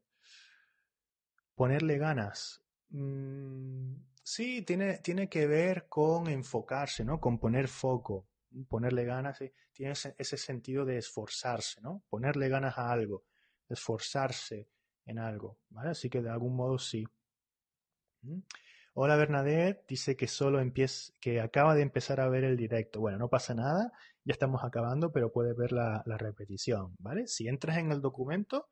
Ponerle 1.56 1.98
ganas. 1.98 2.62
Mm, 2.90 3.96
sí, 4.24 4.62
tiene, 4.62 5.00
tiene 5.00 5.28
que 5.28 5.48
ver 5.48 5.88
con 5.88 6.28
enfocarse, 6.28 7.04
¿no? 7.04 7.20
Con 7.20 7.40
poner 7.40 7.68
foco. 7.68 8.27
Ponerle 8.68 9.06
ganas, 9.06 9.40
tiene 9.74 9.92
ese, 9.92 10.38
sentido 10.38 10.86
de 10.86 10.98
esforzarse, 10.98 11.82
¿no? 11.82 12.04
Ponerle 12.10 12.50
ganas 12.50 12.78
a 12.78 12.92
algo, 12.92 13.26
esforzarse 13.70 14.70
en 15.06 15.20
algo, 15.20 15.60
¿vale? 15.70 15.90
Así 15.92 16.10
que 16.10 16.22
de 16.22 16.30
algún 16.30 16.56
modo 16.56 16.78
sí. 16.78 17.06
¿Mm? 18.22 18.40
Hola 18.94 19.16
Bernadette, 19.16 19.86
dice 19.88 20.16
que 20.16 20.28
solo 20.28 20.60
empieza, 20.60 21.14
que 21.20 21.40
acaba 21.40 21.76
de 21.76 21.84
empezar 21.84 22.20
a 22.20 22.30
ver 22.30 22.44
el 22.44 22.58
directo. 22.58 23.00
Bueno, 23.00 23.20
no 23.20 23.30
pasa 23.30 23.54
nada, 23.54 23.92
ya 24.24 24.34
estamos 24.34 24.64
acabando, 24.64 25.12
pero 25.12 25.32
puedes 25.32 25.56
ver 25.56 25.72
la, 25.72 26.04
repetición, 26.06 26.96
¿vale? 26.98 27.28
Si 27.28 27.48
entras 27.48 27.78
en 27.78 27.92
el 27.92 28.02
documento, 28.02 28.70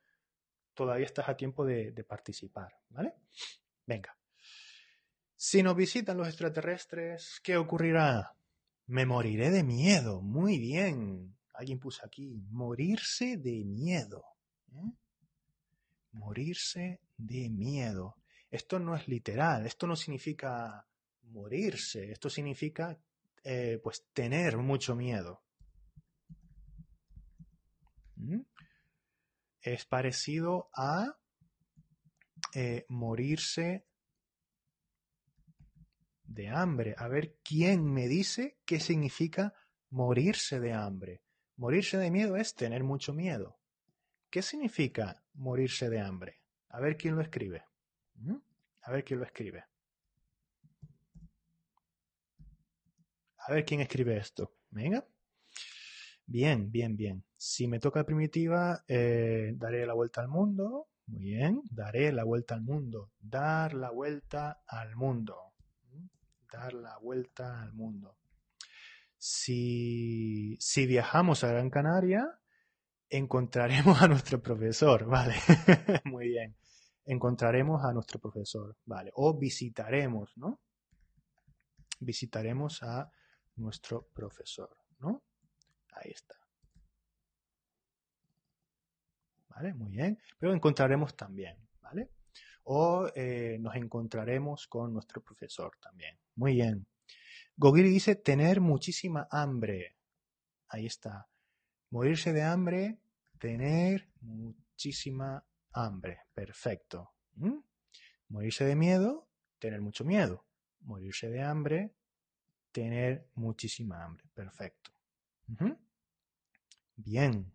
todavía 0.74 1.06
estás 1.06 1.30
a 1.30 1.38
tiempo 1.38 1.64
de, 1.64 1.92
de 1.92 2.04
participar, 2.04 2.76
¿vale? 2.90 3.14
Venga. 3.86 4.18
Si 5.36 5.62
nos 5.62 5.76
visitan 5.76 6.18
los 6.18 6.28
extraterrestres, 6.28 7.40
¿qué 7.44 7.58
ocurrirá? 7.58 8.35
Me 8.88 9.06
moriré 9.06 9.52
de 9.52 9.64
miedo. 9.64 10.22
Muy 10.22 10.60
bien. 10.60 11.36
Alguien 11.54 11.80
puso 11.80 12.06
aquí, 12.06 12.44
morirse 12.50 13.38
de 13.38 13.64
miedo. 13.64 14.24
¿eh? 14.74 14.92
Morirse 16.12 17.00
de 17.18 17.50
miedo. 17.50 18.16
Esto 18.52 18.80
no 18.80 18.96
es 18.96 19.08
literal, 19.08 19.66
esto 19.66 19.88
no 19.88 19.96
significa 19.96 20.86
morirse, 21.24 22.12
esto 22.12 22.30
significa 22.30 22.98
eh, 23.44 23.80
pues 23.84 24.06
tener 24.14 24.58
mucho 24.58 24.96
miedo. 24.96 25.42
¿Mm? 28.18 28.42
es 29.66 29.84
parecido 29.86 30.70
a 30.74 31.18
eh, 32.54 32.86
morirse 32.88 33.88
de 36.36 36.50
hambre. 36.50 36.94
A 36.98 37.08
ver 37.08 37.38
quién 37.44 37.84
me 37.92 38.08
dice 38.08 38.60
qué 38.66 38.80
significa 38.80 39.54
morirse 39.90 40.60
de 40.60 40.74
hambre. 40.74 41.24
Morirse 41.56 41.98
de 41.98 42.12
miedo 42.12 42.36
es 42.36 42.54
tener 42.54 42.84
mucho 42.84 43.14
miedo. 43.14 43.58
¿Qué 44.30 44.42
significa 44.42 45.24
morirse 45.34 45.90
de 45.90 46.02
hambre? 46.02 46.42
A 46.70 46.82
ver 46.82 46.98
quién 46.98 47.16
lo 47.16 47.22
escribe. 47.22 47.64
¿Mm? 48.16 48.36
A 48.82 48.92
ver 48.92 49.04
quién 49.06 49.20
lo 49.20 49.26
escribe. 49.26 49.64
A 53.38 53.54
ver 53.54 53.64
quién 53.64 53.80
escribe 53.80 54.18
esto. 54.18 54.58
Venga. 54.70 55.08
Bien, 56.26 56.70
bien, 56.70 56.98
bien. 56.98 57.24
Si 57.38 57.68
me 57.68 57.80
toca 57.80 58.04
primitiva, 58.04 58.84
eh, 58.88 59.54
daré 59.56 59.86
la 59.86 59.94
vuelta 59.94 60.22
al 60.22 60.28
mundo. 60.28 60.90
Muy 61.08 61.24
bien. 61.24 61.62
Daré 61.72 62.12
la 62.12 62.26
vuelta 62.26 62.56
al 62.56 62.64
mundo. 62.64 63.12
Dar 63.20 63.74
la 63.74 63.92
vuelta 63.92 64.64
al 64.68 64.96
mundo. 64.96 65.55
Dar 66.56 66.74
la 66.74 66.98
vuelta 67.00 67.62
al 67.62 67.74
mundo. 67.74 68.18
Si, 69.18 70.56
si 70.60 70.86
viajamos 70.86 71.44
a 71.44 71.50
Gran 71.50 71.70
Canaria, 71.70 72.40
encontraremos 73.10 74.02
a 74.02 74.08
nuestro 74.08 74.42
profesor, 74.42 75.06
¿vale? 75.10 75.36
Muy 76.06 76.30
bien. 76.30 76.56
Encontraremos 77.06 77.84
a 77.84 77.92
nuestro 77.92 78.20
profesor, 78.20 78.78
¿vale? 78.86 79.12
O 79.16 79.38
visitaremos, 79.38 80.32
¿no? 80.38 80.62
Visitaremos 82.00 82.82
a 82.84 83.12
nuestro 83.58 84.08
profesor, 84.14 84.78
¿no? 85.00 85.24
Ahí 85.92 86.12
está. 86.12 86.36
¿Vale? 89.50 89.74
Muy 89.74 89.92
bien. 89.92 90.18
Pero 90.40 90.54
encontraremos 90.54 91.16
también, 91.18 91.58
¿vale? 91.82 92.10
O 92.66 93.08
eh, 93.16 93.58
nos 93.60 93.76
encontraremos 93.76 94.68
con 94.68 94.94
nuestro 94.94 95.22
profesor 95.22 95.72
también. 95.80 96.18
Muy 96.36 96.54
bien. 96.54 96.88
Gogiri 97.58 97.90
dice 97.90 98.16
tener 98.16 98.60
muchísima 98.60 99.28
hambre. 99.32 99.96
Ahí 100.68 100.86
está. 100.86 101.28
Morirse 101.92 102.34
de 102.34 102.42
hambre, 102.42 103.00
tener 103.40 104.10
muchísima 104.22 105.46
hambre. 105.72 106.22
Perfecto. 106.34 107.14
¿Mm? 107.36 107.60
Morirse 108.30 108.66
de 108.66 108.76
miedo, 108.76 109.28
tener 109.60 109.82
mucho 109.82 110.04
miedo. 110.04 110.46
Morirse 110.82 111.30
de 111.30 111.42
hambre, 111.42 111.94
tener 112.72 113.30
muchísima 113.36 114.04
hambre. 114.04 114.26
Perfecto. 114.34 114.92
Bien. 116.96 117.52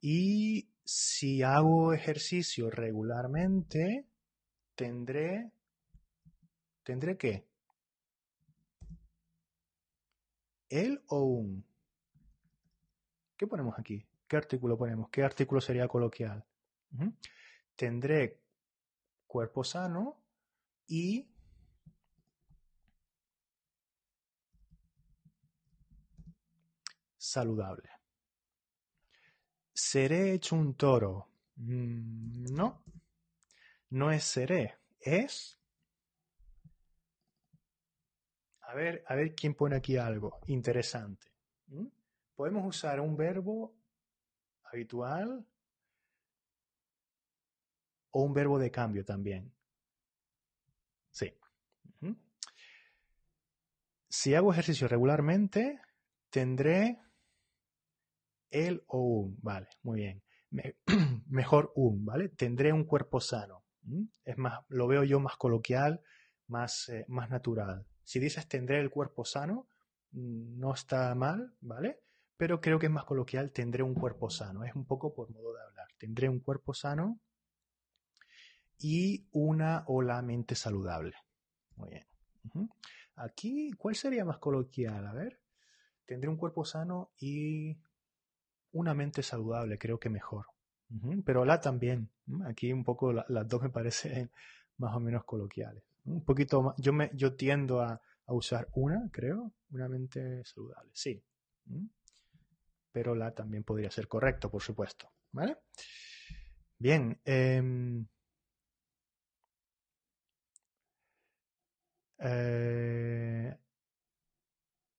Y 0.00 0.70
si 0.90 1.42
hago 1.42 1.92
ejercicio 1.92 2.70
regularmente, 2.70 4.06
tendré... 4.74 5.52
¿Tendré 6.82 7.18
qué? 7.18 7.46
¿El 10.70 11.02
o 11.08 11.24
un? 11.24 11.62
¿Qué 13.36 13.46
ponemos 13.46 13.78
aquí? 13.78 14.08
¿Qué 14.26 14.38
artículo 14.38 14.78
ponemos? 14.78 15.10
¿Qué 15.10 15.22
artículo 15.22 15.60
sería 15.60 15.88
coloquial? 15.88 16.42
Tendré 17.76 18.40
cuerpo 19.26 19.64
sano 19.64 20.22
y 20.86 21.28
saludable. 27.18 27.97
¿Seré 29.90 30.34
hecho 30.34 30.54
un 30.54 30.74
toro? 30.74 31.30
Mm, 31.56 32.52
no, 32.52 32.84
no 33.88 34.12
es 34.12 34.22
seré, 34.22 34.76
es... 35.00 35.58
A 38.60 38.74
ver, 38.74 39.02
a 39.06 39.14
ver 39.14 39.34
quién 39.34 39.54
pone 39.54 39.76
aquí 39.76 39.96
algo 39.96 40.40
interesante. 40.46 41.32
Podemos 42.34 42.66
usar 42.66 43.00
un 43.00 43.16
verbo 43.16 43.74
habitual 44.64 45.46
o 48.10 48.22
un 48.22 48.34
verbo 48.34 48.58
de 48.58 48.70
cambio 48.70 49.06
también. 49.06 49.50
Sí. 51.10 51.32
Si 54.06 54.34
hago 54.34 54.52
ejercicio 54.52 54.86
regularmente, 54.86 55.80
tendré 56.28 57.00
el 58.50 58.84
o 58.86 59.00
un, 59.00 59.38
vale, 59.42 59.68
muy 59.82 60.00
bien. 60.00 60.22
mejor 61.28 61.72
un, 61.74 62.04
¿vale? 62.04 62.28
Tendré 62.30 62.72
un 62.72 62.84
cuerpo 62.84 63.20
sano. 63.20 63.64
Es 64.24 64.36
más, 64.36 64.60
lo 64.68 64.86
veo 64.86 65.02
yo 65.02 65.18
más 65.18 65.36
coloquial, 65.36 66.02
más, 66.46 66.88
eh, 66.90 67.04
más 67.08 67.30
natural. 67.30 67.86
Si 68.02 68.18
dices 68.18 68.46
tendré 68.46 68.80
el 68.80 68.90
cuerpo 68.90 69.24
sano, 69.24 69.68
mm, 70.12 70.58
no 70.58 70.74
está 70.74 71.14
mal, 71.14 71.54
¿vale? 71.60 72.00
Pero 72.36 72.60
creo 72.60 72.78
que 72.78 72.86
es 72.86 72.92
más 72.92 73.04
coloquial, 73.04 73.52
tendré 73.52 73.82
un 73.82 73.94
cuerpo 73.94 74.30
sano. 74.30 74.64
Es 74.64 74.74
un 74.74 74.86
poco 74.86 75.14
por 75.14 75.30
modo 75.30 75.54
de 75.54 75.62
hablar. 75.62 75.88
Tendré 75.98 76.28
un 76.28 76.40
cuerpo 76.40 76.74
sano 76.74 77.20
y 78.78 79.26
una 79.32 79.84
o 79.86 80.02
la 80.02 80.22
mente 80.22 80.54
saludable. 80.54 81.14
Muy 81.76 81.90
bien. 81.90 82.06
Aquí, 83.16 83.72
¿cuál 83.72 83.96
sería 83.96 84.24
más 84.24 84.38
coloquial? 84.38 85.06
A 85.06 85.12
ver. 85.12 85.40
Tendré 86.06 86.30
un 86.30 86.36
cuerpo 86.36 86.64
sano 86.64 87.10
y 87.18 87.76
una 88.72 88.94
mente 88.94 89.22
saludable, 89.22 89.78
creo 89.78 89.98
que 89.98 90.10
mejor. 90.10 90.46
Pero 91.24 91.44
la 91.44 91.60
también. 91.60 92.10
Aquí 92.46 92.72
un 92.72 92.84
poco 92.84 93.12
las 93.12 93.48
dos 93.48 93.62
me 93.62 93.70
parecen 93.70 94.30
más 94.78 94.94
o 94.94 95.00
menos 95.00 95.24
coloquiales. 95.24 95.82
Un 96.04 96.24
poquito 96.24 96.62
más. 96.62 96.74
Yo, 96.78 96.92
me, 96.92 97.10
yo 97.14 97.34
tiendo 97.34 97.80
a, 97.82 98.00
usar 98.26 98.68
una, 98.72 99.08
creo. 99.12 99.52
Una 99.70 99.88
mente 99.88 100.44
saludable. 100.44 100.90
Sí. 100.94 101.22
Pero 102.92 103.14
la 103.14 103.34
también 103.34 103.64
podría 103.64 103.90
ser 103.90 104.08
correcto, 104.08 104.50
por 104.50 104.62
supuesto. 104.62 105.10
¿Vale? 105.32 105.58
Bien. 106.78 107.20
Em, 107.24 108.06
eh, 112.18 113.56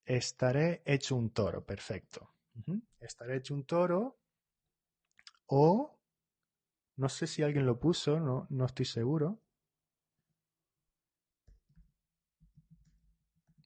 estaré 0.05 0.81
hecho 0.85 1.15
un 1.15 1.31
toro. 1.31 1.65
Perfecto. 1.65 2.29
Estaré 2.99 3.37
hecho 3.37 3.53
un 3.53 3.65
toro. 3.65 4.19
O, 5.47 5.99
no 6.97 7.09
sé 7.09 7.27
si 7.27 7.41
alguien 7.41 7.65
lo 7.65 7.79
puso, 7.79 8.19
no, 8.19 8.47
no 8.49 8.65
estoy 8.65 8.85
seguro. 8.85 9.41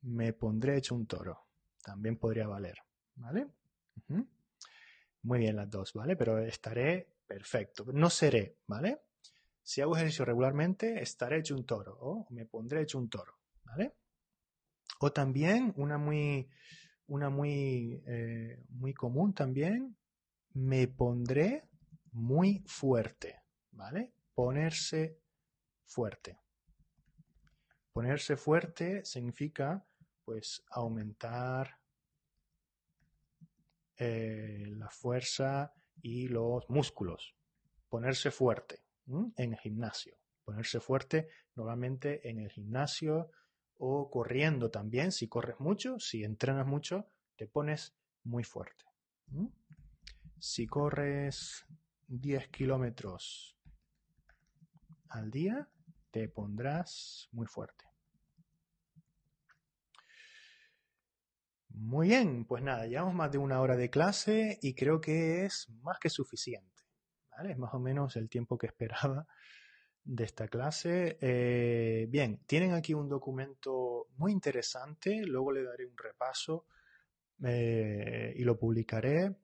Me 0.02 0.34
pondré 0.34 0.78
hecho 0.78 0.96
un 0.96 1.08
toro. 1.08 1.48
También 1.82 2.18
podría 2.18 2.48
valer. 2.48 2.78
¿Vale? 3.16 3.48
Muy 5.24 5.39
bien 5.39 5.56
las 5.56 5.70
dos, 5.70 5.94
¿vale? 5.94 6.16
Pero 6.16 6.39
estaré 6.39 7.16
perfecto. 7.26 7.86
No 7.94 8.10
seré, 8.10 8.58
¿vale? 8.68 9.02
Si 9.62 9.80
hago 9.80 9.96
ejercicio 9.96 10.26
regularmente, 10.26 11.02
estaré 11.02 11.39
hecho 11.39 11.56
un 11.56 11.66
toro 11.66 11.98
o 12.02 12.28
me 12.32 12.46
pondré 12.46 12.82
hecho 12.82 12.98
un 12.98 13.10
toro, 13.10 13.39
¿vale? 13.64 13.96
O 15.00 15.14
también 15.14 15.74
una 15.78 15.98
muy, 15.98 16.50
una 17.08 17.30
muy, 17.30 18.01
eh, 18.06 18.64
muy 18.70 18.93
común 18.93 19.34
también, 19.34 19.97
me 20.54 20.88
pondré 20.88 21.68
muy 22.12 22.64
fuerte, 22.66 23.41
¿vale? 23.72 24.14
Ponerse 24.34 25.20
fuerte. 25.86 26.39
Ponerse 27.91 28.38
fuerte 28.38 29.06
significa, 29.06 29.86
pues, 30.26 30.64
aumentar 30.70 31.80
eh, 33.97 34.66
la 34.76 34.89
fuerza 34.89 35.74
y 36.01 36.28
los 36.28 36.68
músculos. 36.70 37.36
Ponerse 37.89 38.32
fuerte 38.32 38.84
en 39.38 39.54
el 39.54 39.60
gimnasio. 39.60 40.18
Ponerse 40.43 40.80
fuerte 40.80 41.30
normalmente 41.56 42.28
en 42.28 42.39
el 42.39 42.49
gimnasio 42.49 43.30
o 43.86 44.10
corriendo 44.10 44.72
también, 44.72 45.12
si 45.12 45.28
corres 45.28 45.60
mucho, 45.60 46.00
si 46.00 46.24
entrenas 46.24 46.66
mucho, 46.66 47.06
te 47.36 47.48
pones 47.48 47.94
muy 48.24 48.46
fuerte. 48.46 48.86
Si 50.40 50.66
corres 50.68 51.66
10 52.08 52.48
kilómetros 52.48 53.58
al 55.10 55.30
día, 55.30 55.68
te 56.12 56.30
pondrás 56.30 57.28
muy 57.34 57.46
fuerte. 57.46 57.84
Muy 61.68 62.08
bien, 62.08 62.46
pues 62.46 62.64
nada, 62.64 62.88
llevamos 62.88 63.16
más 63.16 63.34
de 63.34 63.38
una 63.38 63.60
hora 63.60 63.76
de 63.76 63.90
clase 63.90 64.60
y 64.62 64.76
creo 64.76 65.02
que 65.02 65.44
es 65.44 65.68
más 65.82 66.00
que 66.00 66.10
suficiente. 66.10 66.84
Es 67.44 67.58
más 67.58 67.74
o 67.74 67.80
menos 67.80 68.16
el 68.16 68.30
tiempo 68.30 68.58
que 68.58 68.68
esperaba 68.68 69.28
de 70.06 70.24
esta 70.24 70.47
clase. 70.47 71.18
Eh, 71.22 72.08
bien, 72.10 72.41
tienen 72.45 72.74
aquí 72.74 72.93
un 72.93 73.10
documento 73.10 74.08
muy 74.18 74.32
interesante, 74.32 75.24
luego 75.26 75.51
le 75.51 75.64
daré 75.64 75.86
un 75.86 75.97
repaso 75.97 76.66
eh, 77.43 78.34
y 78.36 78.43
lo 78.43 78.58
publicaré 78.58 79.36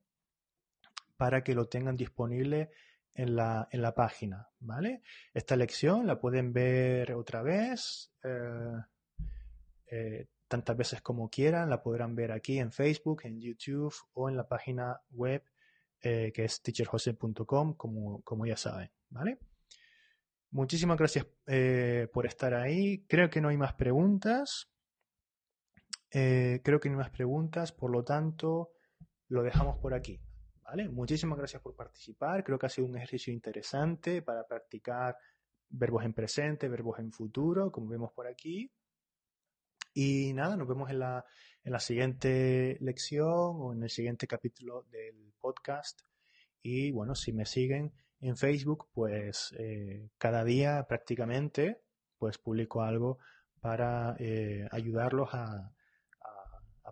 para 1.17 1.43
que 1.43 1.55
lo 1.55 1.67
tengan 1.67 1.95
disponible 1.97 2.71
en 3.13 3.35
la, 3.35 3.67
en 3.71 3.81
la 3.81 3.93
página, 3.93 4.49
¿vale? 4.59 5.01
Esta 5.33 5.55
lección 5.55 6.07
la 6.07 6.19
pueden 6.19 6.53
ver 6.53 7.13
otra 7.13 7.41
vez, 7.41 8.13
eh, 8.23 8.77
tantas 10.47 10.77
veces 10.77 11.01
como 11.01 11.29
quieran, 11.29 11.69
la 11.69 11.81
podrán 11.81 12.15
ver 12.15 12.31
aquí 12.31 12.59
en 12.59 12.71
Facebook, 12.71 13.21
en 13.25 13.41
YouTube 13.41 13.93
o 14.13 14.29
en 14.29 14.37
la 14.37 14.47
página 14.47 15.01
web 15.11 15.43
que 15.99 16.31
es 16.33 16.61
teacherjose.com, 16.61 17.73
como, 17.73 18.21
como 18.21 18.45
ya 18.45 18.55
saben, 18.55 18.89
¿vale? 19.09 19.37
Muchísimas 20.51 20.97
gracias 20.97 21.27
por 22.11 22.25
estar 22.25 22.53
ahí. 22.53 23.05
Creo 23.07 23.29
que 23.29 23.41
no 23.41 23.49
hay 23.49 23.57
más 23.57 23.73
preguntas. 23.73 24.71
creo 26.09 26.79
que 26.79 26.89
no 26.89 26.95
hay 26.95 27.03
más 27.03 27.11
preguntas, 27.11 27.71
por 27.71 27.91
lo 27.91 28.03
tanto, 28.03 28.71
lo 29.27 29.43
dejamos 29.43 29.77
por 29.77 29.93
aquí. 29.93 30.19
Muchísimas 30.91 31.37
gracias 31.37 31.61
por 31.61 31.75
participar. 31.75 32.43
Creo 32.43 32.59
que 32.59 32.67
ha 32.67 32.69
sido 32.69 32.87
un 32.87 32.95
ejercicio 32.95 33.33
interesante 33.33 34.21
para 34.21 34.45
practicar 34.45 35.17
verbos 35.69 36.05
en 36.05 36.13
presente, 36.13 36.69
verbos 36.69 36.99
en 36.99 37.11
futuro, 37.11 37.71
como 37.71 37.89
vemos 37.89 38.11
por 38.13 38.27
aquí. 38.27 38.71
Y 39.93 40.31
nada, 40.33 40.55
nos 40.55 40.67
vemos 40.67 40.89
en 40.91 40.99
la, 40.99 41.25
en 41.63 41.73
la 41.73 41.79
siguiente 41.79 42.77
lección 42.81 43.55
o 43.57 43.73
en 43.73 43.83
el 43.83 43.89
siguiente 43.89 44.27
capítulo 44.27 44.83
del 44.91 45.33
podcast. 45.39 46.01
Y 46.61 46.91
bueno, 46.91 47.15
si 47.15 47.33
me 47.33 47.45
siguen 47.45 47.91
en 48.21 48.37
Facebook, 48.37 48.89
pues 48.93 49.53
eh, 49.57 50.09
cada 50.17 50.43
día 50.43 50.85
prácticamente 50.87 51.81
pues 52.17 52.37
publico 52.37 52.81
algo 52.81 53.19
para 53.61 54.15
eh, 54.19 54.67
ayudarlos 54.71 55.29
a, 55.33 55.73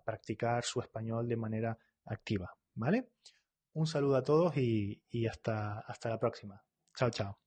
practicar 0.05 0.63
su 0.63 0.79
español 0.79 1.27
de 1.27 1.35
manera 1.35 1.77
activa. 2.05 2.55
¿Vale? 2.75 3.09
Un 3.73 3.87
saludo 3.87 4.15
a 4.15 4.23
todos 4.23 4.55
y, 4.55 5.01
hasta 5.27 5.83
la 6.05 6.19
próxima. 6.19 6.63
Chao, 6.95 7.09
chao. 7.09 7.46